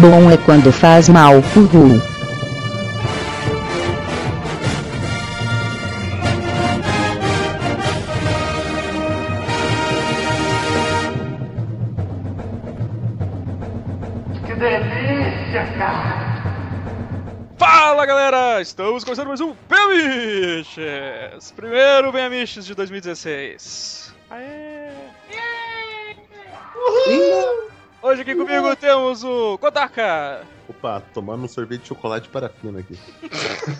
[0.00, 2.00] Bom é quando faz mal, uhul.
[14.46, 16.40] Que delícia, cara!
[17.58, 21.52] Fala galera, estamos começando mais um Bemiches!
[21.54, 24.14] Primeiro Bemiches de 2016.
[24.30, 24.70] Aê!
[28.02, 32.98] Hoje aqui comigo temos o Godaka, Opa, tomando um sorvete de chocolate parafina aqui.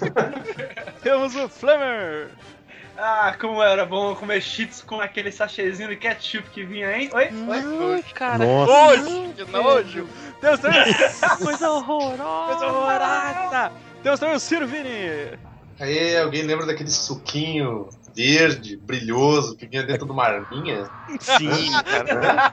[1.02, 2.28] temos o Flamer,
[2.98, 7.08] Ah, como era bom comer cheats com aquele sachêzinho de ketchup que vinha, hein?
[7.14, 7.28] Oi?
[7.48, 8.02] Oi?
[8.14, 8.70] cara, Nossa.
[8.72, 10.08] nojo, que nojo!
[10.40, 10.94] Também
[11.42, 12.46] coisa horrorosa!
[12.48, 13.72] Coisa horrorosa!
[14.02, 15.38] Temos também o Ciro Vini,
[15.78, 17.88] Aí, alguém lembra daquele suquinho
[18.20, 20.90] verde, brilhoso, que vinha dentro de uma arminha?
[21.18, 22.52] Sim, cara.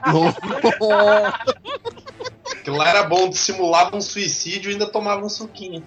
[2.52, 5.84] Aquilo lá era bom, tu simulava um suicídio e ainda tomava um suquinho.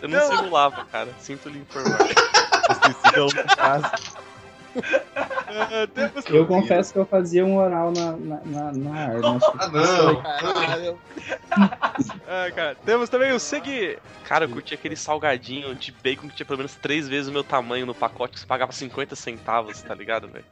[0.00, 1.08] Eu não simulava, cara.
[1.20, 1.98] Sinto lhe informar.
[2.70, 3.92] Esqueci de alguma casa.
[5.94, 9.38] Temos Eu confesso que eu fazia um oral na, na, na, na arma.
[9.58, 10.22] Ah, não!
[12.26, 16.46] Ah, cara, temos também o Segui, Cara, eu curti aquele salgadinho de bacon que tinha
[16.46, 19.94] pelo menos três vezes o meu tamanho no pacote, que você pagava 50 centavos, tá
[19.94, 20.44] ligado, velho?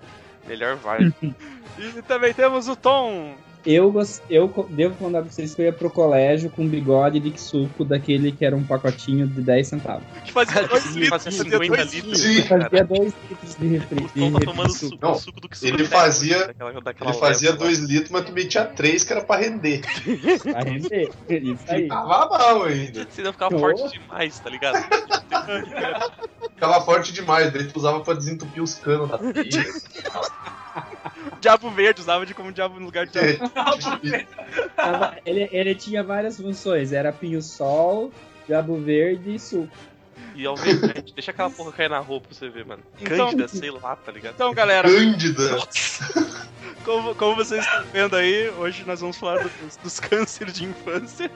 [0.47, 1.15] Melhor vibe.
[1.79, 3.35] e também temos o Tom,
[3.67, 3.93] Eu,
[4.31, 8.33] eu devo contar pra vocês que eu ia pro colégio com bigode de suco daquele
[8.33, 10.03] que era um pacotinho de 10 centavos.
[10.25, 12.21] que fazia dois Sim, litros, fazia fazia 50 dois litros.
[12.21, 12.39] Sim.
[12.39, 14.05] Eu fazia 2 litros de refri.
[14.23, 14.99] O tá tomando suco.
[15.03, 17.67] Não, suco do que ele suco fazia- daquela, daquela Ele fazia leva lá.
[17.69, 19.83] 2 litros, mas tu metia 3 que era pra render.
[20.43, 21.11] Pra render.
[21.29, 21.87] Isso aí.
[21.89, 23.07] Tava mal ainda.
[23.11, 23.59] Senão ficava Oh.
[23.59, 24.77] forte demais, tá ligado?
[26.55, 29.33] Ficava forte demais, daí tu usava pra desentupir os canos da pia.
[31.41, 33.51] Diabo verde, usava de como diabo no lugar de diabo.
[35.25, 36.93] Ele, ele tinha várias funções.
[36.93, 38.11] Era pinho-sol,
[38.47, 39.69] diabo verde e suco.
[40.35, 42.83] E alvejante, deixa aquela porra cair na roupa pra você ver, mano.
[43.01, 44.35] Então- Cândida, sei lá, tá ligado?
[44.35, 45.59] Então, galera, Cândida.
[46.85, 51.31] como, como vocês estão vendo aí, hoje nós vamos falar dos, dos cânceres de infância.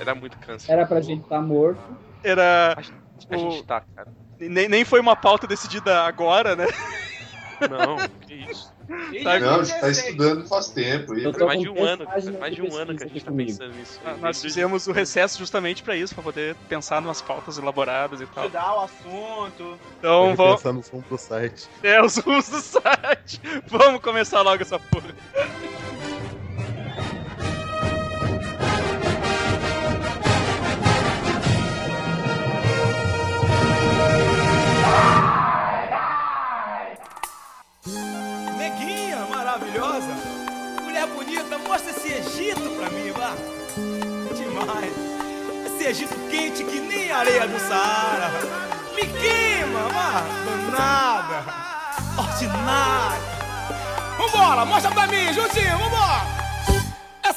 [0.00, 0.72] Era muito câncer.
[0.72, 1.80] Era pra gente estar morto.
[2.22, 2.76] Era.
[3.30, 4.08] A gente tá, cara.
[4.38, 6.66] Nem, nem foi uma pauta decidida agora, né?
[7.70, 7.96] Não,
[8.32, 8.72] que isso.
[9.22, 11.14] Tá, Não, a gente tá estudando faz tempo.
[11.14, 12.04] Eu tô mais de um ano,
[12.40, 14.00] mais de um ano que a gente tá pensando nisso.
[14.04, 18.26] Ah, Nós fizemos o recesso justamente pra isso, pra poder pensar nas pautas elaboradas e
[18.26, 18.44] tal.
[18.46, 19.78] Estudar o assunto.
[19.98, 20.56] Então Vamos vamos.
[20.56, 21.68] pensar no som pro site.
[21.82, 23.40] É, os ruins do site.
[23.68, 25.14] Vamos começar logo essa porra.
[41.06, 43.34] Mulher bonita, mostra esse Egito pra mim, vá.
[44.34, 44.92] Demais.
[45.66, 48.30] Esse Egito quente que nem areia do Saara.
[48.94, 50.22] Me queima, vá.
[50.44, 51.44] Danada.
[52.18, 53.32] Ordinária.
[54.18, 56.41] Vambora, mostra pra mim, juntinho, vambora.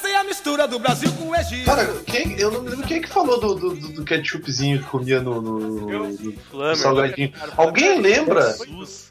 [0.06, 1.64] Essa é a mistura do Brasil com o Egito.
[1.66, 4.84] Cara, quem, eu não me lembro quem é que falou do, do, do- ketchupzinho que
[4.84, 6.08] comia no, no- no-
[6.52, 7.32] no salgadinho.
[7.56, 8.54] Alguém lembra?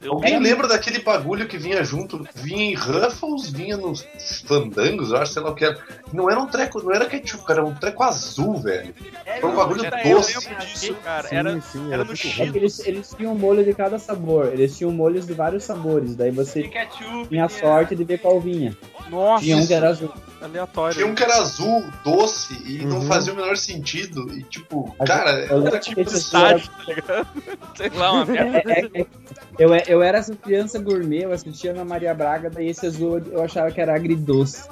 [0.08, 2.26] Alguém lembra daquele bagulho que vinha junto?
[2.36, 4.08] Vinha em Ruffles, vinha nos
[4.48, 5.78] fandangos, eu acho, sei lá o que era.
[6.14, 8.94] Não era um treco, não era ketchup, cara, era um treco azul, velho.
[9.42, 10.38] Foi um bagulho É, eu doce.
[10.48, 11.28] lembro disso, cara.
[11.28, 14.00] Sim, Era, sim, era era no muito É eles, eles tinham um molho de cada
[14.00, 14.48] sabor.
[14.54, 16.16] Eles tinham molhos de vários sabores.
[16.16, 17.28] Daí você ketchup.
[17.28, 18.76] tinha a sorte de ver qual vinha.
[19.10, 20.12] Nossa, Tinha um que era azul.
[20.42, 20.85] aleatório.
[20.94, 23.08] Tinha um que era azul, doce, e não Uhum.
[23.08, 24.32] fazia o menor sentido.
[24.34, 27.28] E tipo, A cara, Eu era tipo Estágio, tá ligado?
[27.76, 28.62] Sei lá, uma merda.
[28.72, 29.06] É- é- é-
[29.58, 33.42] eu, eu era essa criança gourmet, eu assistia na Maria Braga, daí esse azul eu
[33.44, 34.68] achava que era agridoce.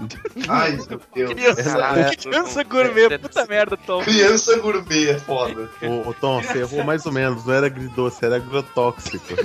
[0.49, 1.33] Ai, meu Deus.
[1.33, 4.01] Criança, Caralho, criança gourmet, puta merda, Tom.
[4.03, 5.69] Criança gourmet é foda.
[5.81, 7.45] Ô, ô, Tom, você errou mais ou menos.
[7.45, 9.23] Não era agridoce, era agrotóxico.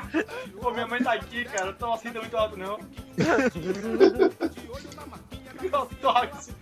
[0.60, 1.66] Pô, minha mãe tá aqui, cara.
[1.68, 2.78] Eu tô assim, tá muito alto, não.
[5.62, 6.56] Meu tóxico.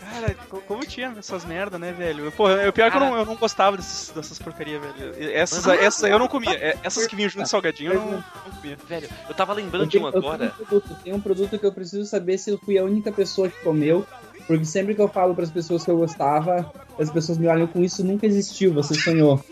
[0.00, 2.30] Cara, co- como tinha essas merda, né, velho?
[2.32, 5.14] Porra, o pior é que eu não, eu não gostava desses, dessas porcarias, velho.
[5.34, 6.54] Essas, essas eu não comia.
[6.54, 8.22] É, Essas que vinham junto de salgadinho eu não, não
[8.56, 8.76] comia.
[8.88, 10.52] Velho, eu tava lembrando Eu de tenho, uma eu tenho agora.
[10.60, 13.48] um produto, tem um produto que eu preciso saber se eu fui a única pessoa
[13.48, 14.06] que comeu.
[14.46, 17.66] Porque sempre que eu falo para as pessoas que eu gostava, as pessoas me olham
[17.66, 19.44] com isso nunca existiu, você sonhou.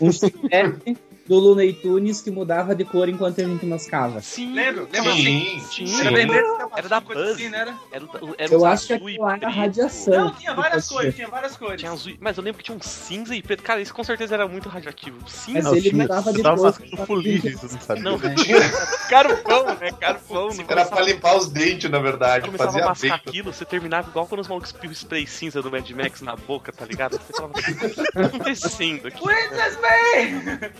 [0.00, 0.96] Um chiclete
[1.26, 4.20] do Looney Tunes que mudava de cor enquanto a gente mascava.
[4.20, 4.86] Sim, Lembra?
[4.92, 6.00] Lembra Sim, Sim.
[6.00, 7.34] Era bem desse, Era da coisa Buzz.
[7.34, 7.58] assim, né?
[7.60, 7.74] Era?
[7.92, 9.46] Era, o- era Eu acho que era preto.
[9.48, 10.24] radiação.
[10.26, 11.80] Não, tinha várias cores, tinha várias cores.
[11.80, 13.62] Tinha azul, mas eu lembro que tinha um cinza e preto.
[13.62, 15.16] Cara, isso com certeza era muito radioativo.
[15.28, 15.70] Cinza.
[15.70, 16.64] Mas ele mudava de tava cor.
[16.66, 18.02] mascando fuligem, você não sabia.
[18.02, 18.18] Não,
[19.08, 19.92] Carvão, né?
[19.98, 20.48] Carvão.
[20.54, 22.44] Não Era pra limpar os dentes, na verdade.
[22.46, 25.62] começava a Fazia mascar aquilo, você terminava igual quando os malucos espiam o spray cinza
[25.62, 27.12] do Mad Max na boca, tá ligado?
[27.18, 27.74] Você falava, o que
[28.12, 29.22] tá acontecendo aqui?
[29.22, 30.70] Princess May!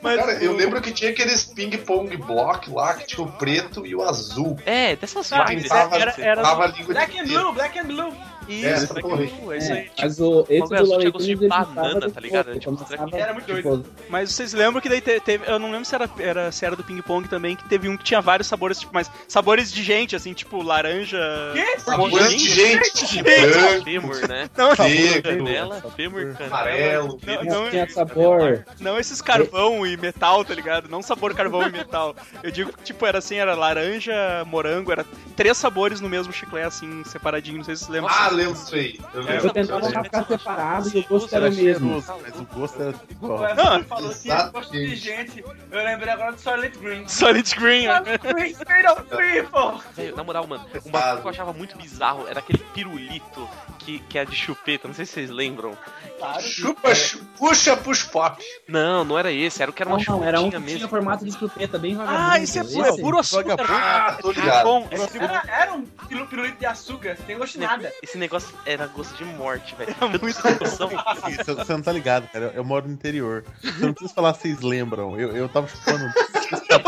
[0.00, 3.94] Mas Cara, eu lembro que tinha aqueles ping-pong block lá, que tinha o preto e
[3.94, 4.58] o azul.
[4.64, 5.70] É, dessas Cara, vibes.
[5.70, 8.12] era- era- era- Tava a língua de Black and Blue, Black and Blue.
[8.48, 9.32] Isso, Essa é, porra aí.
[9.52, 9.90] é isso aí.
[9.98, 12.44] Mas o, esse Bagulho do Looney de Tunes ele banana, de tá ligado?
[12.46, 15.50] cor, Tipo, começava, era muito tipo, Mas vocês lembram que daí te- teve.
[15.50, 18.04] Eu não lembro se era, era, se era do ping-pong também, que teve um que
[18.04, 21.18] tinha vários sabores, tipo, mas sabores de gente, assim, tipo laranja.
[21.52, 21.80] Que?
[21.80, 23.24] Sabor Gente, de gente, gente.
[23.84, 24.48] Fêmur, né?
[24.56, 26.46] Não, Canela, fêmur, canela.
[26.46, 27.20] amarelo.
[27.44, 28.64] não, tinha sabor.
[28.80, 30.88] não esses carvão e metal, tá ligado?
[30.88, 32.14] Não sabor carvão e metal.
[32.42, 35.04] Eu digo que, tipo, era assim, era laranja, morango, era
[35.36, 38.12] três sabores no mesmo chiclete, assim, separadinho, não sei se vocês lembram.
[38.14, 39.00] Ah, lembro disso aí.
[39.12, 39.52] Eu Eu lembro.
[39.52, 42.04] tentava ficar separado e o gosto Era era o mesmo.
[42.22, 43.54] Mas o gosto era igual.
[43.54, 44.52] Não, falou assim, exatamente.
[44.52, 45.44] gosto de gente.
[45.70, 47.08] Eu lembrei agora do Silent Green.
[47.08, 48.02] Solid Green, né?
[48.04, 50.14] Silent Green, Spirit of People!
[50.16, 53.48] Na moral, mano, um bagulho que eu achava muito bizarro era aquele pirulito
[53.78, 55.76] que, que é de chupeta, não sei se vocês lembram.
[56.18, 56.42] Claro.
[56.42, 58.42] Chupa, chu- puxa, puxa pop.
[58.68, 60.60] Não, não era esse, era o que era uma Não, não, era um que tinha
[60.60, 60.88] mesmo.
[60.88, 62.22] formato de chupeta, bem vagabundo.
[62.32, 63.00] Ah, esse é puro, Esse?
[63.00, 63.56] puro açúcar.
[63.68, 64.64] Ah, tô É ligado.
[64.64, 64.88] bom.
[65.20, 67.92] Era, era um piru- pirulito de açúcar, tem gosto de nada.
[68.02, 69.94] Esse negócio era gosto de morte, velho.
[70.00, 72.46] Eu muito Você você não tá ligado, cara.
[72.46, 73.44] Eu, eu moro no interior.
[73.62, 75.18] Você não precisa falar se vocês lembram.
[75.18, 76.04] Eu, eu tava chupando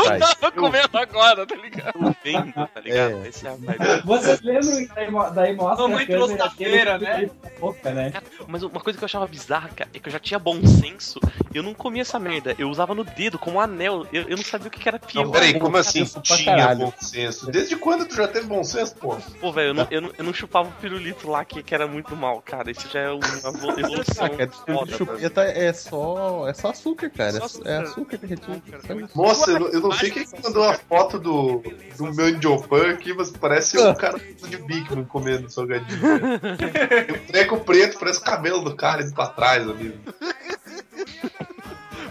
[0.01, 0.35] atrás.
[0.39, 1.93] Tô comendo agora, tá ligado?
[1.93, 3.23] Tô vendo, tá ligado?
[3.23, 3.27] É.
[3.27, 4.01] Esse é a vibe.
[4.05, 7.29] Vocês lembram daí mostra Mamãe trouxe da feira, né?
[7.59, 8.13] boca, né?
[8.47, 11.19] Mas uma coisa que eu achava bizarra, cara, é que eu já tinha bom senso
[11.53, 12.55] e eu não comia essa merda.
[12.57, 14.05] Eu usava no dedo como anel.
[14.11, 15.25] Eu, eu não sabia o que que era pior.
[15.25, 16.03] Não, peraí, como assim?
[16.23, 17.51] Tinha bom senso.
[17.51, 19.17] Desde quando tu já teve bom senso, pô?
[19.39, 21.87] Pô, velho, eu não, eu, não, eu não chupava o pirulito lá que, que era
[21.87, 22.71] muito mal, cara.
[22.71, 24.29] Isso já é uma vo- evolução.
[24.29, 24.97] Cara, foda, velho.
[24.97, 27.31] chupeta é só, é só açúcar, cara.
[27.33, 28.19] Só É açúcar.
[28.27, 28.79] É açúcar.
[28.87, 29.09] Só isso.
[29.17, 31.63] Nossa, eu, não- eu não sei quem que mandou a foto do,
[31.97, 35.99] do meu Indiopan aqui, mas parece um cara de Bigman comendo salgadinho.
[36.03, 39.97] um treco preto, parece o cabelo do cara indo pra trás, amigo.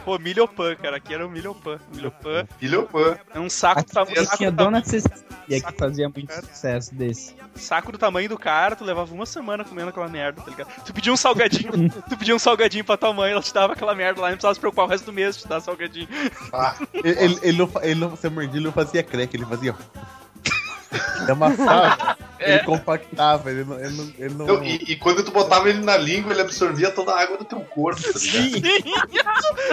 [0.04, 0.96] Pô, Milhopan, cara.
[0.96, 1.78] Aqui era o Milhopan.
[1.94, 3.18] Milhopan Indiopan.
[3.34, 6.42] é um saco, do tamanho- tinha Dona Cecília que fazia muito cara.
[6.42, 7.34] sucesso desse.
[7.56, 10.68] saco do tamanho do cara, tu levava uma semana comendo aquela merda, tá ligado?
[10.84, 11.72] Tu pedia um salgadinho,
[12.08, 14.54] tu pedia um salgadinho pra tua mãe, ela te dava aquela merda lá, não precisava
[14.54, 16.06] se preocupar o resto do mês de te dar salgadinho.
[16.52, 19.74] Ah, Ele, ele, ele não, ele não, mordia, ele não fazia crack, ele fazia.
[21.22, 23.78] Ele amassava, ele compactava, ele não.
[23.78, 26.90] Ele não, ele não- então, e, e quando tu botava ele na língua, ele absorvia
[26.90, 29.70] toda a água do teu corpo, tá ligado?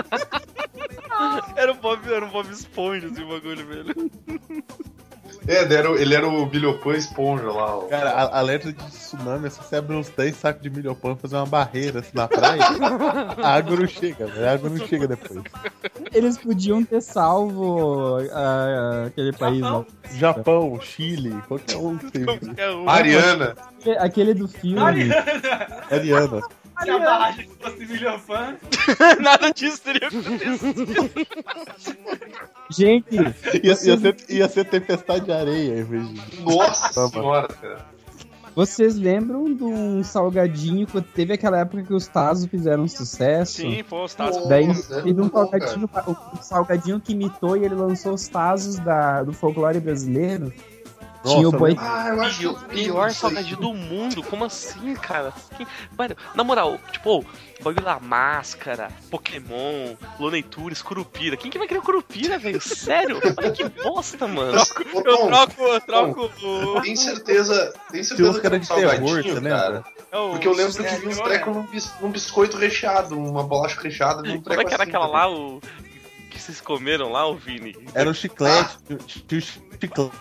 [1.56, 4.12] Era um Bob, era um Bob Esponja esse bagulho, velho.
[5.48, 7.78] É, ele era, o- ele era o Bilhopan esponja lá.
[7.78, 7.82] ó.
[7.88, 11.14] Cara, a- alerta de tsunami é só você abrir uns 10 sacos de milho pão
[11.14, 12.62] e fazer uma barreira assim na praia.
[13.42, 14.46] a água não chega, velho.
[14.48, 15.42] A água não chega depois.
[16.14, 18.18] Eles podiam ter salvo
[19.06, 19.86] aquele país, né?
[20.14, 21.98] Japão, Chile, qualquer um.
[21.98, 22.84] Qualquer um.
[22.84, 23.56] Mariana.
[23.80, 24.80] Aquele- Aquele do filme.
[25.90, 26.42] Ariana.
[26.84, 28.56] Se a barragem fosse milhofã,
[29.22, 31.10] Nada disso teria acontecido.
[32.70, 36.42] Gente, Ia, ia, ser, ia ser tempestade de areia em vez de.
[36.42, 37.86] Nossa senhora, cara.
[38.56, 43.62] vocês lembram de um salgadinho que teve aquela época que os Tazos fizeram sucesso?
[43.62, 44.48] Sim, pô, os Tazos.
[44.48, 44.68] Daí
[45.04, 49.80] teve um salgadinho, o salgadinho que imitou e ele lançou os Tazos da, do folclore
[49.80, 50.52] brasileiro.
[51.28, 51.76] Tinha o Nossa, boi.
[51.80, 55.34] Ah, eu acho Pior, pior salgadinho do mundo, como assim, cara?
[55.57, 55.68] Que-
[55.98, 57.26] Mano, na moral, tipo,
[57.62, 61.36] bagulho da máscara, Pokémon, Looney Tunes, Curupira.
[61.36, 62.62] Quem que vai querer Curupira, velho?
[62.62, 63.22] Sério?
[63.38, 64.62] Olha que bosta, mano.
[64.94, 66.81] Ô, Eu troco, eu troco o.
[66.81, 69.66] tem certeza, tem certeza que era um de terror, salgadinho, você cara?
[69.68, 69.84] lembra?
[70.12, 72.57] é o- Porque eu lembro que É, vinha uns eu trecos num, bis- num biscoito
[72.57, 75.19] recheado, uma bolacha recheada num Como treco é que era assim aquela também.
[75.22, 75.62] lá, o.
[76.38, 77.76] Que vocês comeram lá, o Vini?
[77.96, 78.78] Era um chiclete.
[79.28, 79.68] Tinha o chiclete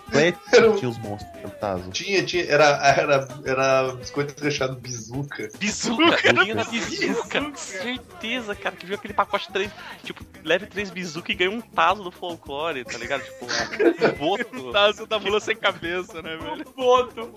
[0.52, 1.90] Era um- tinha os monstros fantasma.
[1.92, 5.48] Tinha, tinha, era, era, era biscoito recheado bizuca.
[5.58, 7.52] Bizuca, vinha na bizuca.
[7.54, 9.70] Certeza, cara, que viu aquele pacote 3.
[10.02, 13.22] Tipo, leve 3 bizuca e ganha um taso do folclore, tá ligado?
[13.22, 14.72] Tipo, um boto.
[14.72, 16.64] Tazo da mula sem cabeça, né, velho?
[16.74, 17.30] boto.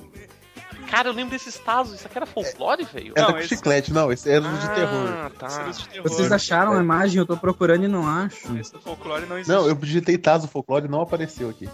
[0.89, 1.95] Cara, eu lembro desses tazos.
[1.95, 3.13] Isso aqui era folclore, velho?
[3.15, 5.07] Era Não, com esse- chiclete, não, esse era os de terror.
[5.09, 5.67] Ah, tá.
[5.69, 6.09] Esse de terror.
[6.09, 7.19] Vocês acharam a imagem?
[7.19, 8.57] Eu tô procurando e não acho.
[8.57, 9.51] Esse do folclore não existe.
[9.55, 11.69] Não, eu digitei Tazo folclore e não apareceu aqui.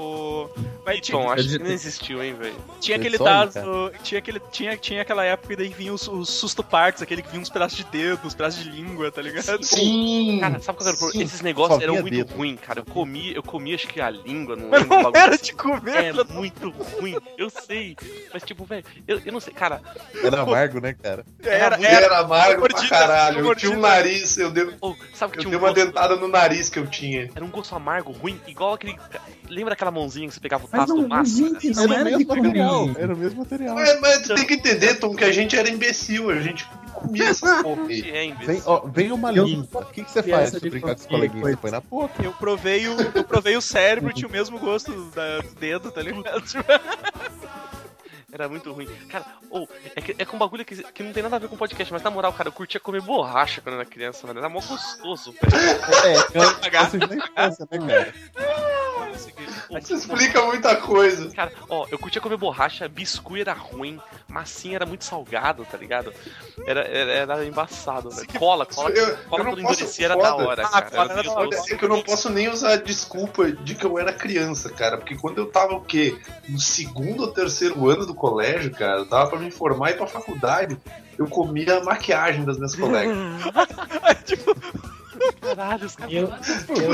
[0.00, 0.48] O-
[0.86, 2.54] Mas tinha, Piton, acho que não existiu, hein, velho.
[2.80, 3.90] tinha aquele só taso.
[4.04, 7.42] Tinha, aquele, tinha, tinha aquela época daí vinha os, os susto partes, aquele que vinha
[7.42, 9.62] uns pedaços de dedo, uns pedaços de língua, tá ligado?
[9.64, 10.38] Sim!
[10.40, 11.12] Cara, sabe qual era o problema?
[11.20, 11.22] Sim.
[11.24, 12.32] Esses negócios eram muito dedo.
[12.34, 12.78] ruins, cara.
[12.80, 14.98] Eu comi, eu comi acho que a língua, não Mas lembro.
[14.98, 17.96] o não era de comer, É muito ruim, eu sei.
[18.32, 19.82] Mas, tipo, velho, eu, eu não sei, cara.
[20.22, 21.26] Era amargo, né, cara?
[21.42, 23.40] Era, Era, era, amargo pra mordida, caralho.
[23.46, 25.84] Eu tinha um nariz, eu dei, ô, sabe que eu tinha dei um uma gosto,
[25.86, 27.28] dentada no nariz que eu tinha.
[27.34, 28.96] Era um gosto amargo, ruim, igual aquele.
[29.48, 31.36] Lembra aquela mãozinha que você pegava o taço do mas, massa?
[31.36, 32.80] gente, não Era o era de mesmo material.
[32.80, 33.00] comer.
[33.02, 33.74] Era o mesmo material.
[33.74, 37.24] Mas, mas tu tem que entender, Tom, que a gente era imbecil, a gente comia
[37.28, 39.80] essa porra é, Vem, ó, vem uma limpa.
[39.80, 41.30] O que, que você faz se brincar com os.
[41.32, 42.22] Você põe na boca.
[42.22, 46.02] Eu provei o, eu provei o cérebro, tinha o mesmo gosto da, do dedo, tá
[46.02, 46.42] ligado?
[48.30, 48.86] Era muito ruim.
[49.08, 49.66] Cara, ou,
[49.96, 51.90] é, que, é com um bagulho que, que não tem nada a ver com podcast,
[51.90, 54.38] mas na moral, cara, eu curtia comer borracha quando eu era criança, mano.
[54.38, 55.56] Era mó gostoso, velho.
[56.64, 58.14] É, cansa na infância, né, cara?
[59.80, 61.30] Isso explica muita coisa.
[61.34, 66.12] Cara, ó, eu curtia comer borracha, biscuit era ruim, massinha era muito salgado, tá ligado?
[66.66, 68.28] Era, era, era embaçado, velho.
[68.38, 70.90] Cola, cola, Eu- cola eu quando endurecia era da hora, Ah, cara.
[70.90, 71.48] cola Era era da hora.
[71.68, 74.96] É que eu não posso nem usar a desculpa de que eu era criança, cara.
[74.98, 76.18] Porque quando eu tava o quê?
[76.48, 79.96] No segundo ou terceiro ano do colégio, cara, eu tava pra me formar e ir
[79.96, 80.76] pra faculdade.
[81.16, 83.16] Eu comia a maquiagem das minhas colegas.
[84.24, 84.54] tipo,
[85.40, 86.12] Caralho, os caras.
[86.12, 86.28] Eu,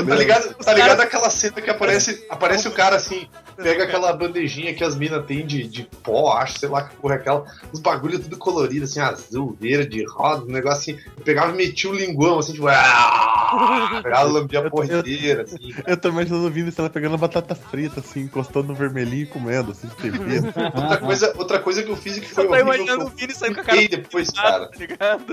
[0.05, 4.73] Tá ligado, tá ligado aquela cena que aparece, aparece o cara assim, pega aquela bandejinha
[4.73, 7.79] que as minas têm de, de pó, acho, sei lá que porra é aquela, os
[7.79, 11.03] bagulho tudo colorido, assim, azul, verde, rosa, um negócio assim.
[11.17, 15.73] Eu pegava e metia o linguão, assim, tipo, ah, pegava, lambia a porra inteira, assim.
[15.85, 19.71] Eu tô imaginando o Vini, ela pegando batata frita, assim, encostando no vermelhinho e comendo,
[19.71, 20.45] assim, de tempero.
[20.75, 23.09] Outra coisa, outra coisa que eu fiz e que foi eu tô horrível, imaginando o
[23.09, 24.67] Vini saindo com a cara fiquei depois, cara.
[24.67, 25.25] tá ligado?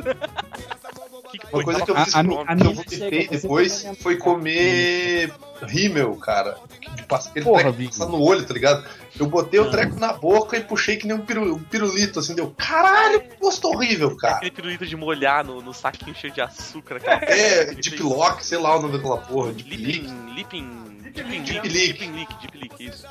[1.32, 1.64] Que que Uma foi?
[1.64, 3.84] coisa que eu A- fiz a que mi- eu a que eu vomitei você depois
[3.86, 6.56] é foi comer rímel, cara.
[6.94, 8.84] De pass- Aquele Porra, passa no olho, tá ligado?
[9.18, 12.34] Eu botei o treco na boca e puxei que nem um, piru- um pirulito, assim,
[12.34, 12.50] deu.
[12.58, 14.36] Caralho, que gosto horrível, cara.
[14.36, 16.96] Aquele pirulito de molhar no, no saquinho cheio de açúcar.
[16.96, 20.00] Aquela É, Ele Deep fez- Lock, sei lá o nome daquela porra, Deep Leak.
[20.00, 20.34] Lipin.
[20.34, 20.92] Lipin.
[21.12, 21.98] Deep Leak.
[22.08, 22.84] Deep Leak.
[22.84, 23.06] Isso.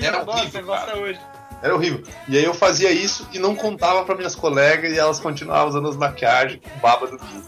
[0.00, 0.98] Era Nossa, horrível, cara.
[0.98, 1.20] hoje.
[1.62, 2.02] Era horrível.
[2.28, 5.88] E aí eu fazia isso e não contava pra minhas colegas e elas continuavam usando
[5.88, 7.42] as maquiagens com baba do Vini.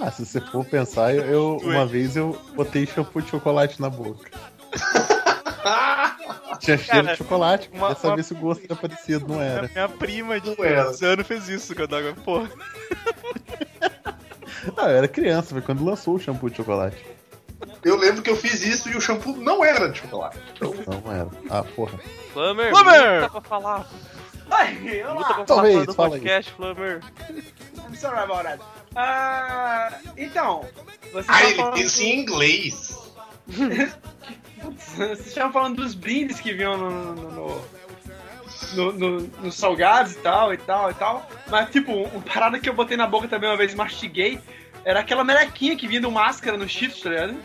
[0.00, 3.90] Ah, se você for pensar, eu, eu- uma vez eu botei shampoo de chocolate na
[3.90, 4.30] boca.
[6.60, 9.40] Tinha cheiro Cara, de chocolate, uma- queria saber uma- se o gosto era parecido, não
[9.40, 9.68] A era.
[9.68, 10.84] minha prima de Não era.
[10.84, 12.48] 10 anos fez isso quando eu Porra.
[14.76, 17.04] Ah, eu era criança, foi quando lançou o shampoo de chocolate.
[17.84, 20.38] Eu lembro que eu fiz isso e o shampoo não era de chocolate.
[20.54, 21.26] Então, Não era.
[21.50, 21.98] Ah, porra.
[22.32, 23.22] Flammer, Flammer!
[23.22, 23.88] luta pra falar.
[24.52, 25.44] Ai, Luta olá.
[25.44, 26.20] Talvez, do fala aí.
[26.20, 27.00] podcast, Flammer.
[27.88, 28.60] I'm sorry about that.
[28.94, 30.64] Ah, então,
[31.12, 32.98] vocês ah, ele falando, pensa em inglês.
[34.96, 37.62] vocês estavam falando dos brindes que vinham no, no, no,
[38.74, 41.28] no- no- nos salgados e tal, e tal, e tal.
[41.48, 44.38] Mas, tipo, uma parada que eu botei na boca também uma vez e mastiguei
[44.84, 47.36] era aquela melequinha que vinha do máscara no Cheetos, tá ligado?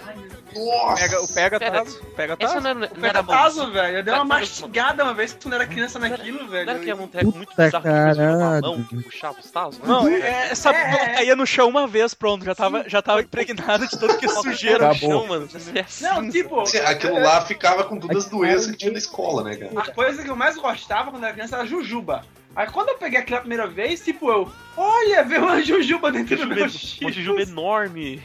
[0.56, 1.02] Nossa!
[1.04, 2.04] Pega, o pega Pera, taso.
[2.16, 2.62] Pega Essa taso.
[2.64, 3.82] não era, O não era Pegatazo, mãozinha?
[3.84, 3.98] velho.
[3.98, 6.80] Eu dei uma mastigada uma vez quando era criança naquilo, Não era velho.
[6.84, 9.80] que é um treco muito bizarro que mão que puxava os tazos?
[9.84, 11.14] Não, é, essa É, bola é.
[11.16, 14.88] caía no chão uma vez, pronto, já tava, já tava impregnada de tudo que sujeira.
[14.88, 15.48] no chão, mano.
[15.54, 16.04] Assim.
[16.04, 19.72] Não, tipo, Aquilo lá ficava com todas as doenças que tinha na escola, né, cara?
[19.80, 22.24] a coisa que eu mais gostava quando era criança era jujuba.
[22.58, 26.48] Aí quando eu peguei aquela primeira vez, tipo, eu, olha, veio uma jujuba dentro do
[26.48, 27.14] meu Uma Cheetos.
[27.16, 28.20] jujuba enorme.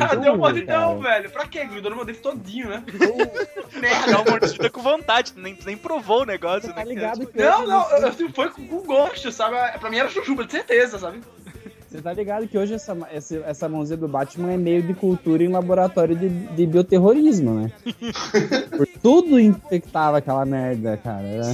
[0.00, 1.30] Ah, deu um mordidão, velho.
[1.30, 1.64] Pra quê?
[1.66, 2.82] Grudou no meu dente todinho, né?
[3.72, 4.18] Dá Merda.
[4.18, 6.84] uma mordida com vontade, nem, nem provou o negócio, Tá né?
[6.86, 9.78] ligado que Não, hoje não, você- eu, eu, foi com, com gosto, sabe?
[9.78, 11.20] Pra mim era jujuba, de certeza, sabe?
[11.92, 15.44] Você tá ligado que hoje essa, essa, essa mãozinha do Batman é meio de cultura
[15.44, 17.70] em laboratório de, de bioterrorismo, né?
[18.74, 21.26] Por tudo infectava aquela merda, cara.
[21.26, 21.52] Era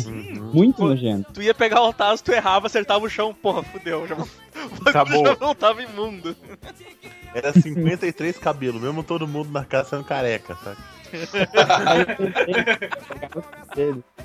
[0.55, 1.33] muito nojento.
[1.33, 4.07] Tu ia pegar o taso, tu errava, acertava o chão, porra, fudeu.
[4.07, 4.17] Já,
[4.87, 5.27] Acabou.
[5.27, 6.37] já não tava imundo.
[7.35, 10.77] Era 53 cabelos, mesmo todo mundo na casa sendo careca, sabe?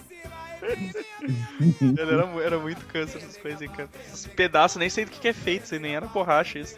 [1.81, 3.89] Ele era, era muito câncer essas coisas aí, cara.
[4.07, 6.75] Esses pedaços, nem sei do que, que é feito, isso nem era borracha isso.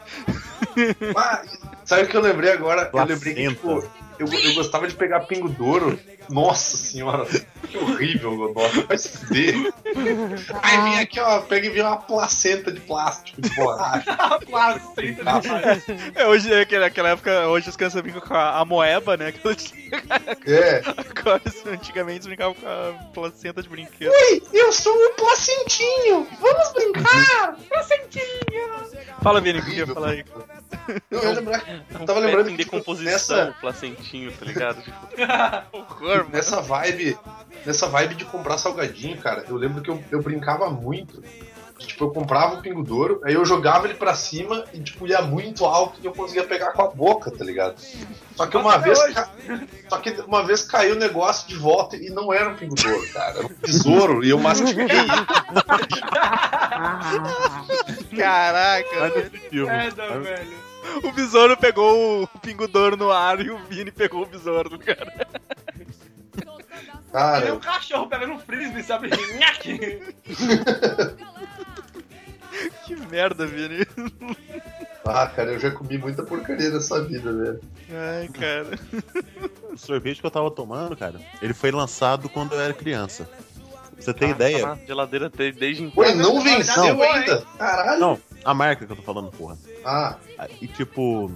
[1.15, 1.42] Ah,
[1.86, 2.82] sabe o que eu lembrei agora?
[2.84, 3.13] Eu Placenta.
[3.13, 3.89] lembrei que, tipo,
[4.20, 5.98] eu, eu gostava de pegar pingo douro.
[6.30, 7.25] Nossa senhora,
[7.70, 8.82] que horrível, Godota.
[8.86, 9.74] Vai se fuder.
[10.62, 14.12] Aí vem aqui, ó, pega e vem uma placenta de plástico de borracha.
[14.20, 15.42] A placenta, né?
[16.16, 19.32] É, hoje, é aquela, aquela época, hoje as crianças brincam com a, a moeba, né?
[19.32, 20.82] De- É.
[21.20, 24.12] Agora, antigamente, eles brincavam com a placenta de brinquedo.
[24.12, 26.28] Oi, eu sou o placentinho.
[26.40, 27.56] Vamos brincar.
[29.22, 30.25] Fala, Vini, o que ia falar aí?
[31.10, 34.84] Eu um Eu tava lembrando em que tipo, nessa, placentinho, tá ligado?
[35.74, 36.30] Horror, mano.
[36.32, 37.18] nessa vibe.
[37.66, 41.24] Nessa vibe de comprar salgadinho, cara, eu lembro que eu, eu brincava muito.
[41.77, 45.22] Tipo, eu comprava o Pingo Douro, aí eu jogava ele pra cima e, tipo, ia
[45.22, 47.75] muito alto e eu conseguia pegar com a boca, tá ligado?
[48.36, 49.13] Só que uma Até vez.
[49.13, 49.30] ca-
[49.89, 53.06] Só que uma vez caiu o negócio de volta e não era um Pingo Douro,
[53.12, 53.38] cara.
[53.39, 54.88] Era um besouro e eu mastiguei.
[58.18, 59.12] Caraca,
[59.68, 60.54] Mas velho.
[61.04, 65.27] o besouro pegou o pingodoro no ar e o Vini pegou o besouro, cara.
[67.15, 69.10] Ele é Cara, um cachorro pegando um frisbee, sabe?
[72.86, 73.86] Que merda, Vini.
[75.05, 77.60] ah, cara, eu já comi muita porcaria nessa vida, velho.
[77.91, 78.79] Ai, cara.
[79.74, 83.25] O sorvete que eu tava tomando, cara, ele foi lançado quando eu era criança.
[83.25, 84.65] Pra você ter tá ideia?
[84.67, 86.03] na geladeira de- desde então.
[86.03, 87.41] Ué, não Não, venceu não, ainda?
[87.57, 88.00] Caralho.
[88.00, 89.57] Não, a marca que eu tô falando, porra.
[89.86, 90.17] Ah,
[90.62, 91.31] E tipo,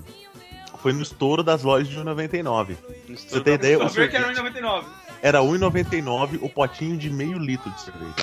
[0.81, 2.75] foi no estouro das lojas de 1,99.
[2.75, 4.85] Pra você Estouro- ideia, o Sorvete era sorvete 1,99.
[5.21, 8.13] Era 1,99 o potinho de meio litro de cerveja.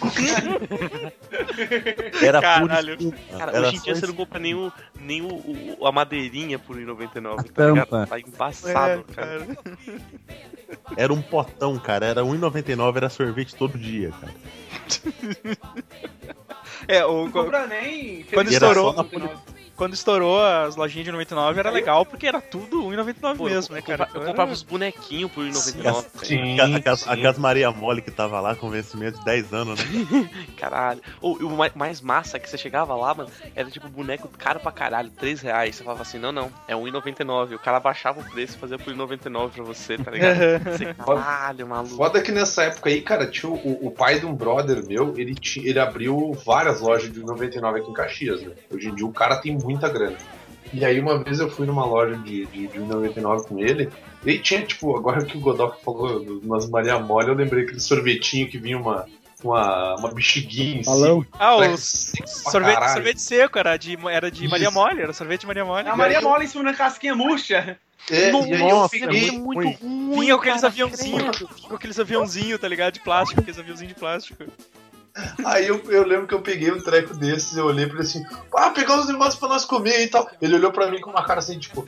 [2.22, 2.98] Era Caralho.
[2.98, 3.16] pura.
[3.38, 5.28] Cara, Era hoje em dia você não compra nem, o, nem o,
[5.78, 8.06] o- a madeirinha por 1,99, A tá tampa.
[8.06, 9.46] Tá embaçado, É, cara.
[10.96, 12.06] Era um potão, cara.
[12.06, 14.34] Era 1,99, era sorvete todo dia, cara.
[16.88, 18.22] É, o, Não compra nem.
[18.24, 19.34] Quando estourou- ano 99.
[19.76, 23.74] Quando estourou as lojinhas de 99 era legal porque era tudo 1,99 Pô, eu, mesmo,
[23.74, 24.08] né, cara?
[24.14, 26.04] eu comprava os bonequinhos por 1,99.
[26.24, 26.58] sim.
[26.60, 30.30] A, a, Gas Maria Mole que tava lá com vencimento de 10 anos, né?
[30.56, 31.00] Caralho.
[31.20, 34.60] Ou e o mais, massa é que você chegava lá, mano, era tipo boneco caro
[34.60, 35.76] pra caralho, 3 reais.
[35.76, 37.54] Você falava assim, não, não, é 1,99.
[37.54, 40.36] O cara baixava o preço e fazia por 1,99 pra você, tá ligado?
[40.64, 41.96] Você, caralho, maluco.
[41.96, 45.34] Foda que nessa época aí, cara, tinha o, o pai de um brother meu, ele,
[45.34, 48.52] ti- ele abriu várias lojas de 99 aqui em Caxias, né?
[48.70, 50.16] Hoje em dia o cara tem muita grana.
[50.72, 53.90] E aí uma vez eu fui numa loja de, de, de 99 com ele,
[54.24, 57.80] e aí tinha, tipo, agora que o Godok falou umas Maria Mole, eu lembrei aquele
[57.80, 59.06] sorvetinho que vinha uma,
[59.42, 61.22] uma, uma bexiguinha em Balão.
[61.22, 61.36] cima.
[61.38, 64.70] Ah, o seco sorvete, sorvete seco era de, era de Maria.
[64.70, 65.88] Mole, era sorvete de Maria Mole.
[65.88, 67.78] A Maria Mola em cima da casquinha murcha.
[68.10, 70.20] É, aí eu Nossa, peguei, é muito ruim.
[70.20, 72.94] Vinha com aqueles aviãozinhos, vinha com aqueles aviãozinhos, tá ligado?
[72.94, 74.44] De plástico, aqueles aviãozinhos de plástico.
[75.44, 78.24] Aí eu, eu lembro que eu peguei um treco desses, eu olhei pra ele assim,
[78.54, 80.28] ah, pegar uns negócios pra nós comer e tal.
[80.40, 81.82] Ele olhou pra mim com uma cara assim, tipo,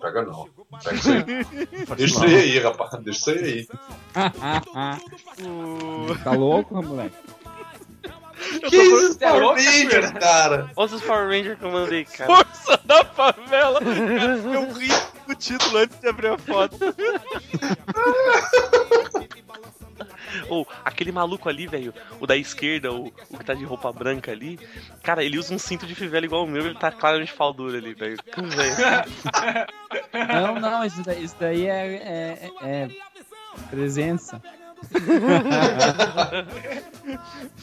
[0.00, 0.48] pega não,
[0.82, 1.24] pega isso aí.
[1.96, 3.66] Deixa isso aí, aí, rapaz, deixa isso aí.
[6.22, 7.16] Tá louco, moleque?
[8.68, 10.70] Que isso, Power Rangers, cara?
[10.76, 12.36] Olha os Power Rangers que eu mandei, cara.
[12.36, 13.80] Força da favela!
[13.82, 14.88] Eu ri
[15.28, 16.76] o título antes de abrir a foto.
[20.48, 24.32] Ou aquele maluco ali, velho, o da esquerda, o, o que tá de roupa branca
[24.32, 24.58] ali,
[25.02, 27.76] cara, ele usa um cinto de fivela igual o meu, ele tá claramente pau duro
[27.76, 28.16] ali, velho.
[28.34, 28.74] Velho.
[30.28, 32.88] Não, não, isso daí, isso daí é, é, é
[33.70, 34.42] presença.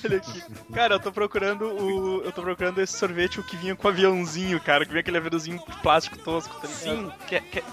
[0.04, 0.44] Olha aqui.
[0.74, 2.24] Cara, eu tô procurando o.
[2.24, 4.84] Eu tô procurando esse sorvete, o que vinha com aviãozinho, cara.
[4.86, 6.82] Que vinha aquele aviãozinho de plástico tosco, tá ligado?
[6.82, 7.64] Sim, que, que,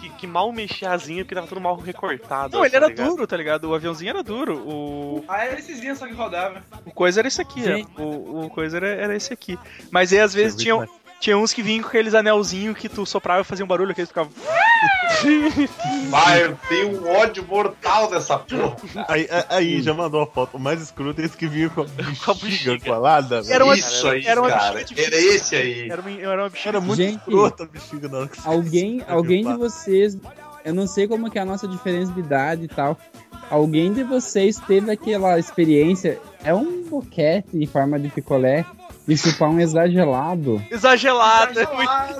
[0.00, 2.56] que, que, que mal mexia asinha porque tava tudo mal recortado.
[2.56, 3.08] Não, ele tá era ligado?
[3.08, 3.64] duro, tá ligado?
[3.64, 4.58] O aviãozinho era duro.
[4.66, 6.62] O, Ah, era esses dias só que rodava.
[6.86, 7.62] o coisa era esse aqui,
[7.98, 8.02] ó.
[8.02, 9.58] O, o coisa era, era esse aqui.
[9.90, 13.42] Mas aí às vezes Sorvete tinha, uns que vinham com aqueles anelzinhos que tu soprava
[13.42, 14.32] e fazia um barulho, que eles ficavam.
[16.08, 18.76] Vai, eu tenho um ódio mortal dessa porra.
[19.08, 20.56] Aí, aí- já mandou a foto.
[20.56, 21.90] O mais escroto é esse que vinha com a Com
[22.30, 22.78] a bexiga bexiga.
[22.80, 23.42] colada.
[23.48, 25.90] Era uma- Isso aí, era uma cara, era esse aí.
[25.90, 26.68] Era uma, era uma bexiga.
[26.70, 30.16] Era muito Gente, escrota a bexiga na hora que você- Alguém, alguém de vocês,
[30.64, 32.96] eu não sei como que é a nossa diferença de idade e tal.
[33.50, 36.18] Alguém de vocês teve aquela experiência?
[36.44, 38.64] É um boquete em forma de picolé
[39.10, 40.64] de chupar um exagerado.
[40.70, 41.58] Exagerado,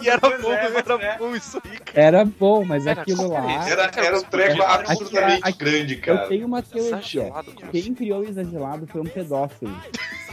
[0.03, 1.19] E era bom, é, era é.
[1.19, 2.01] bom isso aí, cara.
[2.07, 3.69] Era bom, mas Era aquilo lá.
[3.69, 6.29] Era, era um treco absurdamente Aqui- grande, Eu cara.
[6.29, 7.01] tenho uma teoria.
[7.71, 9.75] Quem criou o exagerado foi um pedófilo.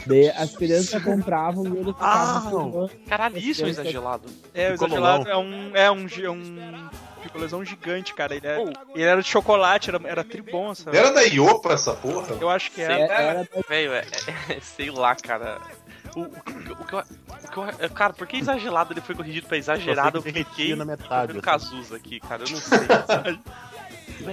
[0.06, 2.88] Daí as crianças compravam e ele ficava Ah.
[3.08, 4.28] Caralho, isso é um exagerado.
[4.54, 5.70] É, o exagerado é um.
[5.76, 6.06] É um.
[6.08, 6.88] é um
[7.22, 8.34] picolezão gigante, cara.
[8.34, 8.72] Ele, é, Oh.
[8.94, 10.96] ele era de chocolate, era, era tribom, sabe?
[10.96, 12.36] Era da Iopa essa porra?
[12.40, 13.14] Eu acho que É- era.
[13.14, 14.04] Era Velho, é,
[14.48, 15.58] é- sei lá, cara.
[16.18, 18.36] O, o, o, que eu- o que eu- o que eu- é, cara, por que
[18.36, 20.18] exagerado ele foi corrigido pra exagerado?
[20.18, 21.40] Eu Eu derretia na metade, assim.
[21.40, 22.42] Cazuza aqui, cara.
[22.44, 22.78] Eu não sei.
[23.06, 23.40] sabe?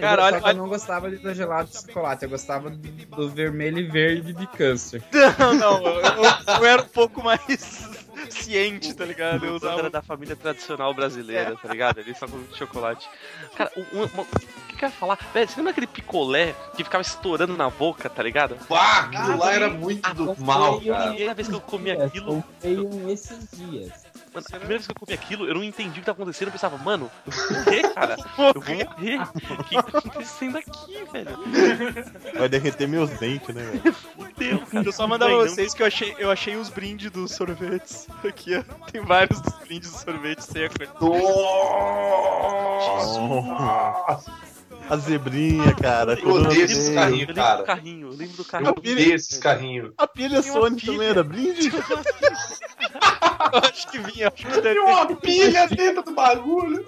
[0.02, 3.30] Cara, olha, Só que eu não gostava de exagerado de chocolate, eu gostava do, do
[3.30, 5.04] vermelho e verde de câncer.
[5.38, 7.88] Não, não, eu, eu- eu era um pouco mais
[8.32, 9.45] ciente, tá ligado?
[9.45, 9.80] Eu usava.
[9.80, 12.00] era da família tradicional brasileira, tá ligado?
[12.00, 13.08] Ele só comia chocolate.
[13.56, 13.82] Cara, o,
[14.76, 15.18] o, o- o que que eu ia falar?
[15.34, 18.56] Velho, você lembra aquele picolé que ficava estourando na boca, tá ligado?
[18.68, 21.08] Pá, aquilo lá era muito do mal, cara.
[21.10, 22.44] Primeira vez que eu comi aquilo.
[22.44, 24.06] Comprei um esses dias.
[24.34, 26.50] Mano, a primeira vez que eu comi aquilo, eu não entendi o que tá acontecendo.
[26.50, 28.18] Eu pensava, mano, eu vou morrer, cara.
[28.54, 29.22] Eu vou morrer.
[29.22, 31.40] O que tá acontecendo aqui, velho?
[32.38, 33.94] Vai derreter meus dentes, né, velho?
[33.94, 34.86] Fudeu, cara.
[34.86, 38.08] Eu só mandava Bem, não- vocês que eu achei, eu achei os brindes dos sorvetes.
[38.28, 38.64] Aqui, ó.
[38.92, 40.76] Tem vários dos brindes dos sorvetes seco.
[43.16, 44.32] Nossa!
[44.89, 46.17] A zebrinha, cara.
[46.19, 47.63] Eu odeio esses Eu carrinhos, lembro do cara.
[47.63, 48.69] carrinho, eu lembro do Eu carrinho.
[48.78, 49.91] odeio esses carrinhos.
[49.98, 50.91] A pilha Sony pilha.
[50.93, 51.71] também era brinde?
[53.54, 54.80] Eu acho que vinha, acho que deve Tem ter.
[54.80, 56.86] uma pilha dentro do bagulho.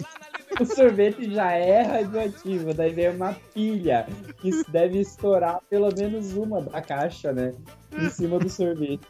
[0.59, 4.07] O sorvete já é radioativo, daí vem uma pilha
[4.41, 7.53] que deve estourar pelo menos uma da caixa, né?
[7.99, 9.01] Em cima do sorvete.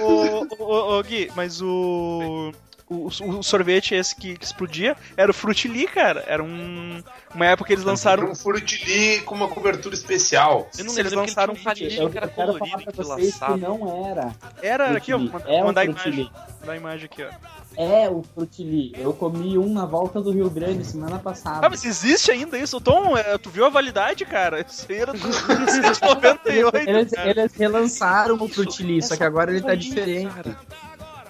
[0.00, 2.50] Ô, ô, ô, ô, ô, Gui, mas o.
[2.88, 6.22] O, o sorvete esse que, que explodia era o Frutili, cara.
[6.26, 7.02] Era um.
[7.34, 8.30] Uma época que eles lançaram.
[8.30, 10.68] Um frutili com uma cobertura especial.
[10.78, 13.06] Eu não Eles lembro lançaram um um Eu que era quero falar colorido pra e
[13.06, 14.32] vocês que não era.
[14.62, 15.18] Era aqui, ó.
[15.18, 15.32] Frutili.
[15.32, 16.20] Manda, É um mandar a frutili.
[16.22, 16.32] imagem.
[16.60, 17.56] Mandar a imagem aqui, ó.
[17.76, 18.92] É o frutili.
[18.96, 21.66] Eu comi um na volta do Rio Grande semana passada.
[21.66, 22.80] Ah, mas existe ainda isso?
[22.80, 24.60] Tom, é, tu viu a validade, cara?
[24.66, 26.76] Isso aí era do 1998.
[26.88, 30.32] Eles, eles relançaram o Isso, frutili, só que agora ele tá diferente.
[30.32, 30.56] cara.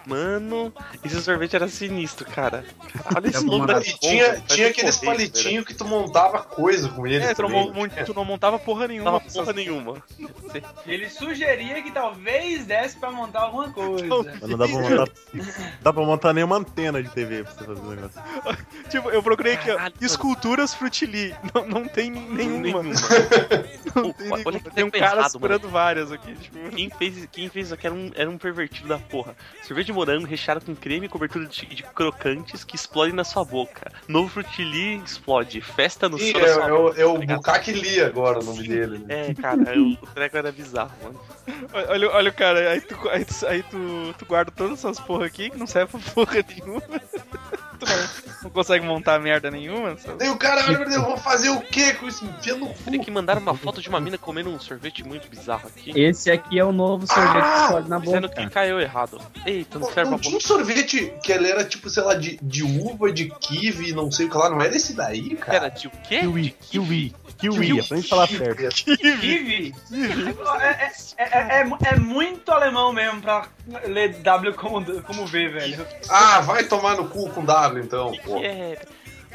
[0.06, 0.72] Mano,
[1.04, 2.64] esse sorvete era sinistro, cara.
[3.14, 7.26] Olha esse nome da E tinha, tinha aqueles palitinhos que tu montava coisa com eles.
[7.26, 9.20] É, tu não, tu não montava porra nenhuma.
[9.20, 10.02] porra nenhuma.
[10.86, 14.06] Ele sugeria que talvez desse pra montar alguma coisa.
[14.06, 15.08] Não dá pra montar.
[15.82, 18.22] dá pra montar nenhuma antena de TV pra você fazer o negócio.
[18.88, 19.78] Tipo, eu procurei aqui, ó.
[20.00, 21.34] Esculturas Frutili.
[21.52, 22.82] Não, não tem nenhuma.
[22.82, 22.82] Nenhuma.
[23.96, 26.34] Não tem olha que Tem um cara errado, segurando várias aqui.
[26.34, 26.68] Tipo.
[26.70, 29.34] Quem fez, quem fez isso aqui era um, era um pervertido da porra.
[29.62, 33.44] Sorvete de morango recheado com creme e cobertura de, de crocantes que explodem na sua
[33.44, 33.90] boca.
[34.06, 35.60] Novo frutili explode.
[35.60, 37.00] Festa no Ih, céu é, é o, boca.
[37.00, 37.36] é o ligado?
[37.38, 38.98] Bukaki Lee agora o nome dele.
[38.98, 39.30] né?
[39.30, 41.20] É, cara, eu- o treco era bizarro, mano.
[41.88, 45.26] Olha, olha o cara, aí, tu, aí, tu, aí tu, tu guarda todas essas porra
[45.26, 46.82] aqui que não serve pra porra nenhuma.
[47.76, 48.08] Tu não,
[48.44, 49.96] não consegue montar merda nenhuma.
[49.98, 50.18] sabe?
[50.18, 52.24] Daí o cara, olha, eu vou fazer o quê com isso?
[52.24, 52.98] Enfia no cu.
[53.04, 55.92] que mandar uma foto de uma mina comendo um sorvete muito bizarro aqui.
[55.98, 58.42] Esse aqui é o novo sorvete que explode na Dizendo boca.
[58.42, 59.20] que caiu errado.
[59.44, 62.14] Eita, não Não, serve não pra tinha um sorvete que ele era tipo, sei lá,
[62.14, 64.50] de, de uva, de kiwi, não sei o que lá.
[64.50, 65.56] Não era esse daí, cara?
[65.58, 66.20] Era de o quê?
[66.20, 68.74] Kiwi, kiwi, kiwi, aprende a falar certo.
[68.96, 69.74] Kiwi.
[70.60, 73.46] É, é, é, é, é muito alemão mesmo pra
[73.86, 75.86] ler W como, como V, velho.
[76.08, 78.38] Ah, vai tomar no cu com W então, que, pô.
[78.38, 78.86] que é?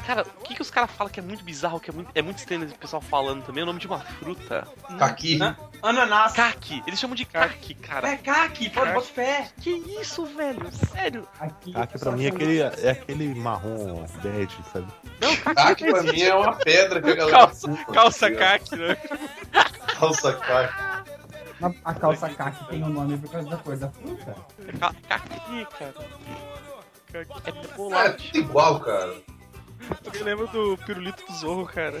[0.06, 2.20] Cara, o que, que os caras falam que é muito bizarro, que é muito, é
[2.22, 3.60] muito estranho o pessoal falando também?
[3.60, 4.66] É o nome de uma fruta.
[4.98, 5.40] Kaki.
[5.40, 5.56] Hã?
[5.80, 6.32] Ananás.
[6.32, 6.82] Kaki.
[6.88, 8.08] Eles chamam de kaki, cara.
[8.08, 9.48] É kaki, pode botar fé.
[9.60, 10.68] Que isso, velho?
[10.92, 11.28] Sério?
[11.38, 14.88] Aqui, que pra mim é aquele, é aquele marrom bege, sabe?
[15.20, 15.54] Não, kaki.
[15.54, 17.38] Kaki pra mim é uma pedra que a galera.
[17.38, 18.48] Calça, calça tá ligado?
[18.58, 18.96] caque, né?
[20.00, 20.74] Calça kaki.
[21.60, 24.36] Na- A calça kaki tem o nome por causa da cor da fruta.
[24.80, 25.66] Ka- Kaki,
[27.12, 27.26] cara.
[28.06, 29.14] É tudo igual, cara.
[30.14, 32.00] Eu lembro do pirulito do Zorro, cara.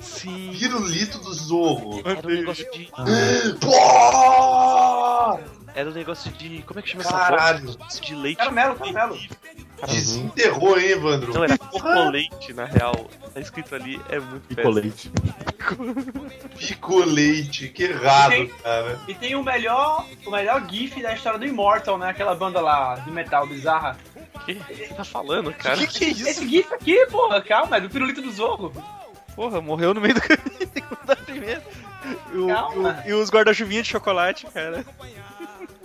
[0.00, 0.54] Sim.
[0.58, 2.00] Pirulito do Zorro.
[2.04, 2.90] Era um negócio de.
[3.60, 5.38] Pô!
[5.74, 6.62] Era um negócio de.
[6.62, 7.72] Como é que chama essa Caralho.
[7.76, 8.00] bosta?
[8.00, 8.38] De leite.
[8.38, 9.18] Caramelo, caramelo.
[9.86, 11.32] Desenterrou, hein, Evandro?
[11.32, 13.08] Não, era cocolete, na real.
[13.32, 14.72] Tá escrito ali, é muito péssimo.
[14.74, 15.12] Picolete.
[16.56, 17.68] Picolete.
[17.68, 18.98] Que errado, cara.
[19.06, 22.08] E tem o melhor, o melhor GIF da história do Immortal, né?
[22.08, 23.96] Aquela banda lá de metal bizarra.
[24.54, 25.76] O que você tá falando, cara?
[25.76, 26.28] Que que é isso?
[26.28, 28.72] Esse GIF aqui, porra, calma, é do pirulito do Zorro.
[29.36, 30.66] Porra, morreu no meio do caminho.
[30.72, 31.62] tem que mudar primeiro.
[32.32, 33.02] E, o- Calma.
[33.06, 34.84] e o- e os guarda-chuvinha de chocolate, cara.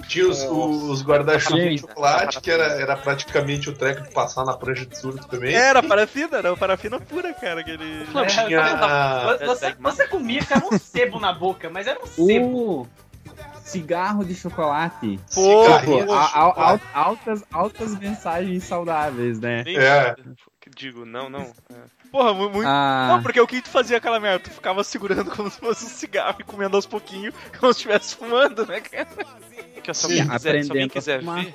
[0.08, 4.54] Tinha os, os guarda-chuva de chocolate, que era, era praticamente o treco de passar na
[4.54, 5.54] prancha de surto também.
[5.56, 7.62] Era parafina, era parafina pura, cara.
[7.62, 8.06] Aquele...
[8.13, 9.38] Não, É, Tinha.
[9.45, 12.82] Você, você comia, ficava um sebo na boca, mas era um sebo.
[12.82, 12.88] O
[13.63, 15.19] cigarro de chocolate.
[15.34, 15.65] Pô,
[16.13, 19.63] a- a- al- altas, altas mensagens saudáveis, né?
[19.63, 20.15] Nem- É.
[20.76, 21.41] Digo, não, não.
[21.41, 22.04] É.
[22.12, 22.67] Porra, mu- muito.
[22.67, 24.39] Ah, Não, porque o que tu fazia aquela merda?
[24.45, 28.15] Tu ficava segurando como se fosse um cigarro e comendo aos pouquinhos, como se estivesse
[28.15, 29.08] fumando, né, cara?
[29.84, 31.43] Que se Sim, alguém quiser, se alguém a quiser fumar.
[31.43, 31.54] ver,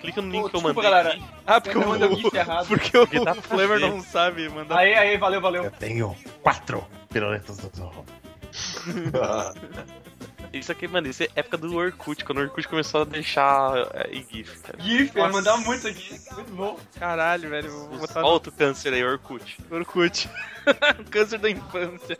[0.00, 0.82] clica no link Pô, que eu mandei.
[0.82, 1.08] galera.
[1.10, 1.24] aqui.
[1.46, 2.66] Ah, porque Eu mandei o o, GIF errado.
[2.68, 3.88] porque o, Porque pra Flavor ver.
[3.90, 4.78] não sabe mandar.
[4.78, 5.64] Aí, aí, valeu, valeu.
[5.64, 8.04] Eu tenho quatro piruletas do Zorro.
[10.52, 14.10] Isso aqui, mano, isso é época do Orkut, quando o Orkut começou a deixar é,
[14.12, 14.78] em GIF, cara.
[14.82, 15.32] GIF, Nossa.
[15.32, 16.20] mandava muito aqui.
[16.34, 16.78] Muito bom.
[16.98, 17.70] Caralho, velho.
[17.70, 19.56] Vou botar Olha outro câncer aí, Orkut.
[19.70, 20.28] no Orkut.
[21.10, 22.18] Câncer da infância.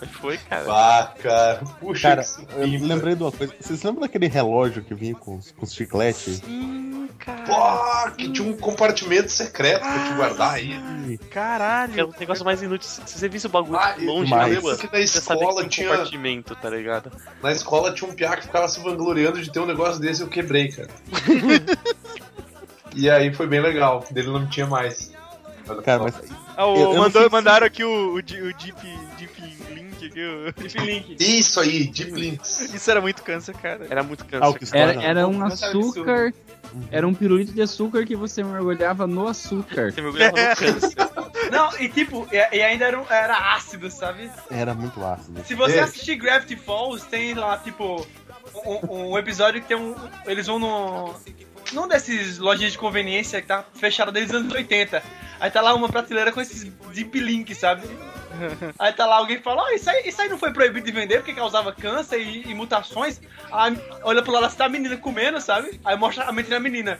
[0.00, 0.64] Mas foi, cara.
[0.68, 1.62] Ah, cara.
[1.80, 2.24] Puxa, Cara,
[2.56, 3.54] eu lembrei de uma coisa.
[3.60, 6.36] Vocês lembram daquele relógio que vinha com os, com os chicletes?
[6.44, 7.42] Sim, cara.
[7.44, 11.18] Pô, que tinha um compartimento secreto pra te guardar aí.
[11.30, 12.00] Caralho.
[12.00, 12.88] É o negócio mais inútil.
[12.88, 15.54] Se você visse o bagulho Ah, longe mas- Lembra que na você sabia que escola
[15.54, 15.88] tinha um tinha.
[15.90, 17.12] compartimento, tá ligado?
[17.42, 20.24] Na escola tinha um piá que ficava se vangloriando de ter um negócio desse e
[20.24, 20.88] eu quebrei, cara.
[22.96, 25.10] E aí foi bem legal, dele não tinha mais.
[25.84, 26.14] Cara, mas
[26.56, 28.52] Ah, o- Eu- eu mandou- mandaram aqui o, o, o Deep,
[29.18, 30.20] Deep Link aqui.
[30.22, 31.16] o- Deep Link.
[31.18, 32.72] Isso aí, Deep Links.
[32.74, 33.86] Isso era muito câncer, cara.
[33.90, 34.70] Era muito Ah, câncer.
[34.70, 34.92] cara.
[34.92, 36.32] Era, era um açúcar.
[36.90, 39.92] Era um pirulito de açúcar que você mergulhava no açúcar.
[39.92, 40.94] Você mergulhava no câncer.
[41.52, 44.30] Não, e tipo, e, e ainda era, um- era ácido, sabe?
[44.50, 45.44] era muito ácido.
[45.44, 45.80] Se você É.
[45.82, 48.04] assistir Gravity Falls, tem lá, tipo,
[48.88, 49.94] um, um episódio que tem um.
[50.26, 51.14] Eles vão no.
[51.72, 55.02] Num desses lojinhas de conveniência que tá fechada desde os anos 80.
[55.40, 57.82] Aí tá lá uma prateleira com esses Deep Link, sabe?
[58.78, 61.18] Aí tá lá alguém fala, ó, isso, aí, isso aí não foi proibido de vender
[61.18, 63.20] porque causava câncer e, e mutações.
[63.52, 65.80] Aí olha pro lado, assim, tá a menina comendo, sabe?
[65.84, 66.98] Aí mostra a mente da menina.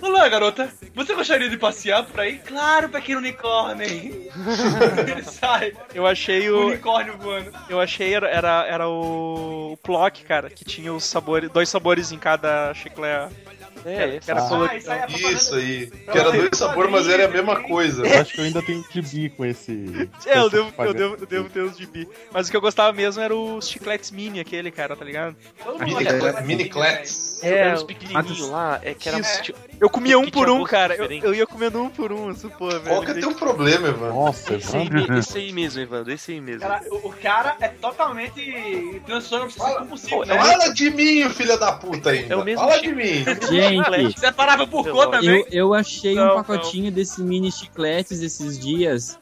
[0.00, 2.40] Olá, garota, você gostaria de passear por aí?
[2.40, 3.86] Claro, pequeno unicórnio.
[3.86, 4.32] Ele
[5.22, 6.66] sai, Eu achei o o.
[6.66, 7.52] unicórnio voando.
[7.68, 12.10] Eu achei era, era, era o, o Plock, cara, que tinha os sabores, dois sabores
[12.10, 13.32] em cada chiclete.
[13.84, 14.48] É, que era Ah.
[14.48, 14.72] colorido.
[14.72, 15.32] Ah, isso aí é.
[15.32, 15.86] Isso aí.
[16.10, 18.06] Que era dois sabores, mas era a mesma coisa.
[18.06, 19.72] Eu acho que eu ainda tenho gibi com esse.
[20.26, 22.08] É, eu devo, eu, devo, eu devo ter os gibi.
[22.32, 25.36] Mas o que eu gostava mesmo era os chicletes mini, aquele, cara, tá ligado?
[26.44, 27.42] Mini, assim, clats.
[27.42, 29.18] É, É, os pequenininhos lá, é que era.
[29.18, 29.42] Isso.
[29.42, 30.94] tipo, Eu comia um Que por um, cara.
[30.94, 32.82] Eu, ia comendo um por um, pô, velho.
[32.82, 34.14] Qual que é teu problema, Evandro?
[34.14, 35.18] Nossa, Esse aí, Evandro.
[35.18, 36.60] esse aí mesmo, Evandro, esse aí mesmo.
[36.60, 40.36] Cara, o, cara é totalmente transtorno compulsivo, né?
[40.36, 42.34] é Fala de mim, filho da puta ainda.
[42.34, 43.24] É o mesmo Fala de mim.
[43.50, 43.71] Gente,
[44.16, 48.58] Você parava por Eu- conta eu, eu achei Não, um pacotinho desse mini chicletes esses
[48.58, 49.18] dias.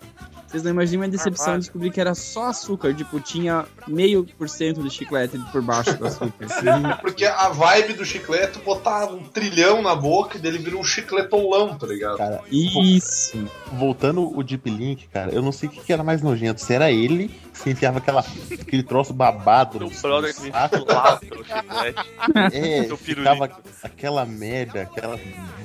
[0.50, 2.92] Vocês não imaginam a decepção de descobrir que era só açúcar.
[2.92, 6.32] Tipo, tinha meio por cento de chiclete por baixo do açúcar.
[7.00, 10.76] Porque a vibe do chiclete é tu botar um trilhão na boca e dele vira
[10.76, 12.16] um chicletolão, tá ligado?
[12.18, 13.46] Cara, Isso.
[13.72, 16.60] voltando o Deep Link, cara, eu não sei o que era mais nojento.
[16.60, 18.24] Se era ele que se enfiava aquela,
[18.60, 20.84] aquele troço babado no, brother saco.
[20.92, 22.10] lava chiclete.
[22.52, 23.50] É, ficava
[23.82, 25.18] aquela merda, aquela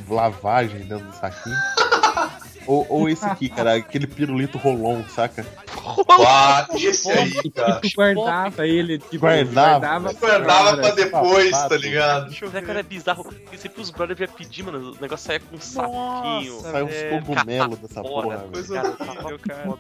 [0.08, 1.56] lavagem dentro do saquinho.
[2.68, 5.46] Ou, ou esse aqui, cara, aquele pirulito rolon, saca?
[6.10, 7.80] Ah, esse aí, cara.
[7.82, 10.12] tu guardava ele, tipo, Guardava.
[10.14, 12.26] Guardava pra pra depois, tá ligado?
[12.30, 12.66] Deixa eu ver.
[12.66, 13.24] cara, é bizarro.
[13.26, 14.94] Porque sempre os brothers iam pedir, mano.
[14.94, 16.60] O negócio saia com um saquinho.
[16.62, 18.38] Saiu uns cogumelos dessa porra.
[18.52, 19.78] Coisa Cara, horrível, cara.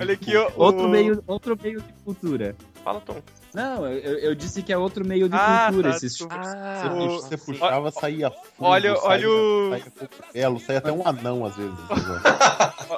[0.00, 0.50] Olha aqui, ó.
[0.56, 2.56] Outro o- meio, outro meio de cultura.
[2.82, 3.16] Fala, Tom.
[3.54, 5.90] Não, eu, eu disse que é outro meio de Ah, cultura.
[5.90, 6.18] tá, esses.
[6.18, 11.06] Você, Ah, você puxava, saía fungo, Olha- saía, olha o- saía cogumelo, saía até um
[11.06, 11.72] anão às vezes.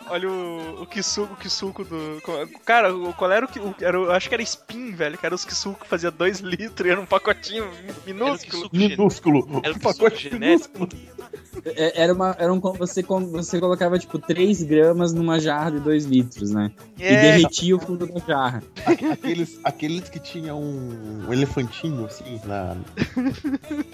[0.09, 2.23] Olha o, o Kisuko, o Kisuko do.
[2.65, 3.59] Cara, o- qual era o que.
[3.61, 5.19] o- Era, o- acho que era Spin, velho.
[5.19, 7.71] Que era os Kisuko que fazia 2 litros e era um pacotinho
[8.07, 8.69] minúsculo.
[8.73, 9.61] Minúsculo.
[9.63, 10.89] Era o Um pacote genético.
[11.75, 16.05] É- Era uma, era um, você, você colocava, tipo, 3 gramas numa jarra de 2
[16.05, 16.71] litros, né?
[16.99, 18.63] E É, derretia o fundo da jarra.
[19.13, 22.77] Aqueles, aqueles que tinham um, um elefantinho, assim, na...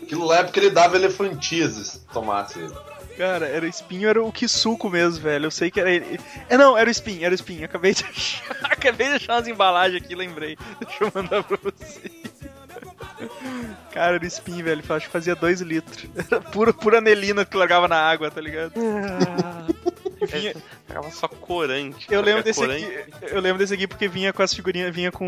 [0.02, 2.72] Aquilo lá é porque ele dava elefantias se tomasse ele.
[3.16, 5.46] cara, era o Spin era o Kisuko mesmo, velho.
[5.46, 6.18] Eu sei que era ele.
[6.48, 7.62] É, não, era o Spin, era o Spin.
[7.64, 10.56] Acabei de achar, acabei de achar umas embalagens aqui, lembrei.
[10.80, 12.12] Deixa eu mandar pra vocês.
[13.92, 14.82] Cara, era o Spin, velho.
[14.88, 16.06] Acho que fazia 2 litros.
[16.16, 18.72] Era pura, pura anelina que largava na água, tá ligado?
[20.20, 20.54] E vinha-
[20.92, 22.06] Ficava só corante.
[22.10, 22.84] Eu lembro Era desse corante.
[22.84, 23.12] aqui.
[23.34, 25.26] Eu lembro desse aqui porque vinha com as figurinhas, vinha com.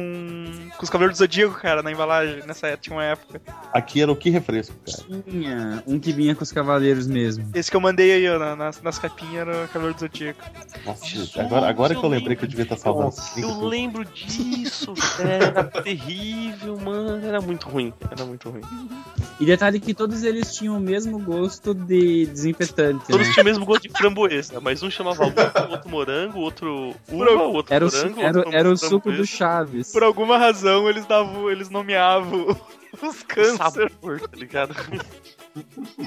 [0.77, 2.43] com os cavaleiros do Zodíaco, cara, na embalagem.
[2.47, 3.41] Nessa época, tinha uma época.
[3.73, 5.23] Aqui era o que refresco, cara.
[5.27, 7.49] Tinha um que vinha com os cavaleiros mesmo.
[7.55, 10.45] Esse que eu mandei aí, ó, na- nas, nas capinhas era o Cavaleiro do Zodíaco.
[10.85, 13.07] Nossa, Jesus, agora, agora que eu lembrei que eu devia estar salvando.
[13.07, 17.27] Nossa, Eu lembro disso, era terrível, mano.
[17.27, 18.61] Era muito ruim, era muito ruim.
[19.41, 23.07] E detalhe que todos eles tinham o mesmo gosto de desinfetante.
[23.09, 23.33] Todos né?
[23.33, 27.75] tinham o mesmo gosto de framboesa, mas um chamava uva, outro morango, outro uva, outro
[27.75, 29.25] Era o, morango, era, outro era o suco do.
[29.27, 29.93] Chaves.
[29.93, 31.51] Por alguma razão, eles davam.
[31.51, 32.57] Eles nomeavam
[33.03, 33.57] os câncer.
[33.57, 34.75] sabor, tá ligado?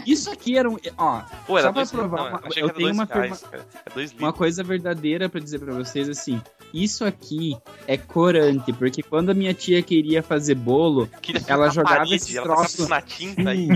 [0.05, 0.77] Isso aqui era um.
[0.97, 3.65] Ó, Pô, era Só pra dois, provar não, uma- eu tenho uma reais, cara.
[3.95, 6.41] É uma coisa verdadeira pra dizer pra vocês assim.
[6.73, 7.57] Isso aqui
[7.87, 12.35] é corante, porque quando a minha tia queria fazer bolo, Queria ela jogava parede, esses
[12.35, 13.69] ela troços- passava na tinta e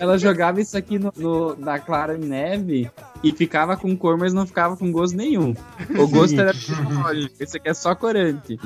[0.00, 2.90] ela jogava isso aqui no, no- na clara em neve
[3.22, 5.54] e ficava com cor, mas não ficava com gosto nenhum.
[5.98, 7.34] O gosto era psicológico.
[7.38, 8.58] Esse aqui é só corante.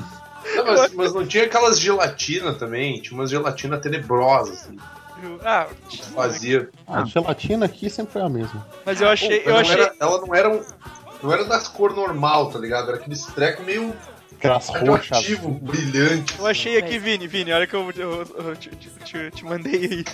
[0.55, 3.01] Não, mas, mas não tinha aquelas gelatina também?
[3.01, 4.77] Tinha umas gelatina tenebrosas, assim,
[5.43, 5.67] Ah,
[6.13, 6.69] fazia.
[6.87, 8.65] A gelatina aqui sempre foi a mesma.
[8.85, 9.39] mas eu achei.
[9.39, 9.81] Mas Eu não achei.
[9.81, 10.61] era- ela não era um.
[11.23, 12.87] Não era das cor normal, tá ligado?
[12.89, 13.93] Era aquele treco meio
[14.41, 15.27] Aquelas roxas.
[15.61, 16.39] brilhante.
[16.39, 19.75] Eu achei aqui, Vini, Vini, olha que eu, eu- eu te, te- te- te mandei
[19.85, 20.05] aí.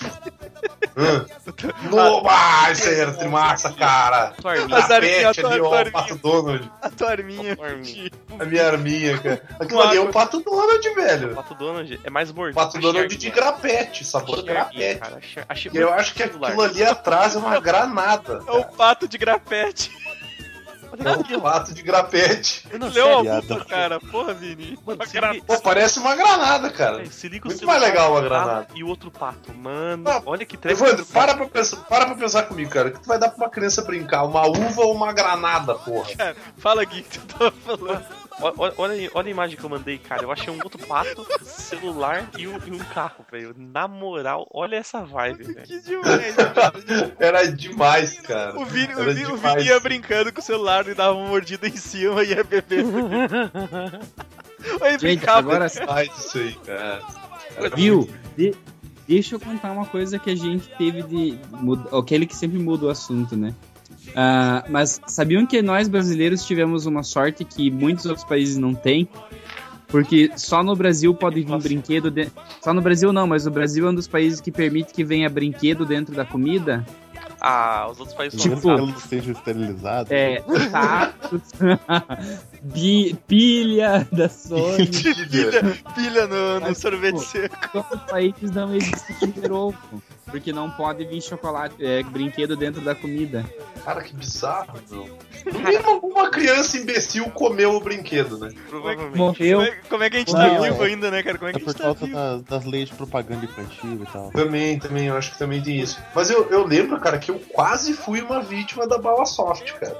[0.96, 1.24] Hã?
[1.90, 4.32] No, ah, isso aí era trimassa, cara.
[4.40, 4.68] Tua arminha.
[4.86, 6.14] Grapete tua- ali, tua ó, o arminha.
[6.22, 6.70] Donald.
[6.82, 7.56] A tua arminha.
[7.56, 8.10] Tua arminha.
[8.38, 9.42] A minha arminha, cara.
[9.58, 11.34] Aquilo ali é o Pato Donald, velho.
[11.34, 12.54] Pato Donald é mais mordido.
[12.60, 15.00] Pato Donald de grapete, sabor grapete.
[15.72, 18.42] Eu acho que aquilo ali atrás é uma granada.
[18.46, 19.90] É o pato de grapete.
[21.04, 22.66] É um pato de grapete.
[22.78, 23.42] Não, Leu a piada.
[23.42, 24.00] puta, cara.
[24.00, 24.78] Porra, Vini.
[24.86, 26.98] Mano, gra- liga- Pô, parece uma granada, cara.
[26.98, 28.68] Véi, se liga o Muito mais legal uma granada.
[28.74, 29.52] E o outro pato.
[29.54, 30.82] Mano, Não, olha que treco.
[30.84, 32.88] Evandro, para pra, pensar, para pra pensar comigo, cara.
[32.88, 34.24] O que tu vai dar pra uma criança brincar?
[34.24, 36.14] Uma uva ou uma granada, porra?
[36.16, 38.04] Cara, fala, Gui, que tu tava falando.
[38.40, 40.22] Olha, olha- olha, a imagem que eu mandei, cara.
[40.22, 43.54] Eu achei um outro pato, celular e um, e um carro, velho.
[43.56, 45.62] Na moral, olha essa vibe, velho.
[45.66, 46.72] Que demais, cara.
[47.18, 48.58] Era demais, cara.
[48.58, 49.36] O Vini, o Era Vini, o.
[49.36, 52.84] Vini ia brincando com o celular e dava uma mordida em cima e ia beber.
[54.80, 55.38] Aí Gente, brincava.
[55.38, 57.02] agora Faz isso aí, cara.
[57.56, 58.08] Era Viu?
[58.36, 58.54] De-
[59.06, 61.38] deixa eu contar uma coisa que a gente teve de.
[61.50, 63.54] mud- Aquele que sempre muda o assunto, né?
[64.14, 69.08] Ah, mas sabiam que nós brasileiros tivemos uma sorte que muitos outros países não têm?
[69.86, 72.10] Porque só no Brasil pode vir brinquedo.
[72.10, 72.28] De...
[72.60, 75.30] Só no Brasil não, mas o Brasil é um dos países que permite que venha
[75.30, 76.84] brinquedo dentro da comida.
[77.40, 80.10] Ah, os outros países Tipo, são eles sejam esterilizados.
[80.10, 81.40] É, tacos,
[82.62, 84.86] bi- pilha da Sony.
[85.30, 87.56] Pilha, pilha no, no sorvete pô, seco.
[87.72, 89.78] Todos os países não existe Kinder Ovo.
[90.30, 93.44] Porque não pode vir chocolate, é, brinquedo dentro da comida.
[93.84, 95.18] Cara, que bizarro, meu.
[95.46, 98.50] Mínimo, alguma criança imbecil comeu o brinquedo, né?
[98.68, 99.16] provavelmente.
[99.16, 99.58] Morreu.
[99.60, 100.60] Como é, como é que a gente tá é.
[100.60, 101.38] vivo ainda, né, cara?
[101.38, 102.16] Como é É que a por gente tá causa vivo?
[102.16, 104.30] das, das leis de propaganda infantil e tal.
[104.32, 105.98] Também, também, eu acho que também tem isso.
[106.14, 109.96] Mas eu, eu lembro, cara, que eu quase fui uma vítima da bala soft, cara.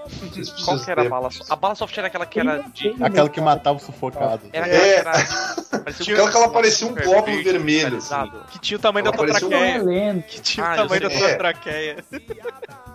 [0.65, 1.51] Qual que era a bala soft?
[1.51, 2.95] A bala soft era aquela que era de.
[3.01, 4.43] Aquela que matava o sufocado.
[4.53, 4.99] Era É.
[4.99, 5.79] aquela que era.
[5.85, 8.15] parecia Aquela que ela parecia um glóbulo verde, vermelho, assim.
[8.51, 10.18] Que tinha o tamanho da Ela tua parecia um traqueia.
[10.23, 11.19] Que tinha Ah, o tamanho da sei.
[11.19, 11.29] tua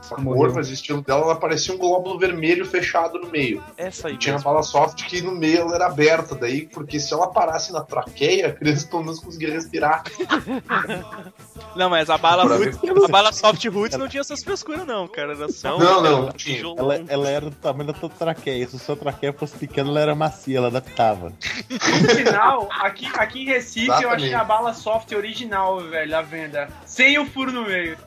[0.03, 0.15] É.
[0.15, 0.33] traqueia.
[0.33, 3.63] A cor, mas o estilo dela, ela parecia um glóbulo vermelho fechado no meio.
[3.77, 6.99] Essa aí E tinha a bala soft que no meio ela era aberta, daí, porque
[6.99, 10.03] se ela parasse na traqueia, a criança pelo menos conseguia respirar.
[11.75, 15.33] Não, mas a bala, a bala soft roots não tinha essas frescuras, não, cara.
[15.33, 15.77] Era só.
[15.77, 16.61] Não, não, não tinha.
[16.61, 18.67] Ela, ela era do tamanho da tua traqueia.
[18.67, 21.33] Se a sua traqueia fosse pequena, ela era macia, ela adaptava.
[21.69, 24.23] No final, aqui, aqui em Recife, eu Exatamente.
[24.25, 26.69] achei a bala soft original, velho, à venda.
[26.85, 27.97] Sem o furo no meio.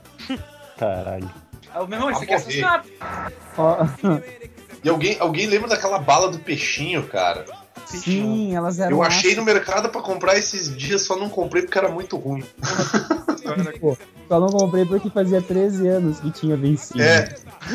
[0.78, 1.28] Caralho.
[1.76, 2.88] Aí, Meu irmão, isso Ah, aqui é assassinato.
[4.84, 7.44] E alguém, alguém lembra daquela bala do peixinho, cara?
[7.86, 8.92] sim, elas eram.
[8.92, 12.44] Eu achei no mercado pra comprar esses dias, só não comprei porque era muito ruim.
[13.80, 13.96] pô.
[14.28, 17.02] Só não comprei porque fazia 13 anos que tinha vencido.
[17.02, 17.28] É,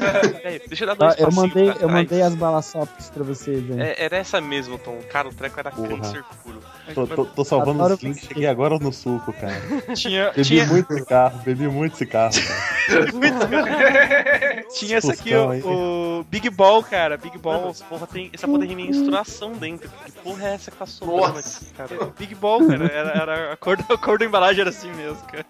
[0.68, 3.64] deixa eu dar dois eu passinhos mandei, pra eu mandei as balas softs pra vocês,
[3.66, 3.92] né?
[3.92, 5.00] É, era essa mesmo, Tom.
[5.10, 5.98] Cara, o treco era Porra.
[5.98, 6.60] câncer puro.
[6.94, 9.54] Tô, tô- tô salvando Adoro os links, cheguei agora no suco, cara.
[9.96, 13.12] Tinha, Bebi tinha, muito esse carro, bebi muito esse carro, cara.
[14.74, 17.18] tinha essa aqui, o, o Big Ball, cara.
[17.18, 17.70] Big Ball.
[17.70, 19.90] essa porra tem, essa porra tem menstruação dentro.
[20.06, 22.12] Que porra é essa que tá sobrando aqui, cara?
[22.18, 22.86] Big Ball, cara.
[22.86, 25.46] Era, era a, cor da, a cor da embalagem era assim mesmo, cara.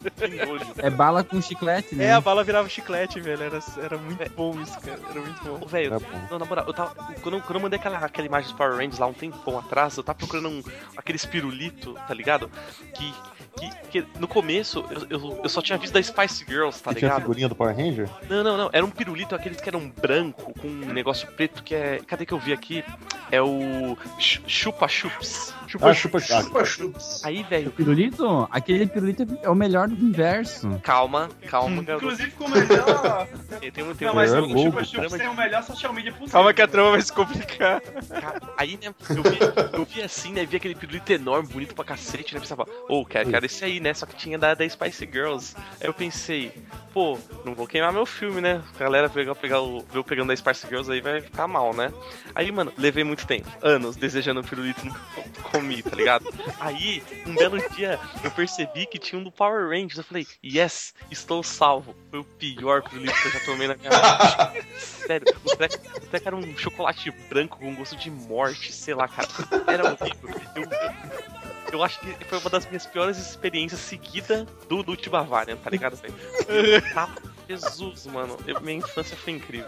[0.77, 2.06] É bala com chiclete, né?
[2.06, 3.43] É, a bala virava chiclete, velho.
[3.43, 4.99] Era, era muito bom isso, cara.
[5.10, 5.67] Era muito bom.
[5.67, 6.01] Velho,
[6.32, 6.91] na moral, eu tava.
[7.21, 9.95] Quando, eu- quando eu mandei aquela, aquela imagem dos Power Rangers lá um tempão atrás,
[9.97, 10.63] eu tava procurando um,
[10.97, 12.49] aqueles pirulito, tá ligado?
[12.93, 13.13] Que,
[13.57, 16.95] que, que no começo eu, eu, eu só tinha visto da Spice Girls, tá E
[16.95, 17.21] tinha a ligado?
[17.21, 18.09] figurinha do Power Ranger?
[18.29, 18.69] Não, não, não.
[18.73, 21.99] Era um pirulito, aqueles que eram branco, com um negócio preto que é.
[22.05, 22.83] Cadê que eu vi aqui?
[23.31, 23.97] É o.
[24.19, 25.53] Ch- Chupa Chups.
[25.79, 27.25] Ah, chupa ah, chupa chups.
[27.25, 28.47] Aí, velho, Pirulito?
[28.51, 30.79] Aquele pirulito é o melhor do universo.
[30.84, 32.05] calma, calma, garoto.
[32.05, 33.27] Inclusive ficou melhor.
[33.60, 35.93] Tem, tem um, tem Não, mas é o Chupa Chups drama tem o melhor social
[35.93, 36.31] media possível.
[36.31, 37.81] Calma que a trama vai se complicar.
[37.81, 39.39] Cara, aí, né, eu vi,
[39.73, 43.29] eu vi assim, né, vi aquele pirulito enorme, bonito pra cacete, né, pensava, ô, quero,
[43.29, 45.55] quero esse aí, né, só que tinha da, da Spice Girls.
[45.79, 46.51] Aí eu pensei,
[46.93, 50.27] pô, não vou queimar meu filme, né, a galera pegar, pegar o, ver eu pegando
[50.27, 51.91] da Spice Girls aí vai ficar mal, né.
[52.36, 54.95] Aí, mano, levei muito tempo, anos, desejando um pirulito, não
[55.51, 56.25] comi, tá ligado?
[56.60, 60.93] Aí, um belo dia, eu percebi que tinha um do Power Rangers, eu falei, yes,
[61.10, 61.95] estou salvo.
[62.10, 64.65] Foi o pior pirulito que eu já tomei na minha vida.
[64.77, 69.08] Sério, o treco, o treco era um chocolate branco com gosto de morte, sei lá,
[69.08, 69.27] cara.
[69.67, 70.30] Era horrível.
[70.56, 71.40] Eu,
[71.71, 75.97] eu, acho que foi uma das minhas piores experiências seguida do Lute Bavarian, tá ligado?
[76.95, 77.10] Ah,
[77.47, 78.38] Jesus, mano.
[78.47, 79.67] Eu- minha infância foi incrível.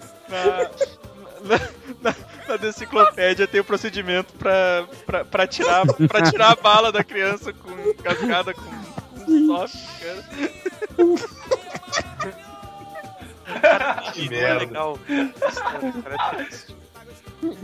[1.44, 1.60] Na,
[2.02, 2.16] na,
[2.48, 7.52] na deciclopédia tem o procedimento pra, pra, pra, tirar, pra tirar a bala da criança
[7.52, 8.62] com cascada com,
[9.26, 10.24] com soft, cara.
[14.14, 14.60] Que merda.
[14.60, 15.00] legal.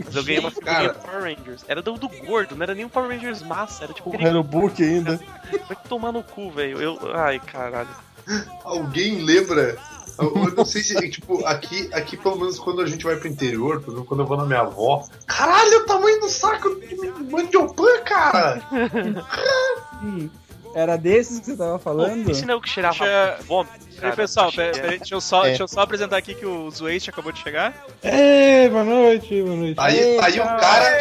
[0.04, 1.64] Mas eu ganhei uma figurinha do Power Rangers.
[1.66, 4.38] Era do, do gordo, não era nem um Power Rangers massa, era tipo Porra, era
[4.38, 5.20] o book ainda.
[5.66, 6.80] Vai tomar no cu, velho.
[6.80, 6.98] Eu.
[7.14, 7.88] Ai, caralho.
[8.64, 9.78] Alguém lembra?
[10.18, 13.26] Eu eu não sei se, tipo, aqui, aqui pelo menos quando a gente vai pro
[13.26, 15.02] interior, por exemplo, quando eu vou na minha avó.
[15.26, 16.94] Caralho, o tamanho do saco de
[17.30, 18.62] mandiopan, cara!
[20.74, 22.30] Era desses que você tava falando?
[22.30, 24.14] Esse não é o que cheirava Deixa- vômito, cara.
[24.16, 25.48] pessoal, peraí, peraí, deixa, eu só, É.
[25.48, 27.74] deixa eu só apresentar aqui que o Zueste acabou de chegar.
[28.04, 29.74] Ei, boa noite, boa noite.
[29.74, 30.60] Tá aí, tá aí o cara,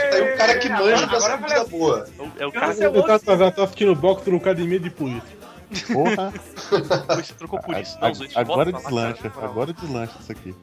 [0.10, 2.08] tá aí o cara que manja Agora dessa comida boa.
[2.40, 5.40] É o cara Eu tava assistindo boxe no academia de polícia.
[5.94, 6.34] Porra.
[7.22, 7.96] que se trocou por isso.
[8.02, 10.56] Não, agora deslancha, agora deslancha isso aqui.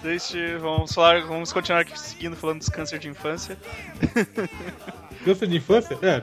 [0.00, 3.58] Zueste, vamos falar, vamos continuar aqui seguindo falando dos câncer de infância.
[5.24, 5.98] Criança de infância?
[6.02, 6.22] É,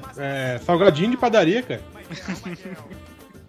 [0.56, 1.82] é, salgadinho de padaria, cara.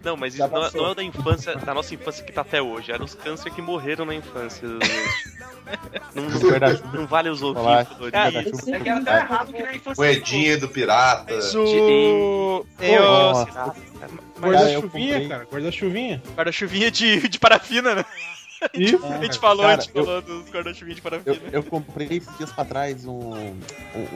[0.03, 2.61] Não, mas isso não é, não é da infância, da nossa infância que tá até
[2.61, 2.91] hoje.
[2.91, 4.67] Eram os câncer que morreram na infância.
[6.13, 8.11] não, não, não vale os ouvidos.
[8.11, 10.03] Cara, Esse- É que era até errado que na infância.
[10.03, 11.33] Moedinha do pirata.
[11.33, 12.65] Mas o.
[12.81, 13.33] Eu.
[14.41, 16.21] Guarda-chuvinha, cara, guarda-chuvinha.
[16.35, 18.05] Guarda-chuvinha de, de parafina, né?
[18.73, 19.33] Isso, A gente cara.
[19.39, 21.49] falou, Cara, a gente eu- falou dos guarda-chuvinha de Eu, parafina.
[21.51, 23.59] eu comprei esses dias pra trás um, um,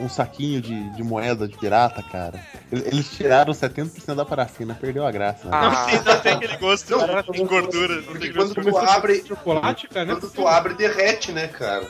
[0.00, 2.40] um saquinho de, de moeda de pirata, cara.
[2.70, 5.44] Eles tiraram 70% da parafina, perdeu a graça.
[5.48, 5.50] né?
[5.52, 7.96] Ah, Não tem, não tem aquele gosto Não, de gordura.
[7.96, 10.14] Não Porque tem quando gosto de tu abre, Chocolate, cara, né?
[10.14, 11.86] quando tu abre, derrete, né, cara?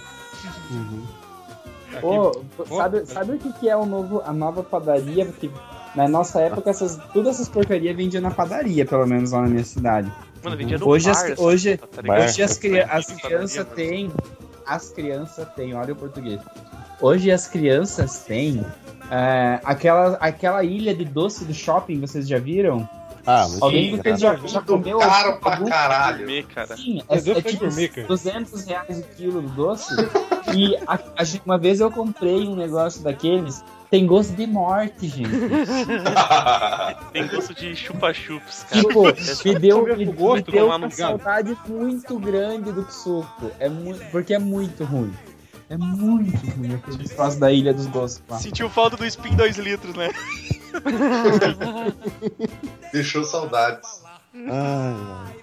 [0.71, 1.07] Uhum.
[2.03, 2.43] Ô,
[2.77, 5.25] sabe, sabe o que, que é o novo, a nova padaria?
[5.25, 5.51] Porque
[5.97, 9.65] na nossa época, essas, todas essas porcarias vendiam na padaria, pelo menos lá na minha
[9.65, 10.13] cidade.
[10.43, 12.03] Mano, vendia no Hoje bar, as- essa hoje- tá?
[12.03, 12.21] Bar.
[12.21, 14.13] Hoje as, cri- as Padaria, crianças têm.
[14.67, 16.41] As crianças têm, olha o português.
[17.01, 18.65] Hoje as crianças têm
[19.11, 22.89] é, aquela, aquela ilha de doce do shopping, vocês já viram?
[23.27, 24.99] Ah, mas Alguém sim, vocês já, já comeu?
[24.99, 26.47] caro pra algum- caralho.
[26.47, 26.77] Cara.
[26.77, 28.07] Sim, é, é fui tipo gourmet, cara.
[28.07, 29.95] 200 reais o quilo do doce.
[30.55, 35.31] e a- a uma vez eu comprei um negócio daqueles, tem gosto de morte, gente.
[37.13, 38.83] Tem gosto de chupa-chups, cara.
[38.83, 39.15] Tipo, É
[39.45, 43.51] me deu, me, o gosto, me deu uma saudade muito grande do suco.
[43.59, 45.13] É muito, porque é muito ruim.
[45.71, 48.39] É muito ruim aquele troço da Ilha dos Doces lá.
[48.39, 50.11] Sentiu falta do Spin 2 litros, né?
[52.93, 54.03] Deixou saudades.
[54.35, 55.37] Ai, ai.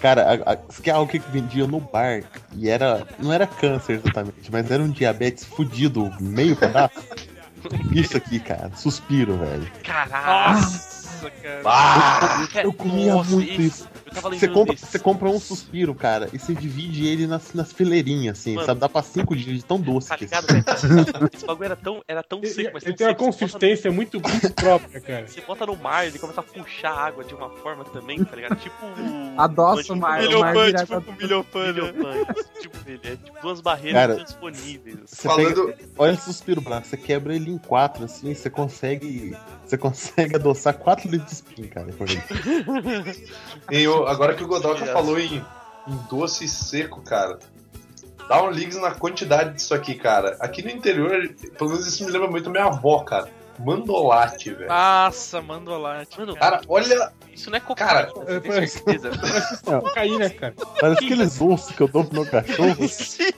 [0.00, 2.22] Cara, a, a, isso que é algo que vendia no bar
[2.54, 3.06] e era.
[3.18, 7.00] Não era câncer exatamente, mas era um diabetes fudido, meio pedaço.
[7.92, 9.70] Isso aqui, cara, suspiro, velho.
[9.82, 10.54] Caralho.
[10.54, 11.62] Nossa, cara.
[11.64, 13.88] Ah, Eu comia nossa, muito esse- isso.
[14.14, 14.86] Você compra, desse.
[14.86, 18.66] você compra um suspiro, cara, e você divide ele nas, nas fileirinhas, assim, Mano.
[18.66, 18.80] sabe?
[18.80, 21.30] Dá pra cinco dias de tão doce Tá que ligado, esse- velho?
[21.32, 23.90] Esse bagulho era tão, era tão seco, mas ele tão tem uma bota no- consistência
[23.92, 25.26] muito, muito própria, cara.
[25.26, 28.56] Você bota no mar, ele começa a puxar água de uma forma também, tá ligado?
[28.56, 28.86] Tipo.
[29.36, 31.92] Adoça o mar, o mar vira tipo com milhopan, né?
[32.60, 33.00] Tipo ele.
[33.04, 34.98] É tipo duas barreiras Cara, transponíveis.
[35.06, 39.36] Você Falando- pega, olha esse suspiro branco, você quebra ele em quatro, assim, você consegue.
[39.64, 42.06] Você consegue adoçar 4 litros de spin, cara, por.
[43.70, 45.44] E o- agora que o Godoka falou em,
[45.86, 47.38] em doce seco, cara.
[48.28, 50.36] Dá um ligue na quantidade disso aqui, cara.
[50.40, 51.28] Aqui no interior,
[51.58, 53.28] pelo menos isso me lembra muito minha avó, cara.
[53.58, 54.68] Mandolate, velho.
[54.68, 56.18] Nossa, mandolate.
[56.18, 57.12] Mano, Cara, olha.
[57.32, 59.10] Isso não é Cara, cocaína, é, eu tenho certeza.
[59.80, 60.54] Cocaína, cara.
[60.80, 62.76] Parece aqueles ossos que eu dou pro meu cachorro.
[62.88, 63.30] Sim.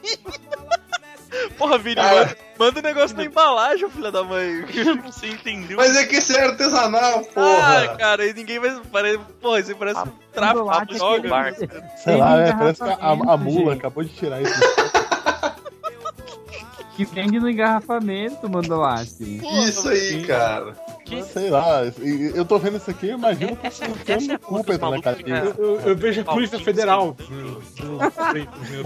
[1.58, 4.64] Porra, Vini, manda, manda o negócio na embalagem, filha da mãe.
[5.06, 5.76] Você entendeu?
[5.76, 7.96] Mas é que isso é artesanal, Ah, porra.
[7.96, 8.78] cara, aí ninguém vai.
[8.92, 9.18] Pare...
[9.40, 11.48] Porra, isso aí parece um tráfico, é droga.
[11.48, 13.78] aquele- Sei lá, é, parece que a, a- a mula gente.
[13.78, 14.54] acabou de tirar isso.
[16.96, 19.22] Que vende no engarrafamento, mandolate.
[19.66, 20.74] Isso aí, cara.
[21.06, 21.82] Que- Sei lá,
[22.34, 25.40] eu tô vendo isso aqui, eu imagino que eu é a culpa na cadeia.
[25.44, 25.60] maluca.
[25.62, 27.16] Eu, eu vejo a Polícia Federal.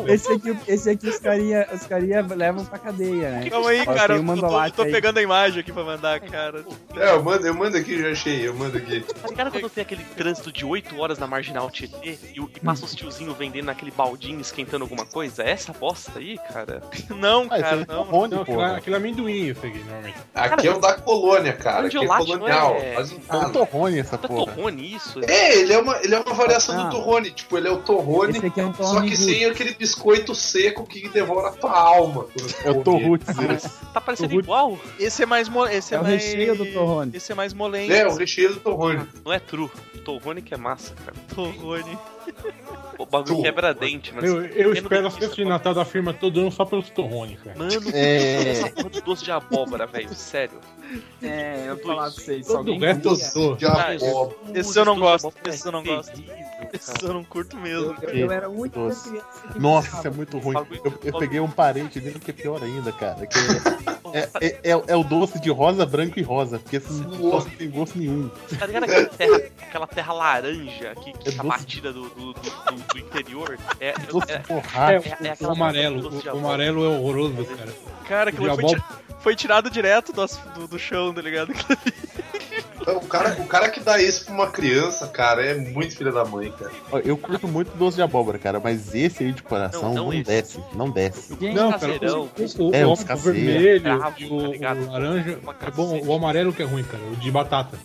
[0.07, 3.51] Esse aqui, esse aqui os carinha, os carinha levam pra cadeia, né?
[3.51, 4.93] Calma aí, Ó, cara, tem eu tô, mandolate tô aí.
[4.93, 6.64] pegando a imagem aqui pra mandar, cara.
[6.97, 9.01] É, eu mando, eu mando aqui, já achei, eu mando aqui.
[9.01, 12.61] Tá ligado quando tem aquele trânsito de 8 horas na marginal Tietê e, o- e
[12.61, 15.43] passa os tiozinhos vendendo naquele baldinho esquentando alguma coisa?
[15.43, 16.83] É essa bosta aí, cara?
[17.11, 18.03] Não, Ah, cara, é não.
[18.03, 18.77] Rony, Não, aquilo, porra.
[18.77, 20.16] aquilo é amendoim, isso aqui, normalmente.
[20.35, 21.79] Aqui é o da colônia, cara.
[21.81, 22.76] É Mandiolate não colonial.
[22.76, 23.52] é- Faz É um casa.
[23.52, 24.52] torrone essa Não é porra.
[24.54, 25.20] torrone isso?
[25.26, 26.84] É, ele é uma, ele é uma variação Não.
[26.88, 27.30] do torrone.
[27.30, 31.08] Tipo, ele é o torrone, é um só torrone que sem aquele biscoito seco que
[31.08, 32.26] devora a tua alma.
[32.64, 32.84] É o come.
[32.84, 33.26] Torrutz.
[33.92, 34.44] Tá parecendo Torrone.
[34.44, 34.78] igual?
[34.98, 35.66] Esse é mais mo...
[35.66, 36.22] esse é, É o mais...
[36.24, 37.11] recheio do torrone.
[37.14, 37.92] Esse é mais molengo.
[37.92, 39.06] É, o recheio do torrone.
[39.24, 39.70] Não é true.
[40.04, 41.14] Torrone que é massa, cara.
[41.34, 41.98] Torrone.
[42.98, 43.42] O bagulho True.
[43.42, 44.22] quebra dente, mas.
[44.24, 47.38] Meu, eu Menos espero a festa de Natal da firma todo ano só pelos torrones,
[47.42, 47.58] cara.
[47.58, 48.70] Mano, É.
[48.82, 50.12] porra doce de abóbora, velho.
[50.14, 50.58] Sério.
[51.22, 52.47] É, eu vou falar pra vocês.
[52.47, 53.59] Todo alguém o resto eu sou.
[53.68, 54.36] Abóbora.
[54.55, 56.24] Esse eu não doce gosto, esse eu não é gosto.
[56.72, 57.95] Esse eu não curto mesmo.
[58.03, 58.70] eu, eu era Doce.
[59.11, 60.57] criança que Nossa, isso é muito ruim.
[60.84, 63.26] Eu, eu peguei um parente dele que é pior ainda, cara.
[63.26, 63.38] Que
[64.12, 67.57] É, é, é, é o doce de rosa, branco e rosa, porque esses doces não
[67.57, 68.28] tem gosto nenhum.
[68.59, 71.59] Tá ligado aquela terra, aquela terra laranja que, que É tá doce.
[71.59, 73.57] batida do, do, do, do- do interior?
[73.78, 75.18] É, Doce é, de borracha.
[75.22, 76.03] É, é o amarelo.
[76.11, 77.72] doce O, amarelo é horroroso, cara.
[78.09, 78.76] Cara, aquilo foi,
[79.20, 81.53] foi tirado direto do, do chão, tá ligado?
[82.87, 86.24] O cara, o cara que dá isso pra uma criança, cara, é muito filho da
[86.24, 86.72] mãe, cara.
[87.05, 90.22] Eu curto muito doce de abóbora, cara, mas esse aí de coração Não, não, não
[90.22, 91.37] desce, não desce.
[91.41, 95.39] Gente, Não, cara, o, o, É, o, os o vermelho Bravo, tá o, o laranja
[95.61, 96.01] é bom.
[96.05, 97.03] O amarelo que é ruim, cara.
[97.05, 97.78] O de batata.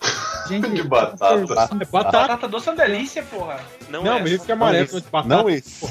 [0.48, 1.34] gente, De batata.
[1.34, 1.44] É
[1.84, 2.18] batata.
[2.18, 3.60] Batata doce é uma delícia, porra.
[3.90, 5.04] Não, Não, é mas esse que é amarelo, Não, esse.
[5.04, 5.28] de batata.
[5.28, 5.80] Não esse.
[5.80, 5.88] Pô,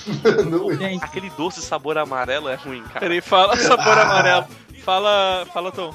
[0.48, 3.00] Não, Aquele doce sabor amarelo é ruim, cara.
[3.00, 4.46] Peraí, fala sabor amarelo.
[4.84, 5.94] Fala, fala, Tom.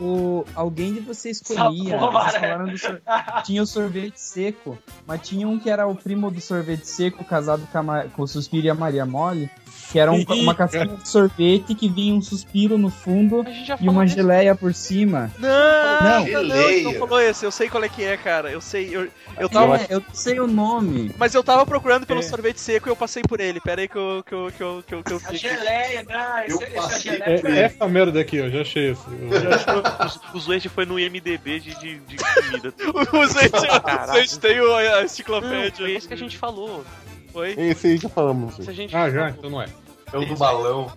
[0.00, 1.98] o, alguém de vocês comia.
[1.98, 3.02] Vocês falaram do sor-
[3.44, 7.66] tinha o sorvete seco, mas tinha um que era o primo do sorvete seco, casado
[7.70, 9.50] com, a com o Suspiro e a Maria Mole,
[9.94, 13.44] que era um- uma casquinha de sorvete que vinha um suspiro no fundo
[13.80, 15.30] e uma geleia por cima.
[15.38, 16.02] Não, Não.
[16.02, 16.82] não, não, Geleia.
[16.82, 17.44] não falou esse.
[17.44, 18.50] Eu sei qual é que é, cara.
[18.50, 18.88] Eu sei.
[18.90, 19.06] Eu,
[19.38, 19.76] eu tava.
[19.76, 21.14] É, eu não sei o nome.
[21.16, 22.22] Mas eu tava procurando pelo É.
[22.24, 23.60] sorvete seco e eu passei por ele.
[23.60, 24.24] Pera aí que eu.
[24.26, 26.44] Que eu, que eu, que eu, que eu, A geleia, né?
[26.48, 27.08] Eu Esse, esse
[27.46, 28.48] é É, essa merda aqui, ó.
[28.48, 29.02] Já achei esse.
[29.06, 32.74] Eu- O Zuete foi no IMDB de, de, de comida.
[33.14, 35.72] O Zete tem o- a Não, enciclopédia.
[35.76, 36.84] foi esse que a gente falou.
[37.32, 37.50] Foi?
[37.58, 38.58] Esse aí já falamos.
[38.68, 39.30] A gente Ah, já?
[39.30, 39.66] Então não é.
[40.14, 40.92] É o do balão.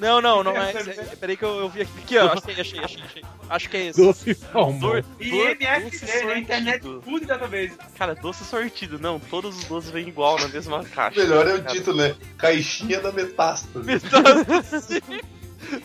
[0.00, 0.72] Não, não, não é.
[1.20, 1.98] Peraí que eu, eu vi aqui.
[1.98, 2.32] Aqui, ó.
[2.32, 3.22] Achei, achei, achei, achei.
[3.50, 4.02] Acho que é esse.
[4.02, 4.78] Doce salmão.
[4.80, 6.38] Dor, E MFC, doce né?
[6.38, 7.02] Internet sortido.
[7.02, 7.72] Food Database.
[7.98, 8.98] Cara, doce sortido.
[8.98, 11.20] Não, todos os doces vêm igual na mesma caixa.
[11.20, 12.16] melhor é o Cara, título, né?
[12.38, 13.84] Caixinha da metástase.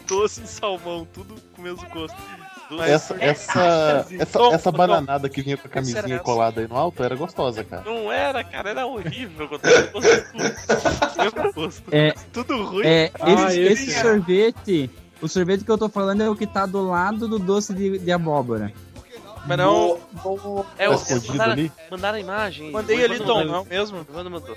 [0.07, 2.15] Doce de salmão, tudo com o mesmo gosto.
[2.85, 6.23] Essa, essa, essa, essa Tom, bananada que vinha com a Essa camisinha essa.
[6.23, 7.83] colada aí no alto era gostosa, cara.
[7.85, 9.49] Não era, cara, era horrível.
[11.91, 12.85] É, Tudo ruim.
[12.85, 14.01] é Ah, esse, esse esse é.
[14.01, 14.89] sorvete.
[15.21, 17.97] O sorvete que eu tô falando é o que tá do lado do doce de,
[17.99, 18.71] de abóbora.
[19.47, 19.97] Mas não.
[20.77, 21.71] É, Tá o escondido mandaram, ali?
[21.91, 22.71] mandaram a imagem.
[22.71, 24.05] Mandei ali, Tom, não é mesmo?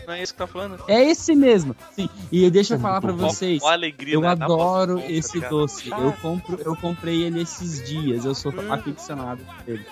[0.07, 0.83] Não é esse que tá falando?
[0.89, 1.77] É esse mesmo.
[1.95, 2.09] Sim.
[2.33, 3.63] E deixa eu falar pra vocês.
[3.63, 4.29] Ó, alegria, Eu né?
[4.29, 5.91] Adoro pra- esse doce.
[5.91, 8.25] Eu, compro, eu comprei ele esses dias.
[8.25, 9.87] Eu sou aficionado por ele.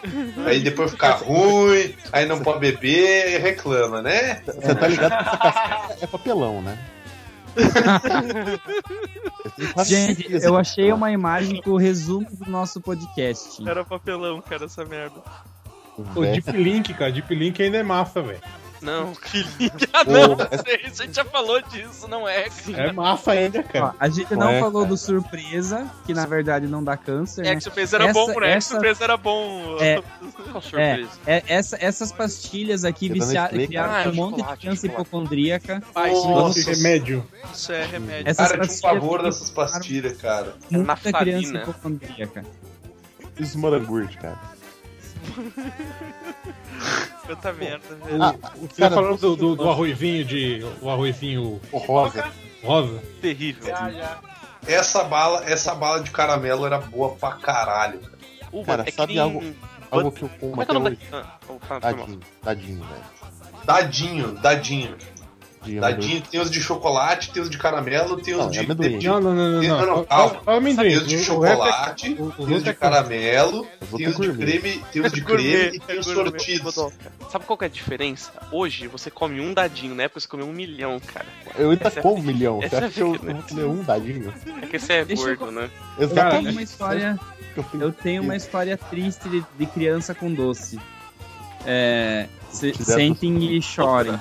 [0.47, 4.42] Aí depois fica ruim, aí não pode beber e reclama, né?
[4.47, 6.78] Você tá ligado casquinha é papelão, né?
[9.76, 13.66] Eu Gente, eu achei uma imagem com o resumo do nosso podcast.
[13.66, 15.22] Era papelão, cara, essa merda.
[16.14, 17.11] O Deep Link, cara.
[17.11, 18.40] Deep Link ainda é massa, velho.
[18.87, 19.89] Não, Que link.
[19.93, 22.47] Ah, não, a gente já falou disso, não é?
[22.72, 23.95] É massa ainda, Ó, cara.
[23.99, 24.87] a gente não É, falou cara.
[24.87, 27.43] do surpresa, que na verdade não dá câncer.
[27.45, 27.51] né?
[27.53, 28.34] X-Surpresa era Essa- bom, né?
[28.34, 29.76] essa- X-Surpresa era bom.
[29.82, 30.03] É.
[30.62, 31.11] surpresa.
[31.26, 34.11] É, essa- essas pastilhas aqui criaram cara?
[34.11, 34.87] um monte de chocolate.
[34.87, 35.82] hipocondríaca.
[35.95, 37.26] Nossa, Esse remédio.
[37.53, 38.30] isso é remédio.
[38.30, 40.55] Essas Cara, um pavor que dessas pastilhas, cara.
[40.70, 41.20] Muita Naftalina.
[41.41, 42.45] criança hipocondríaca.
[43.41, 44.41] Os morangurte, cara.
[47.26, 48.22] Tanta merda, velho.
[48.22, 50.64] Ah, Você cara, tá falando do, do, do arrozinho de.
[50.80, 52.24] O arrozinho o rosa.
[52.62, 53.03] rosa?
[53.20, 53.66] Terrível.
[53.66, 54.18] Já, já.
[54.66, 58.01] Essa bala, essa bala de caramelo era boa pra caralho.
[58.01, 58.64] cara.
[58.64, 59.55] Cara, é que sabe nem- algo-
[59.91, 61.11] Algo que eu como Como é que é até o nome hoje.
[61.11, 61.20] da.
[61.20, 61.80] Ah, oh.
[61.80, 63.05] Tadinho, tadinho, velho.
[63.64, 64.97] Dadinho, dadinho.
[65.66, 68.62] De Dadinho, tem os de chocolate, tem os de caramelo, tem os Não, de, é
[68.62, 68.98] amendoim.
[68.98, 69.62] de, Não, não, não, não.
[69.62, 70.04] Não, não.
[70.04, 70.40] calma.
[70.46, 70.88] amendoim.
[70.88, 74.16] tem os de é- chocolate, o- o tem os resto de é caramelo, tem os
[74.16, 76.74] de creme, tem os de creme e tem é os sortidos.
[77.30, 78.30] Sabe qual que é a diferença?
[78.52, 81.26] Hoje você come um dadinho, na época você comeu um milhão, cara.
[81.58, 82.60] Eu ainda Essa é- como um milhão.
[82.60, 84.32] Você é acha que eu vou comer um dadinho?
[84.62, 85.68] É que você é gordo, né?
[85.98, 86.50] Eu tenho Exatamente.
[86.52, 87.20] uma história,
[87.80, 90.78] Eu tenho- uma história triste de, de criança com doce.
[91.64, 94.16] É, se- sentem e chorem.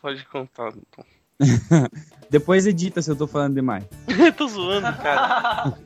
[0.00, 1.04] Pode contar, então.
[2.30, 3.84] Depois edita se eu tô falando demais.
[4.36, 5.74] Tô zoando, cara.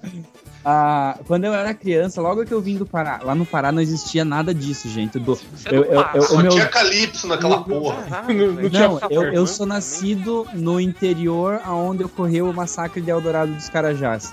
[0.65, 3.83] Ah, quando eu era criança, logo que eu vim do Pará, lá no Pará não
[3.83, 5.19] existia nada disso, gente.
[5.19, 8.07] Do, Você é eu, eu, eu, Só meu, tinha calypso naquela porra.
[8.29, 9.47] Não- não eu, eu né?
[9.49, 14.33] sou nascido no interior, aonde ocorreu o massacre de Eldorado dos Carajás.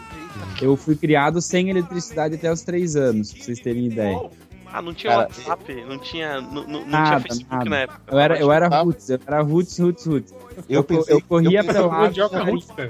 [0.61, 4.29] Eu fui criado sem eletricidade até os três anos, pra vocês terem ideia.
[4.71, 7.69] Ah, não tinha Cara, WhatsApp, não tinha, não, não, Nada, tinha Facebook nada.
[7.69, 8.01] na época.
[8.11, 8.81] Eu era, eu era Tá.
[8.81, 10.33] roots, eu era roots, roots, roots.
[10.57, 12.89] Eu Eu, pensei, eu corria eu roots, cara.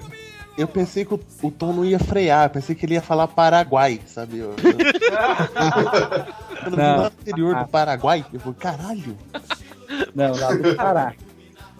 [0.58, 3.28] eu pensei que o, o Tom não ia frear, eu pensei que ele ia falar
[3.30, 4.40] Paraguai, sabe?
[4.40, 4.56] Eu, eu,
[6.64, 6.98] quando eu vi Não.
[6.98, 9.18] lá no interior do Paraguai, eu falei, caralho.
[10.14, 11.14] Não, lá do Pará.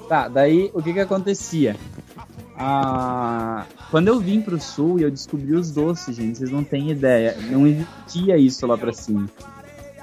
[0.08, 1.76] Tá, daí o que que acontecia?
[2.58, 6.90] Ah, quando eu vim pro sul e eu descobri os doces, gente, vocês não têm
[6.90, 7.38] ideia.
[7.50, 9.30] Não existia isso lá pra cima.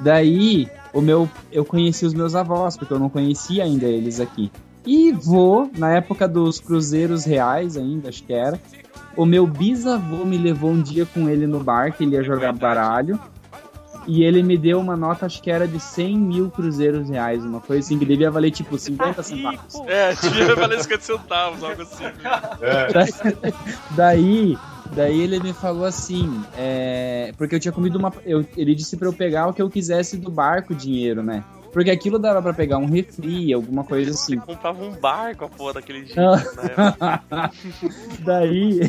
[0.00, 4.50] Daí, o meu, eu conheci os meus avós, porque eu não conhecia ainda eles aqui.
[4.86, 8.60] E vou, na época dos cruzeiros reais ainda, acho que era,
[9.16, 12.52] O meu bisavô me levou um dia com ele no bar, que ele ia jogar
[12.52, 13.18] baralho.
[14.06, 17.60] E ele me deu uma nota, acho que era de 100 mil cruzeiros reais, uma
[17.60, 19.74] coisa assim, que devia valer tipo 50 centavos.
[19.86, 22.04] É, devia valer 50 centavos, algo assim.
[22.04, 23.52] É.
[23.96, 24.56] Daí,
[24.94, 28.12] daí ele me falou assim, é, porque eu tinha comido uma.
[28.24, 31.42] eu- ele disse pra eu pegar o que eu quisesse do barco dinheiro, né?
[31.72, 34.38] Porque aquilo dava pra pegar um refri, alguma coisa assim.
[34.38, 36.36] Comprava um barco a porra daquele jeito, Ah.
[36.56, 37.50] né?
[38.24, 38.80] daí,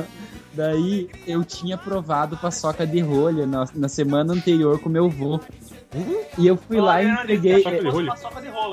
[0.52, 5.40] daí eu tinha provado paçoca de rolha na, na semana anterior com meu avô.
[6.36, 7.64] E eu fui lá e entreguei.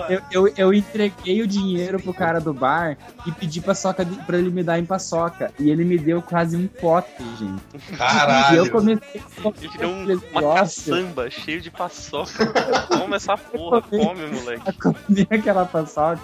[0.10, 4.38] Eu, eu, eu entreguei o dinheiro pro cara do bar e pedi paçoca de, pra
[4.38, 5.52] ele me dar em paçoca.
[5.60, 7.08] E ele me deu quase um pote,
[7.40, 7.62] gente.
[7.74, 8.72] E eu Caralho.
[8.72, 12.46] comecei a Ele te deu um- uma negócio, caçamba cheio de paçoca.
[12.90, 14.64] Toma essa porra, come, moleque.
[14.70, 16.20] a comer aquela paçoca.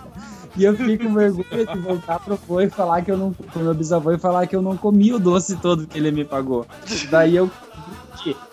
[0.57, 3.31] E eu fiquei com vergonha de voltar pro vô e falar que eu não.
[3.31, 6.25] Pro meu bisavô e falar que eu não comi o doce todo que ele me
[6.25, 6.65] pagou.
[7.09, 7.49] Daí eu.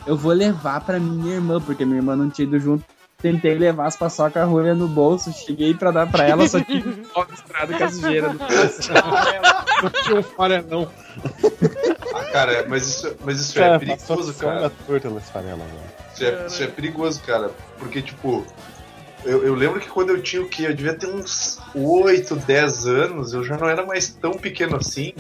[0.07, 2.85] Eu vou levar pra minha irmã, porque minha irmã não tinha ido junto.
[3.21, 7.25] Tentei levar as paçoca rolha no bolso, cheguei pra dar pra ela, só um pó
[7.31, 8.93] misturado com a sujeira do bolso.
[9.83, 10.89] Não tinha um farelão.
[12.15, 14.71] Ah, cara, mas isso, mas isso Cara, é perigoso, cara.
[14.87, 15.09] torta
[15.65, 15.81] velho.
[16.15, 17.51] Isso é, isso é perigoso, cara.
[17.79, 18.47] Porque, tipo,
[19.27, 20.67] eu, eu lembro que quando eu tinha o quê?
[20.67, 25.13] Eu devia ter uns 8, 10 anos, eu já não era mais tão pequeno assim.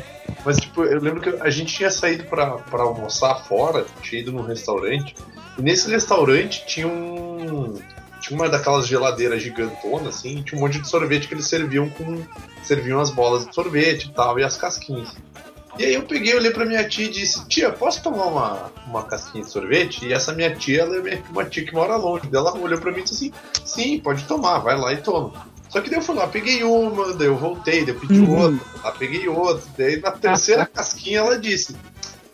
[0.44, 4.42] Mas, tipo, eu lembro que a gente tinha saído pra almoçar fora, tinha ido num
[4.42, 5.14] restaurante.
[5.58, 7.74] E nesse restaurante tinha um.
[8.20, 11.88] Tinha uma daquelas geladeiras gigantonas, assim, e tinha um monte de sorvete que eles serviam
[11.90, 12.22] com.
[12.62, 15.14] Serviam as bolas de sorvete e tal, e as casquinhas.
[15.78, 19.02] E aí eu peguei, olhei pra minha tia e disse, tia, posso tomar uma, uma
[19.04, 20.06] casquinha de sorvete?
[20.06, 22.26] E essa minha tia, ela é minha- uma tia que mora longe.
[22.28, 23.32] Daí Ela olhou pra mim e disse assim,
[23.64, 25.46] sim, pode tomar, vai lá e toma.
[25.68, 28.38] Só que daí eu fui lá, peguei uma, daí eu voltei, daí eu pedi Uhum.
[28.40, 29.62] outra, lá peguei outra.
[29.76, 31.76] Daí na terceira casquinha ela disse,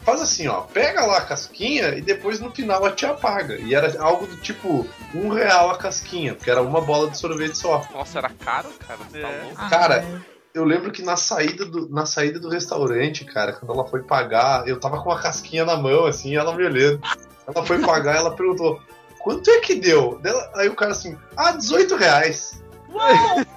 [0.04, 3.56] faz assim, ó, pega lá a casquinha e depois no final a tia paga.
[3.56, 7.56] E era algo do tipo, um real a casquinha, porque era uma bola de sorvete
[7.58, 7.84] só.
[7.92, 9.00] Nossa, era caro, cara.
[9.10, 9.42] Tá É.
[9.42, 9.68] louco.
[9.70, 10.22] Cara,
[10.54, 14.66] eu lembro que na saída, do, na saída do restaurante, cara, quando ela foi pagar,
[14.68, 17.00] eu tava com uma casquinha na mão, assim, ela me olhando.
[17.46, 18.80] Ela foi pagar, ela perguntou,
[19.18, 20.18] quanto é que deu?
[20.22, 22.62] Dela- aí o cara assim, ah, 18 reais.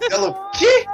[0.10, 0.86] Ela, o quê?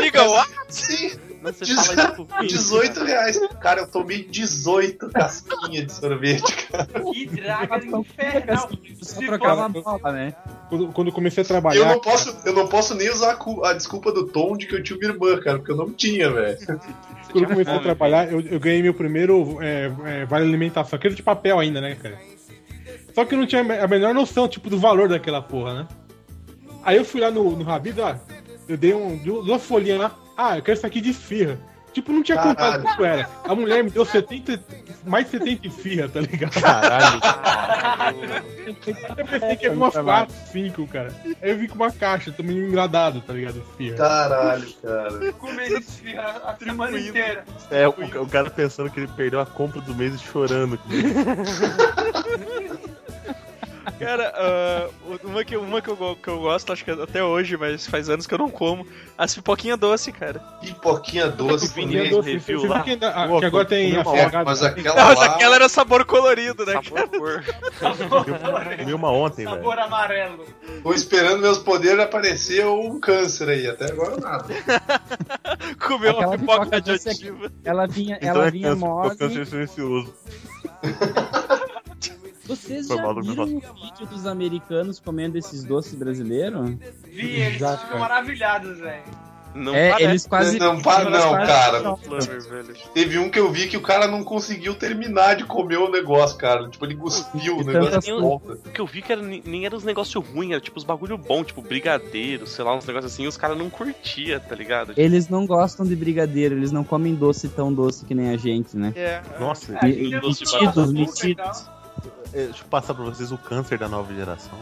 [0.00, 0.50] Diga, what?
[0.68, 3.40] Sim, Você Dezo- fala tipo, 18 reais.
[3.60, 6.86] Cara, eu tomei 18 casquinhas de sorvete, cara.
[7.12, 8.68] Que draga infernal.
[9.00, 10.34] Só Se trocava fosse- a bola, né?
[10.68, 11.80] Quando, quando eu comecei a trabalhar.
[11.80, 14.66] eu não posso, eu não posso nem usar a, cu- a desculpa do Tom de
[14.66, 16.58] que eu tinha uma irmã, cara, porque eu não tinha, velho.
[17.32, 21.14] Quando eu comecei a trabalhar, eu, eu ganhei meu primeiro é, é, vale alimentação, aquele
[21.14, 22.18] de papel ainda, né, cara?
[23.14, 25.88] Só que eu não tinha a menor noção, tipo, do valor daquela porra, né?
[26.84, 28.14] Aí eu fui lá no, no Rabido, ó,
[28.68, 31.58] eu dei um, duas folhinhas lá, ah, eu quero isso aqui de firra.
[31.92, 32.56] Tipo, não tinha Caralho.
[32.56, 33.28] contado quanto era.
[33.44, 34.60] A mulher me deu 70,
[35.04, 36.60] mais de 70 de firra, tá ligado?
[36.60, 37.20] Caralho.
[39.16, 41.12] Eu pensei que era umas 4, 5, cara.
[41.42, 43.62] Aí eu vim com uma caixa, tô meio engradado, tá ligado?
[43.76, 43.96] Firra.
[43.96, 45.32] Caralho, cara.
[45.32, 47.44] Comer esfirra a semana inteira.
[47.70, 50.78] É, o, o cara pensando que ele perdeu a compra do mês e chorando.
[53.98, 54.88] Cara, ah,
[55.24, 58.26] uma, que, uma que, eu, que eu gosto, acho que até hoje, mas faz anos
[58.26, 60.38] que eu não como, as pipoquinhas doce, cara.
[60.60, 62.10] Pipoquinha doce Vinha também.
[62.10, 62.32] doce.
[62.32, 62.82] review lá.
[62.82, 64.44] que, ainda- Pô, que agora tem afogado.
[64.44, 66.74] Mas aquela Mas aquela era sabor colorido, né?
[66.74, 67.44] sabor cor.
[68.78, 69.56] Comi uma ontem, velho.
[69.56, 70.46] Sabor amarelo.
[70.82, 73.66] Tô esperando meus poderes aparecer ou um câncer aí.
[73.66, 74.46] Até agora nada.
[75.86, 77.52] Comeu uma pipoca pipoca é- radioativa.
[77.64, 79.16] Ela vinha, Então ela é vinha câncer, mole.
[79.16, 80.14] câncer silencioso.
[82.56, 86.70] Vocês Foi já viram o vídeo dos americanos comendo esses doces brasileiros?
[87.06, 88.00] Vi, eles Já, ficam cara.
[88.00, 89.02] maravilhados, velho.
[89.52, 90.58] Não é, parece eles quase.
[90.60, 91.96] Não, para eles não, quase- cara.
[92.94, 96.38] Teve um que eu vi que o cara não conseguiu terminar de comer o negócio,
[96.38, 96.68] cara.
[96.68, 98.52] Tipo, ele cuspiu o E negócio tantas de volta.
[98.52, 101.18] O que eu vi que era, nem era os negócios ruins, era tipo os bagulho
[101.18, 104.92] bom, tipo brigadeiro, sei lá, uns negócios assim, e os caras não curtia, tá ligado?
[104.96, 108.76] Eles não gostam de brigadeiro, eles não comem doce tão doce que nem a gente,
[108.76, 108.92] né?
[108.94, 109.20] É.
[109.40, 111.68] Nossa, É, E- doce metidos, metidos.
[112.32, 114.58] É, deixa eu passar pra vocês o câncer da nova geração.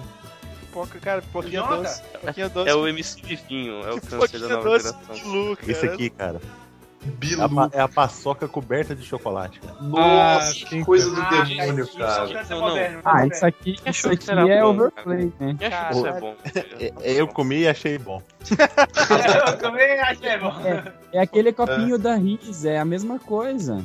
[0.60, 1.82] Pipoca, cara, pipoquinha Jonathan?
[1.82, 2.02] doce.
[2.02, 2.68] Pipoquinha doce.
[2.70, 5.14] É o MC Vivinho, é o câncer da nova doce geração.
[5.14, 5.72] de Lu, cara.
[5.72, 6.40] Esse aqui, cara.
[7.00, 7.10] É a,
[7.48, 7.70] Bilu.
[7.72, 9.76] é a paçoca coberta de chocolate, cara.
[9.80, 12.24] Nossa, Ah, que coisa do Ah, demônio, cara.
[12.24, 12.68] Isso é Não, não.
[12.68, 13.00] moderno.
[13.04, 15.56] Ah, isso aqui, isso aqui é bom, overplay, né?
[15.58, 16.34] Que isso é bom.
[16.54, 18.20] É, é, eu comi e achei bom.
[19.46, 20.52] Eu também achei bom.
[21.12, 23.82] É aquele copinho da Riz, é a mesma coisa.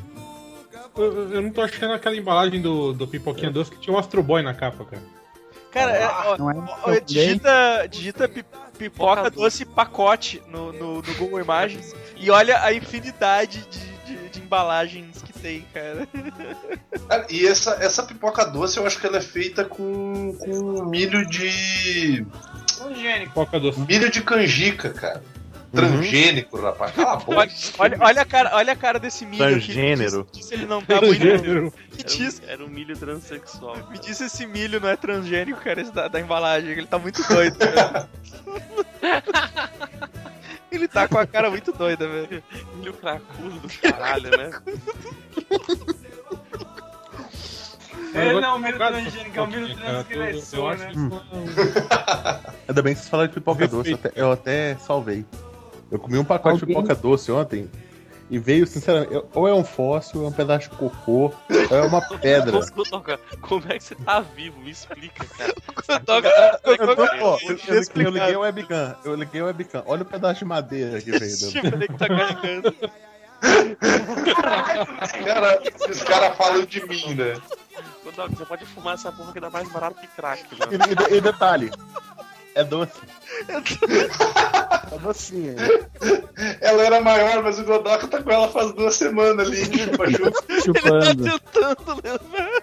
[0.96, 4.22] Eu, eu- não tô achando aquela embalagem do, do Pipoquinha Doce que tinha um Astro
[4.22, 5.02] Boy na capa, cara.
[5.72, 6.66] Cara, é, ó, é?
[6.84, 8.46] ó, digita, digita pi-
[8.78, 13.80] pipoca doce pacote no, no, no Google Imagens e olha a infinidade de,
[14.16, 16.08] de, de embalagens que tem, cara.
[17.10, 21.28] Cara, E essa, essa pipoca doce eu acho que ela é feita com, com milho
[21.28, 22.24] de.
[22.78, 23.30] Transgênico.
[23.30, 23.80] Pipoca doce.
[23.80, 25.24] milho de canjica, cara.
[25.74, 26.92] Transgênico, rapaz.
[26.94, 27.32] Cala a boca.
[27.38, 29.44] Olha, olha, olha a cara, olha a cara desse milho.
[29.44, 30.20] Transgênero.
[30.34, 31.00] Me diz ele não tá.
[31.00, 31.64] Transgênero.
[31.94, 33.78] Me Era diz, um, era um milho transexual.
[33.90, 36.72] me diz se esse milho não é transgênico, cara, esse da, da embalagem.
[36.72, 38.10] Ele tá muito doido, cara.
[40.72, 42.44] Ele tá com a cara muito doida, velho.
[42.78, 44.50] Milho cracudo do caralho, né?
[48.16, 50.84] Ele não é o milho Cara, transgênico, é o milho cara, eu- eu transgressor, acho
[50.84, 50.92] né?
[52.68, 55.26] Ainda bem que vocês falaram de pipoca doce, eu até, eu até salvei.
[55.94, 57.70] Eu comi um pacote de Alguém- pipoca doce ontem
[58.30, 61.32] e veio, sinceramente, ou é um fóssil, ou é um pedaço de cocô,
[61.70, 62.60] ou é uma pedra.
[63.41, 64.60] Como é que você tá vivo?
[64.60, 65.54] Me explica, cara.
[66.04, 68.12] Toca- Eu, tô- ó, eu- eu- eu Inexplicável.
[68.20, 69.84] liguei o webcam, eu liguei o webcam.
[69.86, 71.78] Olha o pedaço de madeira que veio.
[71.78, 72.76] Ver que tá carregando.
[75.26, 77.34] Cara, esses caras falam de mim, né?
[78.04, 80.72] Godoka, você pode fumar essa porra que dá mais barato que crack, mano.
[80.72, 81.70] E, e- e detalhe,
[82.56, 82.94] é doce.
[83.50, 83.60] É
[84.98, 85.56] docinho.
[86.62, 90.44] Ela era maior, mas o Godoka tá com ela faz duas semanas ali, chupa chupa.
[90.50, 91.39] Ele Chupando.
[91.39, 92.62] tá tentando lembrar.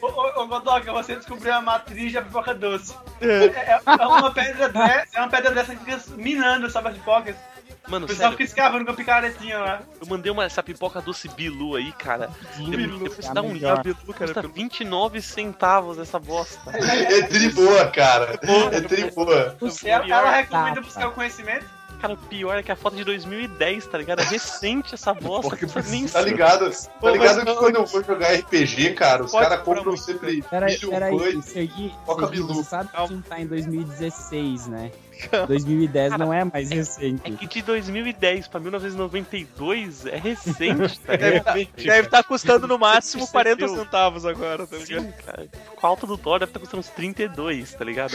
[0.00, 2.94] Ô, ô, ô, Godoka, você descobriu a matriz da pipoca doce.
[3.20, 3.46] É.
[3.46, 7.36] É, é uma pedra dessa, é uma pedra dessa que fica minando, sabe, as pipocas.
[7.88, 9.82] Mano, O pessoal sério, fica escavando com a picaretinha lá.
[10.00, 12.30] eu mandei uma, essa pipoca doce Bilu aí, cara.
[12.56, 13.82] Bilu, Depois é dá a um melhor.
[13.82, 16.58] Bilu, cara, custa pelo- 29 centavos essa bosta.
[16.70, 18.38] É tri boa, cara.
[18.72, 19.56] É tri boa.
[19.84, 21.66] Ela, ela recomenda Tá, buscar o conhecimento.
[22.00, 24.20] Cara, o pior é que a foto é de 2010, tá ligado?
[24.20, 25.48] É recente essa bosta.
[25.56, 26.70] Porque nem Tá ligado?
[26.70, 30.90] Tá ligado que quando eu vou jogar RPG, cara, os caras compram sempre Peraí, milho
[30.90, 31.44] peraí, pães.
[31.46, 31.94] Sergi,
[32.30, 32.46] Bilu.
[32.54, 33.14] você sabe que a Calma.
[33.14, 34.90] gente tá em 2016, né?
[35.46, 37.30] 2010 não é mais É recente.
[37.32, 41.44] que de 2010 pra 1992 é recente, tá Deve ligado?
[41.44, 43.68] tá, deve tá custando no máximo Percebeu?
[43.68, 45.02] 40 centavos agora, tá ligado?
[45.04, 45.48] Sim, cara.
[45.76, 48.14] Com a alta do dólar deve estar custando uns 32, tá ligado?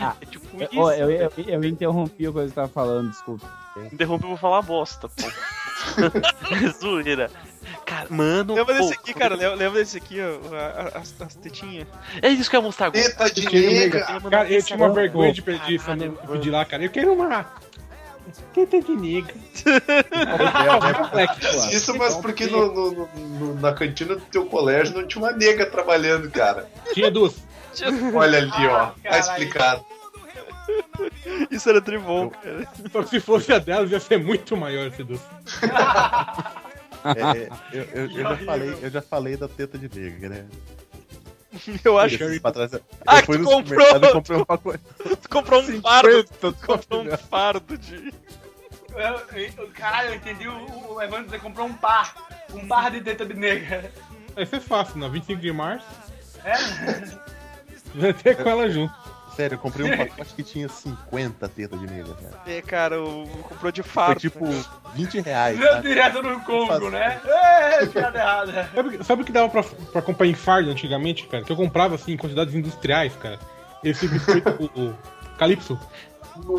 [0.00, 0.80] Ah, É tipo Eu, isso.
[0.80, 3.50] ó, eu, eu, eu interrompi o que você tava falando, desculpa.
[3.92, 5.24] Interrompe, eu vou falar bosta, pô.
[6.54, 7.30] É Zoeira.
[7.86, 8.54] Cara, mano.
[8.54, 9.34] Lembra desse aqui, cara?
[9.36, 10.98] Lembra, desse aqui, ó?
[10.98, 11.86] As, as tetinhas.
[12.22, 13.02] É isso que eu ia mostrar agora.
[13.04, 14.20] Teta de nega.
[14.30, 15.80] Cara, eu tinha uma vergonha de pedir
[16.28, 16.84] pedir lá, cara.
[16.84, 17.46] Eu quero uma.
[18.52, 19.34] Teta de nega.
[21.72, 25.66] Isso, mas porque no, no- no- na cantina do teu colégio não tinha uma nega
[25.66, 26.68] trabalhando, cara.
[26.92, 27.34] Tinha duas.
[28.14, 28.86] Olha ali, ó.
[28.86, 29.20] Tá caralho.
[29.22, 29.84] explicado.
[31.50, 32.66] Isso era tribom, cara.
[32.90, 35.22] Só que se fosse a delas, ia ser muito maior esse doce.
[37.04, 40.46] É, eu, eu- eu já falei, eu já falei da teta de nega, né?
[41.84, 43.80] Eu acho pra trás, eu Ah, fui que tu comprou!
[43.80, 44.82] supermercado e comprei um pacote.
[45.22, 46.10] tu comprou um fardo.
[46.10, 48.12] 50, Comprou um fardo de.
[48.96, 52.14] Eu, eu- caralho, eu entendi o, o Evandro dizer comprou um par.
[52.52, 53.88] Um par de teta de nega.
[54.36, 55.08] Isso é fácil, não.
[55.10, 55.86] 25 de março,
[56.44, 56.54] É?
[57.94, 58.92] vai ter com ela junto.
[59.36, 62.40] Sério, eu comprei um pacote que tinha 50 tetas de nega, cara.
[62.46, 64.20] É, cara, o, comprou de Foi fardo.
[64.20, 64.44] tipo
[64.94, 65.88] 20 reais, Deu sabe?
[65.88, 67.20] direto no Congo, né?
[67.26, 68.70] É, piada errada.
[68.74, 69.62] Sabe, sabe o que dava pra,
[69.92, 71.42] pra comprar em fardo antigamente, cara?
[71.42, 73.38] Que eu comprava assim em quantidades industriais, cara.
[73.82, 74.94] Esse biscoito, o, o
[75.38, 75.78] Calypso.
[76.36, 76.54] Do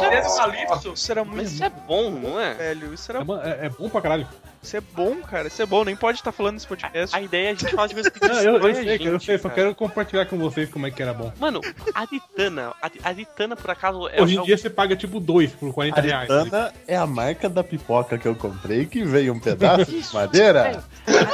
[0.00, 0.92] Calypso?
[0.94, 2.54] Isso era Mas muito isso é bom, não é?
[2.54, 2.92] velho.
[2.94, 3.24] Isso É, era.
[3.62, 4.28] é- é bom pra caralho.
[4.68, 5.48] Isso é bom, cara.
[5.48, 5.82] Isso é bom.
[5.82, 7.16] Nem pode estar falando nesse podcast.
[7.16, 9.02] A ideia é a gente falar de coisa que Não, eu, eu a sei, cara,
[9.02, 11.32] eu gente, sei, só quero compartilhar com vocês como é que era bom.
[11.40, 11.62] Mano,
[11.94, 15.18] a Ditana, a, a Ditana, por acaso, é Hoje é em dia você paga tipo
[15.20, 16.30] dois por 40 reais.
[16.30, 20.84] Aritana é a marca da pipoca que eu comprei que veio um pedaço de madeira.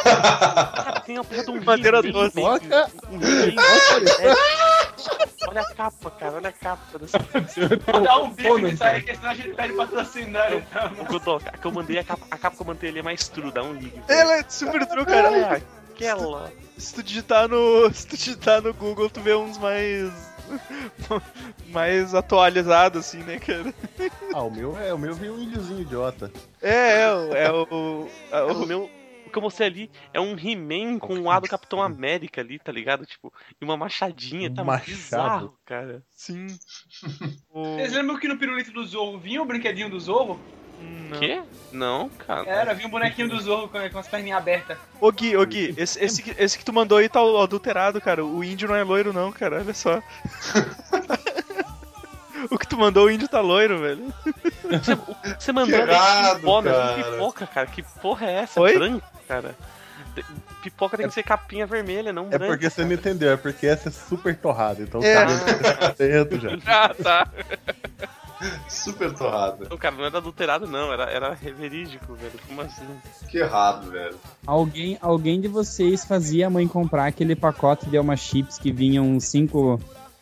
[0.04, 2.36] Cara, tem uma porra de um Madeira doce.
[2.36, 3.18] Pipoca Um.
[3.20, 4.64] É.
[5.48, 7.18] Olha a capa, cara, olha a capa dessa.
[8.02, 9.72] Dá um bico nisso aí, que senão a gente pede
[10.30, 10.56] né?
[10.56, 11.02] Então.
[11.02, 13.02] O Godok, a que eu mandei, a capa, a capa que eu mandei ali é
[13.02, 14.00] mais dá um ligue.
[14.08, 15.30] Ela é super true, cara.
[15.30, 15.62] Olha
[15.92, 16.52] aquela.
[16.76, 17.92] Se tu digitar no.
[17.92, 20.12] Se tu digitar no Google, tu vê uns mais.
[21.68, 23.72] mais atualizados, assim, né, cara?
[24.34, 26.30] Ah, o meu é, o meu veio um índiozinho idiota.
[26.60, 28.08] É, é, o- é o.
[28.30, 28.90] é O o meu.
[29.26, 32.56] O que eu mostrei ali é um He-Man com o A do Capitão América ali,
[32.58, 33.04] tá ligado?
[33.04, 34.86] Tipo, e uma machadinha, tá machado.
[34.86, 36.02] bizarro, cara.
[36.10, 36.46] sim.
[37.52, 37.74] O...
[37.74, 40.38] Vocês lembram que no pirulito do Zorro vinha o brinquedinho do Zorro?
[41.10, 41.18] Não.
[41.18, 41.42] Quê?
[41.72, 42.48] Não, cara.
[42.48, 44.78] Era, vinha um bonequinho do Zorro com, com as perninhas abertas.
[45.00, 48.24] Ô Gui, ô Gui, esse, esse, que- esse que tu mandou aí tá adulterado, cara.
[48.24, 49.58] O índio não é loiro, não, cara.
[49.58, 50.00] Olha só.
[52.50, 54.12] o que tu mandou, o índio tá loiro, velho.
[55.38, 56.94] Você, mandou Que errado, não cara.
[57.04, 57.66] pipoca, cara.
[57.66, 58.60] Que porra é essa?
[58.60, 58.78] Oi?
[58.78, 59.54] Branca, cara.
[60.14, 60.24] Te-
[60.62, 62.46] Pipoca tem que ser capinha vermelha, não É branca.
[62.46, 65.14] porque você não entendeu, é porque essa é super torrada, então É.
[65.14, 66.50] tá dentro, tá dentro já.
[66.66, 67.28] Ah, tá.
[68.68, 69.66] Super torrada.
[69.68, 70.92] Não, cara, não era adulterado, não.
[70.92, 72.38] Era, era verídico, velho.
[72.46, 72.86] Como assim?
[73.28, 74.16] Que errado, velho.
[74.46, 79.18] Alguém, alguém de vocês fazia a mãe comprar aquele pacote de Elma Chips que vinham
[79.20, 79.80] cinco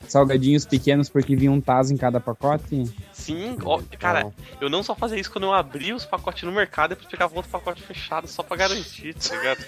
[0.08, 2.84] salgadinhos pequenos porque vinha um taso em cada pacote?
[3.12, 6.92] Sim, ó, cara, eu não só fazia isso quando eu abria os pacotes no mercado
[6.92, 9.64] e depois pegava outro pacote fechado só pra garantir, tá ligado?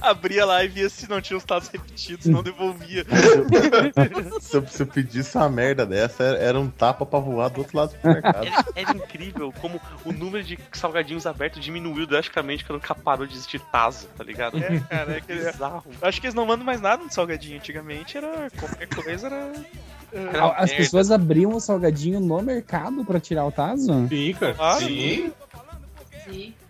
[0.00, 3.04] Abria lá e via se não tinha os tados repetidos, não devolvia.
[4.40, 7.58] se, eu, se eu pedisse uma merda dessa, era, era um tapa pra voar do
[7.58, 8.46] outro lado do mercado.
[8.46, 13.60] Era, era incrível como o número de salgadinhos abertos diminuiu drasticamente quando parou de existir
[13.60, 14.58] Tazo, tá ligado?
[14.58, 15.84] É, cara, é que Bizarro.
[16.00, 17.56] Eu acho que eles não mandam mais nada no salgadinho.
[17.56, 19.52] Antigamente era qualquer coisa, era.
[20.12, 20.76] Era As merda.
[20.76, 24.06] pessoas abriam o salgadinho no mercado pra tirar o taso?
[24.08, 24.54] Sim, cara.
[24.54, 24.86] Claro.
[24.86, 25.32] Sim.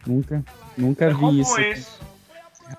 [0.07, 0.45] Nunca,
[0.77, 1.61] nunca É vi isso.
[1.61, 2.01] isso.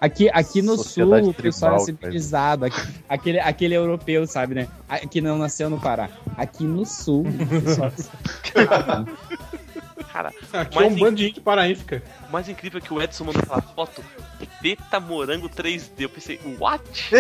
[0.02, 2.66] Aqui, aqui no Sociedade sul, o pessoal é civilizado.
[2.66, 4.68] Aqui- aquele, aquele europeu, sabe, né?
[5.10, 6.10] Que não nasceu no Pará.
[6.38, 7.92] Aqui no sul, o pessoal
[10.12, 12.02] Cara, Aqui Mas é um bando de gente paraense, cara.
[12.30, 14.02] o mais incrível é que o Edson mandou aquela foto
[14.62, 15.90] teta morango 3D.
[16.00, 16.82] Eu pensei, what?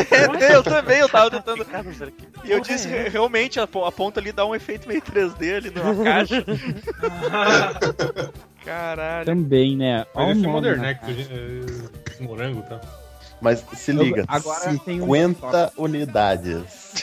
[0.49, 1.65] eu também, eu tava tentando.
[1.65, 4.55] Cara, velho, que E eu disse, é realmente, a, po- a ponta ali dá um
[4.55, 6.45] efeito meio 3D ali numa caixa.
[8.63, 9.25] Caralho.
[9.25, 10.05] também, né?
[10.13, 11.25] Ó Mas o esse é nome, modernex, né?
[12.19, 12.79] É, morango, tá?
[13.41, 16.93] Mas se liga, Agora tem um 50 unidades.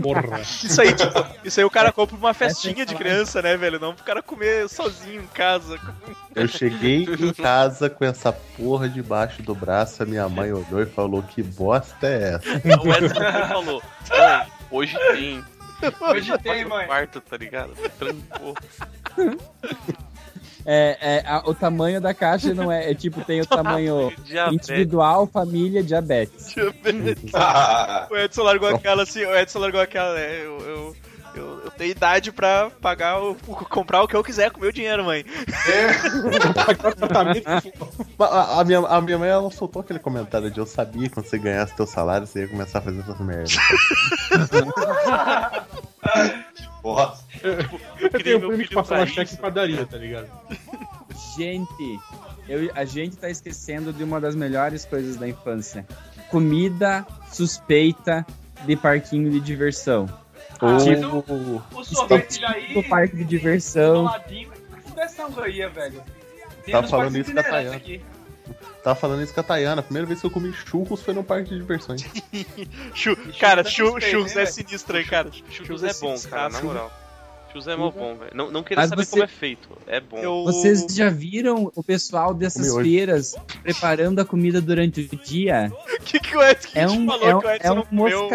[0.00, 0.40] Porra.
[0.40, 3.78] Isso aí, tipo, isso aí o cara compra pra uma festinha de criança, né, velho?
[3.80, 5.78] Não pro cara comer sozinho em casa.
[6.34, 10.86] Eu cheguei em casa com essa porra debaixo do braço, a minha mãe olhou e
[10.86, 12.78] falou: Que bosta é essa?
[12.82, 13.82] O Edson também falou,
[14.70, 15.44] hoje tem.
[16.00, 16.86] Hoje tem, mãe.
[16.86, 17.72] quarto, tá ligado?
[17.98, 18.54] Trancou.
[20.66, 24.68] É, é, a- o tamanho da caixa não é, é tipo, tem o tamanho Diabetes.
[24.68, 26.54] individual, família, diabetes.
[28.10, 30.40] O Edson largou aquela assim, o Edson largou aquela, né?
[30.44, 30.96] Eu, eu,
[31.36, 34.72] eu, eu tenho idade pra pagar o, comprar o que eu quiser com o meu
[34.72, 35.24] dinheiro, mãe.
[38.18, 41.14] Mas A, a minha, a minha mãe ela soltou aquele comentário de eu sabia que
[41.14, 43.54] quando você ganhasse teu salário, você ia começar a fazer essas merdas.
[48.00, 50.28] Eu tenho um que filho passava pra cheque em padaria, tá ligado?
[51.36, 51.98] Gente,
[52.48, 55.86] eu- a gente tá esquecendo de uma das melhores coisas da infância.
[56.30, 58.26] Comida suspeita
[58.64, 60.06] de parquinho de diversão.
[60.60, 61.24] Ah, Tipo,
[61.72, 62.46] mas o, sorvete no
[62.80, 64.10] aí, parque de diversão.
[64.94, 65.28] dessa
[65.68, 66.02] velho.
[66.64, 68.04] Tem Tá falando isso com a itinerantes Tayana.
[68.82, 69.80] Tava falando isso com a Tayana.
[69.80, 72.02] A primeira vez que eu comi churros foi num parque de diversões.
[72.94, 74.10] Chu, cara, tá churros hein,
[74.42, 74.46] é velho?
[74.52, 75.30] sinistro aí, cara.
[75.50, 76.92] Churros é bom, cara, na moral.
[77.56, 78.30] Churros é mó Churros- bom, velho.
[78.34, 79.68] Não, não queria Mas saber você- como é feito.
[79.86, 80.18] É bom.
[80.18, 80.44] Eu...
[80.44, 82.90] Vocês já viram o pessoal dessas Comi hoje.
[82.96, 85.72] feiras preparando a comida durante o dia?
[85.72, 87.74] O que, que o Edson É um, falou é um, que o Edson é um
[87.74, 88.28] não comeu?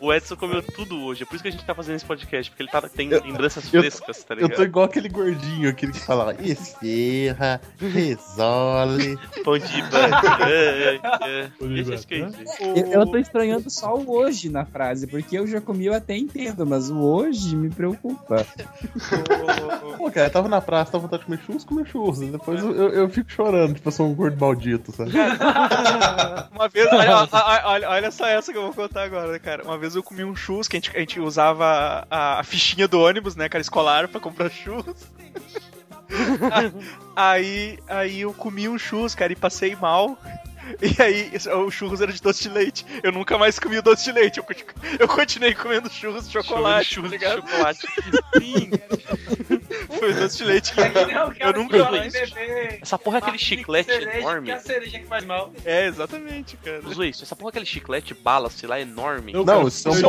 [0.00, 1.22] O Edson comeu tudo hoje.
[1.22, 2.50] É por isso que a gente tá fazendo esse podcast.
[2.50, 4.56] Porque ele tá, tem Eu- lembranças eu- frescas, tá Eu ligado?
[4.56, 9.18] tô igual aquele gordinho, aquele que falava esfirra, risole.
[9.44, 11.94] Pão de é banana.
[11.96, 12.44] skate.
[12.60, 16.16] Eu, eu tô estranhando só o hoje na frase, porque eu já comi, eu até
[16.16, 18.43] entendo, mas o hoje me preocupa.
[19.96, 22.18] Pô, cara, eu tava na praça, tava vontade de comer churros, comer churros.
[22.20, 25.10] Depois eu, eu- eu fico chorando, tipo, eu sou um gordo maldito, sabe?
[26.52, 29.64] Uma vez, olha, olha, olha- olha só essa que eu vou contar agora, né, cara.
[29.64, 32.86] Uma vez eu comi um churros que a gente, a gente usava a, a fichinha
[32.88, 35.06] do ônibus, né, cara, escolar pra comprar churros.
[37.16, 40.18] aí, aí eu comi um churros, cara, e passei mal.
[40.80, 42.84] E aí, o churros era de doce de leite.
[43.02, 44.38] Eu nunca mais comi o doce de leite.
[44.38, 44.64] Eu, conti-
[44.98, 47.86] eu continuei comendo churros de chocolate, Churros tá de chocolate.
[48.38, 48.70] Sim.
[49.98, 50.80] Foi o doce de leite que...
[50.80, 54.46] É que cara Eu que nunca beber Essa porra é aquele chiclete cereja, enorme.
[54.46, 55.52] Que é a cereja que faz mal.
[55.64, 56.80] É, exatamente, cara.
[56.92, 59.32] Zoe, essa porra é aquele chiclete bala, sei lá, enorme.
[59.32, 60.02] Não, Não, cara, isso é um eu-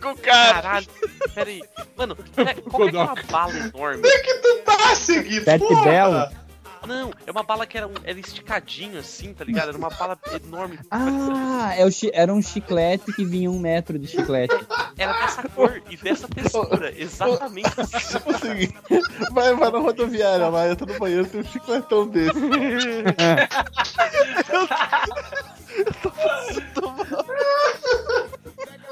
[0.00, 0.52] Não, cara.
[0.62, 0.86] Caralho.
[1.34, 1.62] Pera aí.
[1.96, 4.02] Mano, né, qual que é aquela bala enorme?
[4.64, 5.84] Tá seguindo, Pet porra.
[5.84, 6.41] Belo?
[6.86, 9.68] Não, é uma bala que era, um, era esticadinho assim, tá ligado?
[9.68, 10.78] Era uma bala enorme.
[10.90, 14.54] Ah, é o era um chiclete que vinha um metro de chiclete.
[14.98, 16.92] Era dessa cor e dessa textura.
[16.98, 18.18] Exatamente assim.
[18.18, 18.72] Tipo assim,
[19.32, 22.32] vai, vai na rodoviária lá, entra no banheiro, tem um chicletão desse.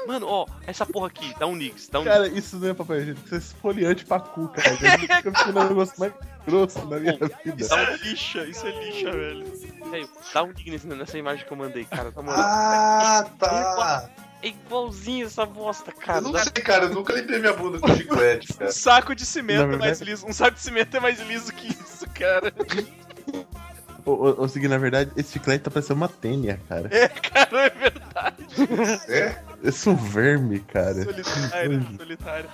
[0.07, 2.97] Mano, ó, essa porra aqui, dá um nix, dá um Cara, isso não é papel
[3.01, 4.69] higiênico, isso é esfoliante pra cu, cara.
[4.69, 6.13] Eu nunca fiz um negócio mais
[6.45, 7.55] grosso na minha vida.
[7.57, 9.45] Isso é lixa, isso é lixa, velho.
[9.91, 12.11] Velho, dá um nesse- nessa imagem que eu mandei, cara.
[12.11, 12.39] Tá moral.
[12.43, 14.09] Ah, tá.
[14.43, 16.21] É igualzinho essa bosta, Eu cara.
[16.21, 16.85] não Dá- sei, cara.
[16.85, 18.69] Eu nunca limpei minha bunda com chiclete, cara.
[18.69, 20.25] Um saco de cimento é mais liso.
[20.25, 22.51] Um saco de cimento é mais liso que isso, cara.
[24.05, 26.87] Ô, ô, Segui, na verdade, esse chiclete tá parecendo uma tênia, cara.
[26.91, 28.45] É, cara, é verdade.
[29.07, 29.35] É?
[29.63, 31.03] Esse é um verme, cara.
[31.03, 32.49] Solitário, solitário.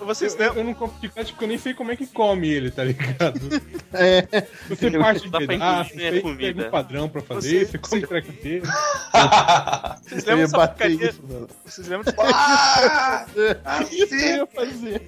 [0.00, 0.58] Vocês Eu, lembram?
[0.58, 3.40] eu não compro chiclete porque eu nem sei como é que come ele, tá ligado?
[3.92, 4.46] É.
[4.68, 8.66] Você parte engolir a você pega um padrão pra fazer, Você- você, come treco inteiro.
[10.02, 11.10] Vocês lembram dessa porcaria?
[11.10, 11.22] isso.
[11.64, 13.26] Vocês lembram Ah,
[13.90, 15.02] Isso eu ia fazer.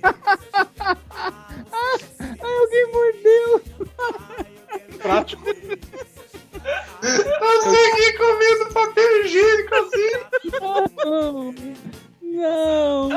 [2.40, 3.62] Alguém mordeu!
[5.02, 5.42] Prático.
[5.48, 5.54] eu
[7.62, 10.10] segui comendo papel higiênico assim.
[11.02, 11.54] Não!
[12.22, 13.08] Não!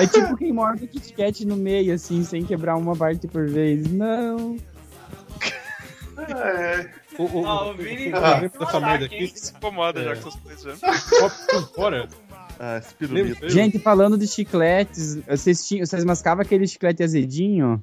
[0.00, 3.46] É tipo quem morde o Kit Kat no meio, assim, sem quebrar uma parte por
[3.48, 3.86] vez.
[3.90, 4.56] Não!
[6.18, 6.88] É.
[7.18, 10.14] O, o, Ah, o, Vini- dessa Caraca, merda aqui, se incomoda já É.
[10.16, 10.80] que vocês dois vendo?
[10.80, 12.08] copo por fora.
[12.58, 12.80] Ah.
[13.48, 17.82] Gente, falando de chicletes, vocês, tinham, vocês mascavam aquele chiclete azedinho?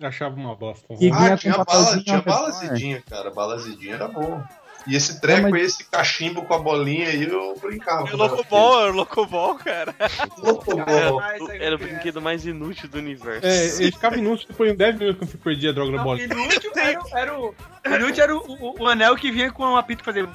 [0.00, 0.86] Achava uma bosta.
[0.96, 3.30] Que- Ah, vinha tinha bala, tinha bala azedinha, cara.
[3.30, 4.42] Bala azedinha era bom.
[4.86, 8.04] E esse treco mas- aí, esse cachimbo com a bolinha aí, eu brincava.
[8.04, 9.94] O Locobol, era o Locobol, cara.
[10.38, 11.20] Locobol.
[11.20, 13.46] Aí Era o brinquedo mais inútil do universo.
[13.46, 16.04] É, ele ficava inútil depois de 10 minutos que eu perdi a droga da Não,
[16.04, 16.22] bola.
[16.22, 17.54] inútil era, o- era o.
[17.84, 20.26] Inútil era o, o- o anel que vinha com um apito fazer.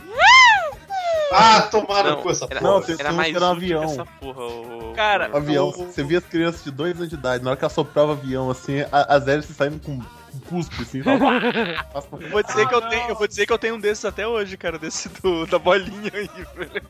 [1.33, 2.61] Ah, tomaram com essa porra.
[2.61, 3.83] Não, tem- era mais que era um avião.
[3.83, 4.43] essa porra.
[4.45, 4.93] O...
[4.95, 5.69] Cara, O avião.
[5.69, 8.09] o- Você via as crianças de dois anos de idade, na hora que ela soprava
[8.09, 12.81] o avião, assim, as hélices saindo com um cuspe, assim, Eu vou dizer que eu
[12.89, 15.57] tenho, eu vou dizer que eu tenho um desses até hoje, cara, desse do, da
[15.59, 16.81] bolinha aí, velho.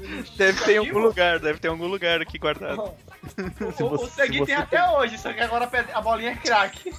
[0.36, 2.90] Deve ter em algum lugar, deve ter em algum lugar aqui guardado.
[3.76, 6.30] Se O, você- o Segui se tem você até hoje, só que agora a bolinha
[6.30, 6.80] é crack.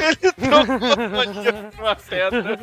[0.00, 2.58] Ele trocou a bolinha por uma pedra.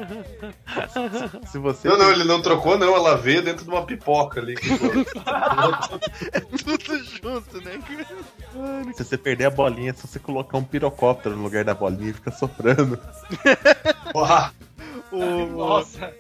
[1.47, 2.95] Se você Não, não, ele não trocou, não.
[2.95, 4.56] Ela veio dentro de uma pipoca ali.
[6.64, 7.80] Tudo junto, né?
[8.95, 12.14] Se você perder a bolinha, se você colocar um pirocóptero no lugar da bolinha e
[12.14, 12.99] fica soprando.
[14.12, 14.53] Porra.
[15.12, 15.45] O...
[15.47, 16.14] Nossa.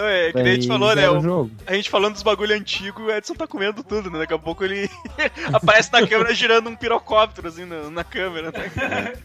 [0.00, 1.08] É, que nem a gente falou, né?
[1.10, 1.50] o-.
[1.66, 4.20] A gente falando dos bagulho antigo, o Edson tá comendo tudo, né?
[4.20, 4.88] Daqui a pouco ele
[5.52, 9.12] aparece na câmera girando um pirocóptero, assim, na, na câmera, né?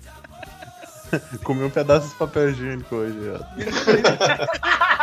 [1.44, 3.40] Comi um pedaço de papel higiênico hoje, ó.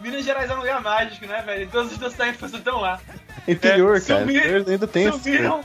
[0.00, 1.68] Minas Gerais é um lugar mágico, né, velho?
[1.68, 3.00] Todos os doces da infância estão lá.
[3.46, 4.22] Interior, É, cara.
[4.22, 5.18] Interior ainda tem esse.
[5.18, 5.60] Sumiram,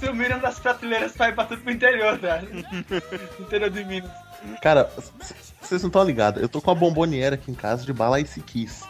[0.00, 2.40] sumiram das prateleiras pra ir pra tudo pro interior, tá?
[3.38, 4.10] interior de Minas.
[4.62, 4.90] Cara,
[5.68, 6.42] vocês não estão ligados.
[6.42, 8.84] Eu tô com uma bomboniera aqui em casa de bala Ice Kiss.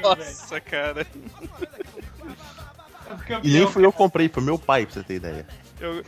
[0.00, 1.06] Nossa, cara.
[3.42, 5.46] E nem fui eu que comprei, foi meu pai, pra você ter ideia.
[5.80, 6.02] Eu...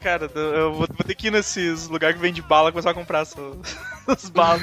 [0.00, 3.22] Cara, eu vou, ter que ir nesses lugares que vende bala e começar a comprar
[3.22, 4.62] essas, balas.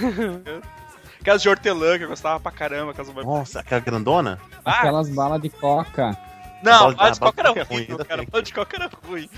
[1.20, 2.92] Aquelas de hortelã que eu gostava pra caramba.
[2.92, 3.14] Aquelas...
[3.26, 4.40] Nossa, aquela grandona?
[4.64, 6.18] Aquelas balas de coca.
[6.64, 8.26] Não, bala- de coca era é ruim, ruim, ainda cara.
[8.26, 9.30] Bala de coca era ruim.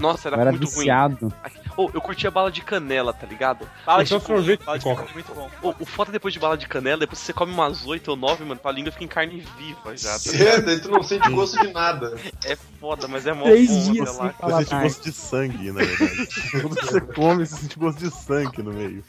[0.00, 1.28] Nossa, era, Eu era muito viciado.
[1.28, 1.52] ruim.
[1.76, 3.66] Oh, eu curtia bala de canela, tá ligado?
[3.86, 5.00] Bala Então de sorvete bala de coca.
[5.00, 5.50] coca é muito bom.
[5.62, 8.44] Oh, o foda depois de bala de canela, depois você come umas 8 ou 9,
[8.44, 10.18] mano, tua língua fica em carne viva já.
[10.18, 10.36] Tá?
[10.36, 12.18] É, daí tu não sente gosto de nada.
[12.44, 14.34] É foda, mas é mó Três bom, dias lá.
[14.42, 16.28] Você sente gosto de sangue, na verdade.
[16.60, 19.02] Quando você come, você sente gosto de sangue no meio.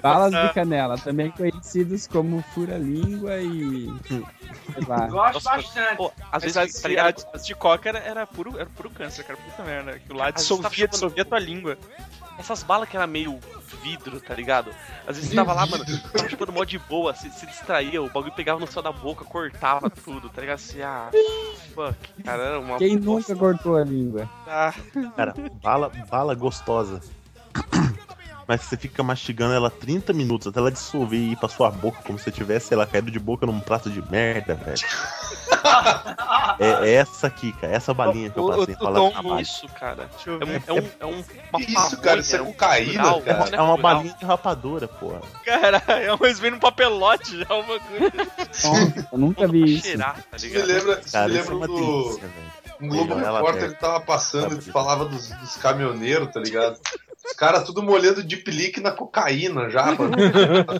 [0.00, 3.88] Balas de canela, também conhecidos como fura-língua e.
[4.08, 4.22] Sei
[4.86, 5.06] lá.
[5.08, 5.96] Gosto Nossa, bastante.
[5.96, 7.26] Pô, às vezes, as, tá de- ligado?
[7.34, 9.38] as de coca era, era, puro, era puro câncer, cara.
[9.38, 9.92] Puta merda.
[9.92, 11.76] Aquilo lá dissolvia, chupando- dissolvia tua língua.
[12.38, 13.38] Essas balas que era meio
[13.82, 14.70] vidro, tá ligado?
[15.06, 15.84] Às vezes você tava lá, mano,
[16.30, 19.90] chupando mó de boa, se, se distraía, o bagulho pegava no céu da boca, cortava
[19.90, 20.56] tudo, tá ligado?
[20.56, 21.10] Assim, ah,
[21.74, 23.32] fuck, cara, era uma Quem bosta.
[23.34, 24.28] nunca cortou a língua?
[24.46, 24.72] Ah,
[25.14, 27.00] Cara, bala, bala gostosa.
[28.46, 31.98] Mas você fica mastigando ela 30 minutos até ela dissolver e ir pra sua boca,
[32.04, 34.80] como se tivesse, sei lá, caído de boca num prato de merda, velho.
[36.58, 37.72] É, é essa aqui, cara.
[37.72, 39.40] Essa balinha que eu passei Tom- lá trabalho.
[39.40, 40.08] Isso, cara.
[40.12, 40.62] deixa eu É um, ver.
[40.66, 42.20] é um, é um isso, cara?
[42.20, 43.56] Isso é um cocaína, plural, cara.
[43.56, 45.20] É uma balinha de rapadura, porra.
[45.44, 48.12] Caralho, mas vem num papelote já o bagulho.
[48.64, 49.86] Nossa, eu nunca vi isso.
[49.86, 50.66] cheirar, tá Isso me ligado?
[50.68, 51.74] lembra, isso me Cara, isso é lembra uma do.
[52.04, 52.30] delícia.
[52.80, 56.78] Um Globo Repórter que tava passando e falava dos, dos caminhoneiros, tá ligado?
[57.24, 60.16] Os caras tudo molhando de pelique na cocaína já, mano.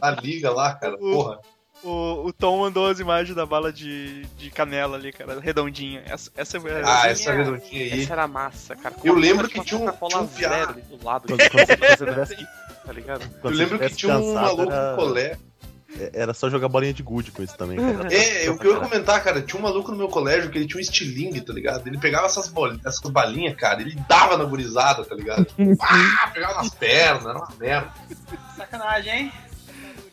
[0.01, 0.97] Na liga lá, cara.
[0.99, 1.39] Porra.
[1.85, 6.03] O, o Tom mandou as imagens da bala de, de canela ali, cara, redondinha.
[6.07, 8.03] Essa, essa é Ah, essa redondinha aí.
[8.03, 8.95] Essa era massa, cara.
[9.03, 12.37] Eu Com a lembro que tinha um- tinha um ali do lado, Quando, quando você,
[12.87, 13.23] tá ligado?
[13.23, 15.52] Eu quando você lembro que tinha um maluco era, no colégio.
[16.13, 18.09] Era só jogar bolinha de gude com isso também, cara.
[18.13, 20.67] É, o que eu ia comentar, cara, tinha um maluco no meu colégio que ele
[20.67, 21.87] tinha um estilingue, tá ligado?
[21.87, 22.73] Ele pegava essas, bol...
[22.85, 25.47] essas balinhas, cara, ele dava na gurizada, tá ligado?
[25.81, 27.91] Ah, pegava nas pernas, era uma merda.
[28.57, 29.33] Sacanagem, hein?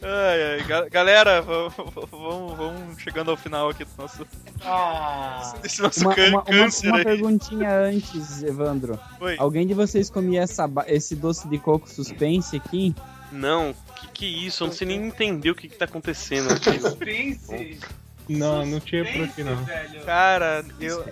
[0.02, 4.26] Ai, ai, ga- galera, vamos, vamos chegando ao final aqui do nosso,
[4.64, 7.04] Ah, desse nosso Uma, uma, uma, câncer uma aí.
[7.04, 8.98] perguntinha antes, Evandro.
[9.20, 9.36] Oi.
[9.38, 12.96] Alguém de vocês comia essa, esse doce de coco suspense aqui?
[13.32, 14.64] Não, que que é isso?
[14.64, 16.78] Eu não sei nem entender o que que tá acontecendo aqui.
[16.80, 17.80] suspense.
[18.28, 19.56] Não, não tinha por aqui não.
[19.64, 20.02] Velho.
[20.06, 21.06] Cara, eu.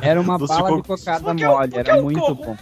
[0.00, 0.88] Era uma Doce bala de coco.
[0.98, 2.44] cocada Por que o- mole, por que era muito coco?
[2.44, 2.56] bom.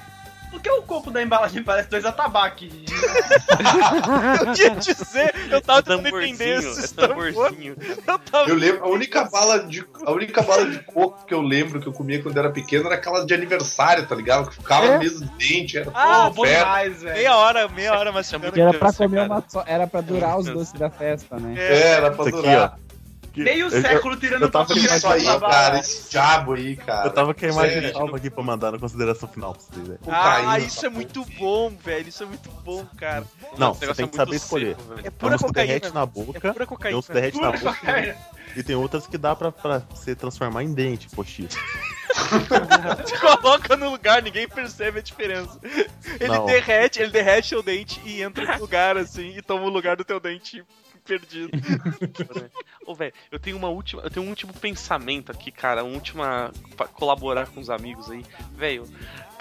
[0.53, 2.71] Por que o copo da embalagem parece dois atabaques?
[4.47, 7.75] Eu ia dizer, eu tava É tentando entender é esses tamborzinho.
[8.07, 8.49] Eu tava.
[8.51, 11.87] Eu lembro, a única bala de a única bala de coco que eu lembro que
[11.89, 14.51] eu comia quando era pequeno era aquela de aniversário, tá ligado?
[14.51, 14.93] Que ficava É?
[14.95, 17.17] no mesmo dente, era Ah, pô, bom demais, velho.
[17.17, 19.29] Meia hora, meia hora é muito Era pra comer cara.
[19.33, 21.55] uma só, era pra durar os doces da festa, né?
[21.59, 22.79] É, Era pra Isso aqui, durar.
[22.79, 22.92] ó.
[23.33, 27.07] Que- Meio século tirando eu tava Isso aí, cara, esse diabo aí, cara.
[27.09, 29.99] Eu tava com a imagem salva aqui pra mandar na consideração final pra vocês, velho.
[30.07, 32.09] Ah, Cocaína, isso essa é muito bom, velho.
[32.09, 33.25] Isso é muito bom, cara.
[33.57, 34.77] Não, você tem é que saber escolher.
[35.03, 35.95] É pura que derrete cocaína.
[35.95, 36.99] na É boca, pura tem cocaína.
[36.99, 38.17] uns derrete na Pura boca cocaína.
[38.55, 41.57] e tem outras que dá pra, pra você transformar em dente, poxito.
[43.03, 45.59] Você coloca no lugar, ninguém percebe a diferença.
[46.21, 46.45] Ele Não.
[46.47, 50.05] derrete, ele derrete seu dente e entra no lugar assim e toma o lugar do
[50.05, 50.63] teu dente
[51.05, 51.51] perdido.
[52.87, 54.03] Ô, velho, eu tenho uma última.
[54.03, 55.85] Eu tenho um último pensamento aqui, cara.
[55.85, 56.53] Um última.
[56.77, 58.25] pra colaborar com os amigos aí.
[58.55, 58.87] Velho,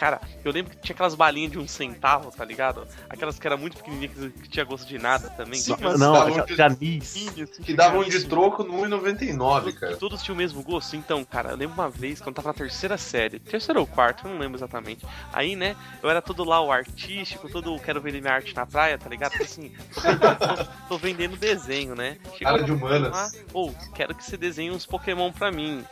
[0.02, 2.88] cara, eu lembro que tinha aquelas balinhas de um centavo, tá ligado?
[3.08, 5.60] Aquelas que era muito pequenininha, que tinha gosto de nada também.
[5.60, 7.32] Sim, mas não, dava aquela um de- de anis.
[7.64, 9.95] Que davam de troco no 1,99, cara.
[9.97, 10.95] Todos tinham o mesmo gosto?
[10.95, 14.28] Então, cara, eu lembro uma vez quando eu tava na terceira série, terceira ou quarta,
[14.28, 15.06] eu não lembro exatamente.
[15.32, 18.97] Aí, né, eu era todo lá o artístico, todo quero vender minha arte na praia,
[18.97, 19.34] tá ligado?
[19.39, 22.18] Assim, tô vendendo, tô- tô vendendo desenho, né?
[22.39, 23.39] Chegou Cara de humanas.
[23.54, 25.86] Ou, quero que você desenhe uns Pokémon pra mim.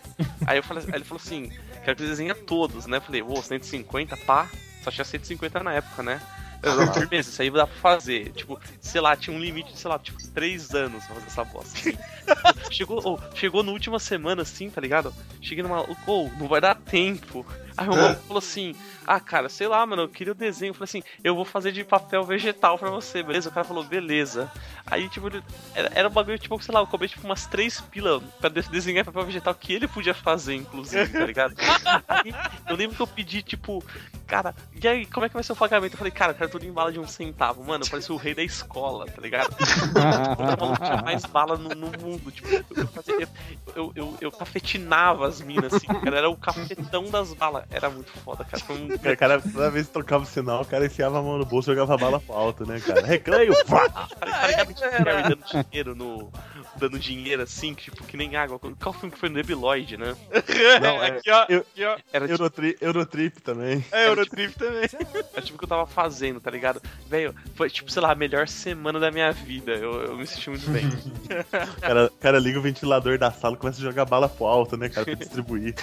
[0.47, 1.51] Aí eu falei, aí ele falou assim,
[1.83, 2.99] quero que você desenhe todos, né?
[2.99, 4.49] Falei, ô, 150, pá,
[4.83, 6.21] só tinha 150 na época, né?
[6.61, 8.31] Eu, não, firmeza, isso aí dá pra fazer.
[8.33, 11.43] Tipo, sei lá, tinha um limite de, sei lá, tipo, 3 anos pra fazer essa
[11.45, 11.79] bosta.
[11.79, 11.97] assim.
[12.69, 15.13] chegou, ô, chegou na última semana, assim, tá ligado?
[15.41, 15.81] Cheguei numa.
[15.81, 17.45] Ô, não vai dar tempo.
[17.79, 18.75] Aí o maluco falou assim:
[19.07, 20.71] Ah, cara, sei lá, mano, eu queria o desenho.
[20.71, 23.49] Eu falei assim: Eu vou fazer de papel vegetal pra você, beleza?
[23.49, 24.51] O cara falou: Beleza.
[24.85, 25.27] Aí, tipo,
[25.75, 28.67] era, era um bagulho, tipo, sei lá, eu cobrei tipo umas três pilas pra de-
[28.69, 31.53] desenhar papel vegetal que ele podia fazer, inclusive, tá ligado?
[32.07, 32.33] Aí,
[32.67, 33.83] eu lembro que eu pedi, tipo,
[34.25, 35.93] cara, e aí, como é que vai ser o pagamento?
[35.93, 37.63] Eu falei, cara, eu quero tudo em bala de um centavo.
[37.63, 39.55] Mano, eu parecia o rei da escola, tá ligado?
[40.37, 42.31] O maluco tinha mais bala no, no mundo.
[42.31, 43.29] Tipo, eu, fazia-
[43.75, 46.17] eu, eu, eu cafetinava as minas, assim, cara.
[46.17, 47.63] Era o cafetão das balas.
[47.71, 48.63] Era muito foda, cara.
[48.63, 48.87] Foi um.
[49.09, 51.69] O cara, toda vez que tocava o sinal, o cara enfiava a mão no bolso
[51.71, 53.01] e jogava a bala pro alto, né, cara?
[53.05, 53.53] Recreio!
[53.65, 53.87] pá!
[53.87, 56.31] Tipo, Harry dando dinheiro no.
[56.77, 58.59] Dando dinheiro assim, tipo, que nem água.
[58.79, 60.15] Qual filme que foi no Nebiloid, né?
[60.81, 61.97] Não, é- aqui, ó, eu- aqui, ó.
[62.13, 63.83] Era tipo, Eurotri, Eurotrip também.
[63.91, 64.87] É Eurotrip também.
[65.33, 66.81] era tipo o que eu tava fazendo, tá ligado?
[67.07, 69.71] Velho, foi tipo, sei lá, a melhor semana da minha vida.
[69.73, 70.89] Eu, eu me senti muito bem.
[71.81, 74.77] Cara, o cara liga o ventilador da sala e começa a jogar bala pro alto,
[74.77, 75.75] né, cara, pra distribuir.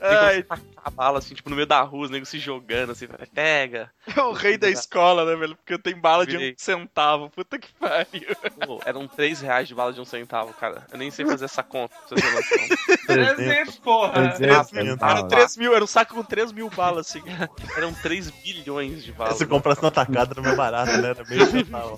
[0.00, 3.06] Ai, Tem a bala, assim, tipo, no meio da rua, os negros se jogando, assim,
[3.32, 3.90] pega.
[4.16, 5.54] é o rei da escola, né, velho?
[5.56, 7.30] Porque eu tenho bala de um centavo.
[7.30, 8.34] Puta que pariu.
[8.66, 10.84] Pô, eram 3 reais de bala de um centavo, cara.
[10.90, 12.96] Eu nem sei fazer essa conta, pra você ter noção.
[13.06, 14.12] 300, porra.
[14.32, 14.68] 300 300.
[14.92, 15.18] centavos.
[15.20, 17.22] Era 3 mil, era um saco com 3 mil balas, assim.
[17.76, 19.38] Eram 3 bilhões de balas.
[19.38, 21.10] Se comprasse no atacado era mais barato, né?
[21.10, 21.96] Era meio centavo.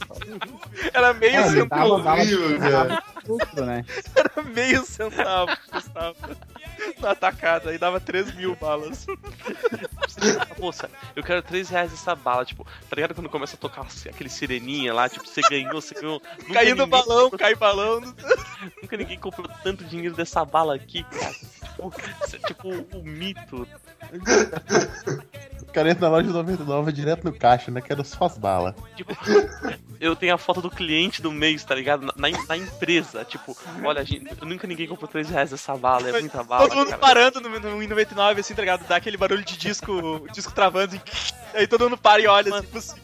[0.93, 1.93] Era meio É, centavo.
[1.95, 3.03] Horrível, cara.
[3.65, 3.85] né?
[4.15, 6.17] Era meio centavo, Gustavo.
[7.01, 9.07] Na atacada, aí dava 3 mil balas.
[10.59, 12.45] Moça, eu quero 3 reais essa bala.
[12.45, 15.09] Tipo, tá ligado quando começa a tocar assim, aquele sireninha lá?
[15.09, 16.20] Tipo, você ganhou, você ganhou.
[16.53, 18.01] Caiu no balão, comprou- cai balão.
[18.83, 21.35] Nunca ninguém comprou tanto dinheiro dessa bala aqui, cara.
[21.77, 21.93] Tipo,
[22.27, 23.66] isso é tipo o mito.
[25.62, 27.81] O cara entra na loja de 99 direto no caixa, né?
[27.81, 28.75] Quero só as balas.
[28.97, 29.12] Tipo,
[30.01, 32.07] eu tenho a foto do cliente do mês, tá ligado?
[32.07, 33.25] Na, na- na empresa.
[33.25, 36.68] Tipo, olha, gente, nunca ninguém comprou 3 reais dessa bala, é muita bala.
[36.68, 36.99] Todo mundo cara.
[36.99, 38.87] parando no, no 1,99, assim, tá ligado?
[38.87, 40.95] Dá aquele barulho de disco, disco travando.
[40.95, 41.01] Assim,
[41.55, 43.03] aí todo mundo para e olha, assim, consegui.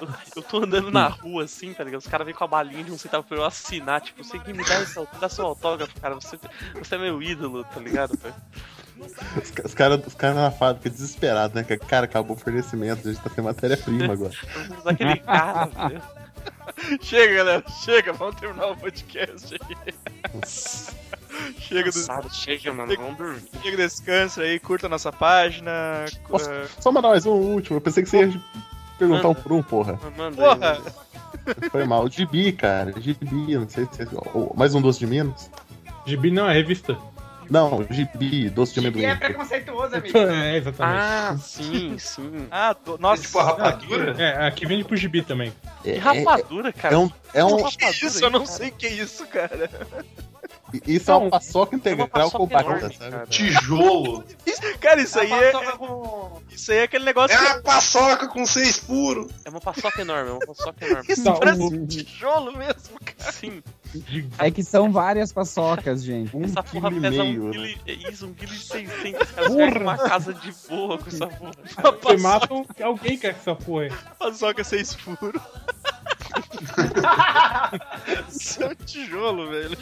[0.00, 2.00] Eu, eu tô andando na rua assim, tá ligado?
[2.00, 4.00] Os caras vêm com a balinha de um centavo pra eu assinar.
[4.00, 6.14] Tipo, você que me dá, esse, dá seu autógrafo, cara.
[6.16, 6.38] Você,
[6.74, 8.01] você é meu ídolo, tá ligado?
[8.10, 8.34] Velho?
[8.98, 11.64] Os, os caras os cara na fábrica desesperados, né?
[11.64, 14.32] Que, Cara, acabou o fornecimento, a gente tá sem matéria-prima agora.
[14.84, 16.02] Aquele cara, velho.
[17.00, 19.94] Chega, galera, chega, vamos terminar o podcast aí.
[21.58, 22.94] chega, do, Cansado, chega, mano.
[22.96, 23.42] Vamos dormir.
[23.62, 26.04] chega desse câncer aí, curta a nossa página.
[26.28, 26.68] Nossa.
[26.80, 27.76] Só mandar mais um último.
[27.78, 28.40] Eu pensei que você ia
[28.98, 29.98] perguntar um por um, porra.
[30.16, 30.72] Manda Porra!
[30.72, 31.70] aí.
[31.70, 32.08] Foi mal.
[32.08, 32.92] Gibi, cara.
[33.00, 34.06] Gibi, não sei se.
[34.34, 35.50] ou- Mais um doce de Minas?
[36.06, 36.96] Gibi não, é revista.
[37.52, 39.04] Não, gibi, doce de amendoim.
[39.04, 40.16] é preconceituoso, amigo.
[40.16, 40.98] É, exatamente.
[40.98, 42.46] Ah, sim, sim.
[42.50, 43.22] Ah, tô- nossa.
[43.22, 44.14] Tipo a rapadura?
[44.22, 45.52] É, aqui vende pro gibi também.
[45.84, 46.94] É, Que é- rapadura, cara.
[46.94, 48.24] é um, é um, que isso?
[48.24, 49.68] Eu não sei o que é isso, cara.
[50.86, 53.10] isso é uma paçoca integral paçoca com batata, enorme, sabe?
[53.10, 53.26] cara.
[53.26, 54.24] Tijolo.
[54.80, 58.28] Cara, isso aí é, paçoca com- isso aí é aquele negócio É que a paçoca
[58.28, 59.30] com seis furos.
[59.44, 61.04] É uma paçoca enorme, é uma paçoca enorme.
[61.08, 63.32] isso Não, parece o- um tijolo mesmo, cara.
[63.32, 63.62] Sim,
[64.38, 66.36] É que são várias paçocas, gente.
[66.36, 67.52] Um essa porra quilo e pesa meio, um né?
[67.52, 67.78] quilo e...
[67.86, 69.30] é Isso, um quilo e seiscentos.
[69.30, 71.52] Cara, uma casa de boa com essa porra.
[72.02, 72.48] Você mata
[72.82, 73.84] alguém com essa porra.
[73.84, 73.92] aí.
[74.18, 75.42] Paçoca seis furos.
[78.28, 79.76] Isso é um tijolo, velho.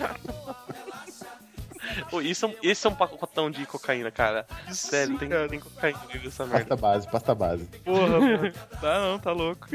[2.23, 4.47] Isso é um, esse é um pacotão de cocaína, cara.
[4.69, 5.49] Isso Sério, sim, tem, cara.
[5.49, 6.59] tem cocaína nessa merda.
[6.59, 7.65] Pasta base, pasta base.
[7.85, 8.53] Porra, mano.
[8.81, 9.67] Tá não, tá louco.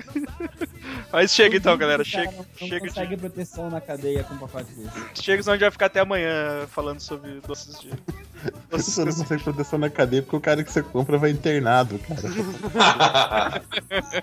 [1.12, 2.04] Mas chega então, galera.
[2.04, 5.24] Chega, não, não chega, consegue de, proteção na cadeia com um pacote desse.
[5.24, 7.90] chega, senão a gente vai ficar até amanhã falando sobre doces de.
[8.70, 12.00] doces Você não consegue proteção na cadeia porque o cara que você compra vai internado,
[12.00, 13.62] cara.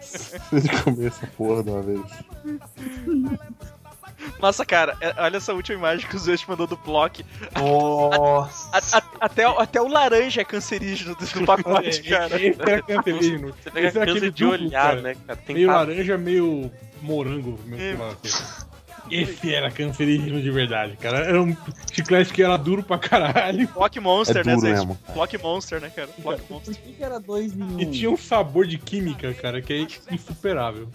[0.01, 2.01] Você comer essa porra de uma vez.
[4.41, 7.25] Nossa, cara, é- olha essa última imagem que o Zeus mandou do Plock.
[7.57, 8.69] Nossa.
[8.73, 12.37] A- a- até, o- até o laranja é cancerígeno do, do pacote, cara.
[12.41, 13.55] Esse era cancerígeno.
[13.63, 15.01] Você pega Esse é aquele de duplo, olhar, cara.
[15.03, 15.39] né, cara?
[15.47, 16.71] Tem Meio laranja, meio
[17.01, 17.59] morango.
[18.25, 18.45] Assim.
[19.11, 21.19] Esse era cancerígeno de verdade, cara.
[21.19, 21.55] Era um
[21.93, 23.67] chiclete que era duro pra caralho.
[23.69, 24.79] Plock Monster, É né, duro Zeus?
[24.79, 24.99] mesmo.
[25.13, 26.09] Plock Monster, né, cara?
[26.09, 26.75] Plock Por Monster.
[26.77, 27.81] que, que era dois em um?
[27.81, 30.89] E tinha um sabor de química, cara, que é insuperável.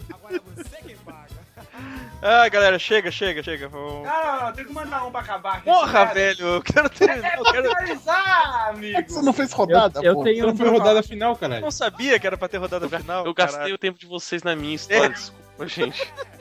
[2.20, 3.68] Ah, galera, chega, chega, chega.
[3.68, 4.04] Vamos...
[4.06, 5.64] Não, não, não, tem que mandar um pra acabar aqui.
[5.66, 6.14] Porra, cara.
[6.14, 7.28] velho, eu quero terminar.
[7.32, 7.68] É Eu, pra quero...
[7.68, 9.02] finalizar, amigo.
[9.08, 11.60] Você não fez rodada, Eu, eu tenho Não um foi rodada final, eu caralho.
[11.60, 13.24] não sabia que era pra ter rodada Eu, final.
[13.24, 13.74] eu gastei caralho.
[13.74, 16.12] o tempo de vocês na minha história, desculpa, gente.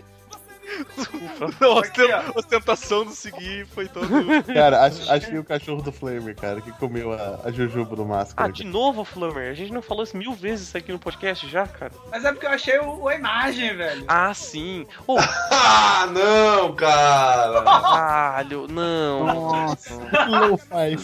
[1.60, 4.08] Não, a osten- a ostentação do seguir foi todo.
[4.54, 8.06] Cara, ach- achei o cachorro do Flamer, cara, que comeu a, a jujuba do Ah,
[8.06, 8.52] máscara.
[8.52, 9.52] de novo, Flamer.
[9.52, 11.91] A gente não falou isso mil vezes aqui no podcast já, cara.
[12.12, 14.06] Mas é porque eu achei o, a imagem, velho.
[14.08, 14.86] Ah, sim.
[15.06, 15.18] Ô,
[15.52, 17.62] Ah, não, cara.
[17.64, 19.26] caralho, não.
[19.26, 19.94] Nossa.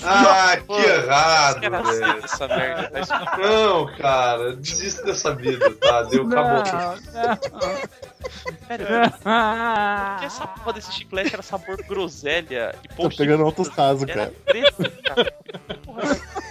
[0.06, 2.24] Ah, que errado, velho.
[2.24, 3.06] essa merda.
[3.06, 6.04] Tá Não, cara, desisto dessa vida, tá?
[6.04, 6.64] Deu, acabou.
[8.68, 8.88] Sério,
[10.12, 14.34] porque essa porra desse chiclete era sabor groselha e Tô post pegando altos casos, cara.
[14.46, 15.32] preto, cara.
[15.86, 16.44] Porra,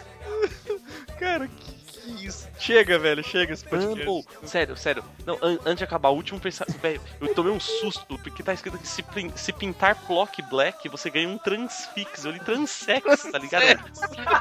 [1.18, 2.48] Cara, que, que isso?
[2.58, 4.26] Chega, velho, chega esse podcast.
[4.44, 5.04] Sério, sério.
[5.24, 6.76] Não, an- antes de acabar, o último pensamento.
[6.80, 9.04] Velho, eu tomei um susto, porque tá escrito que se,
[9.36, 12.24] se pintar Plock Black, você ganha um transfix.
[12.24, 13.78] Eu li transex, tá ligado?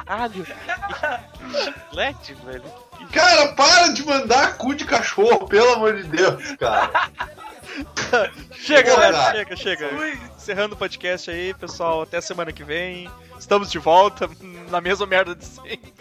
[0.04, 0.44] Caralho.
[0.44, 2.64] Que chiclete, velho.
[2.98, 6.90] Que- Cara, para de mandar cu de cachorro, pelo amor de Deus, cara.
[8.54, 9.90] Chega, galera, chega, chega.
[10.36, 12.02] Encerrando o podcast aí, pessoal.
[12.02, 13.10] Até semana que vem.
[13.38, 14.28] Estamos de volta
[14.70, 15.92] na mesma merda de sempre.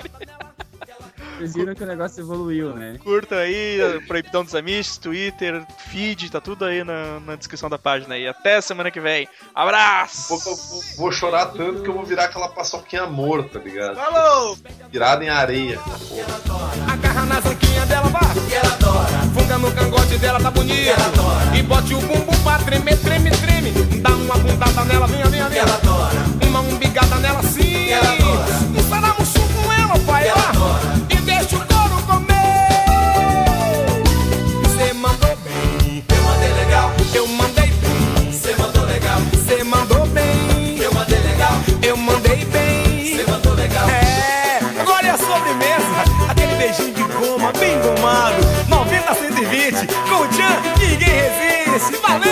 [1.41, 2.97] Vocês viram que o negócio evoluiu, né?
[3.03, 8.13] Curta aí, Proibidão dos Amistos, Twitter, feed, tá tudo aí na, na descrição da página
[8.15, 8.27] aí.
[8.27, 9.27] Até semana que vem.
[9.55, 10.29] Abraço!
[10.29, 13.95] Vou, vou- vou chorar tanto que eu vou virar aquela paçoquinha morta, tá ligado?
[13.95, 14.57] Falou!
[14.91, 15.79] Virada em areia.
[15.79, 16.93] porra.
[16.93, 18.19] Agarra na zanquinha dela, vá.
[18.47, 19.07] Que ela adora.
[19.33, 20.89] Funga no cangote dela, tá bonito.
[20.89, 21.57] ela adora.
[21.57, 23.71] E bote o bumbum pra tremer, treme, treme.
[24.01, 25.61] Dá uma bundada nela, venha, venha, venha.
[25.63, 26.19] ela adora.
[26.47, 27.89] Uma umbigada nela, sim.
[27.89, 28.45] ela adora.
[28.77, 30.27] Um saramuçu com ela, pai.
[30.27, 31.00] ela adora.
[48.11, 48.41] Gomado.
[48.67, 51.97] 90 120, com o Tchan, ninguém resiste.
[52.01, 52.30] Valeu!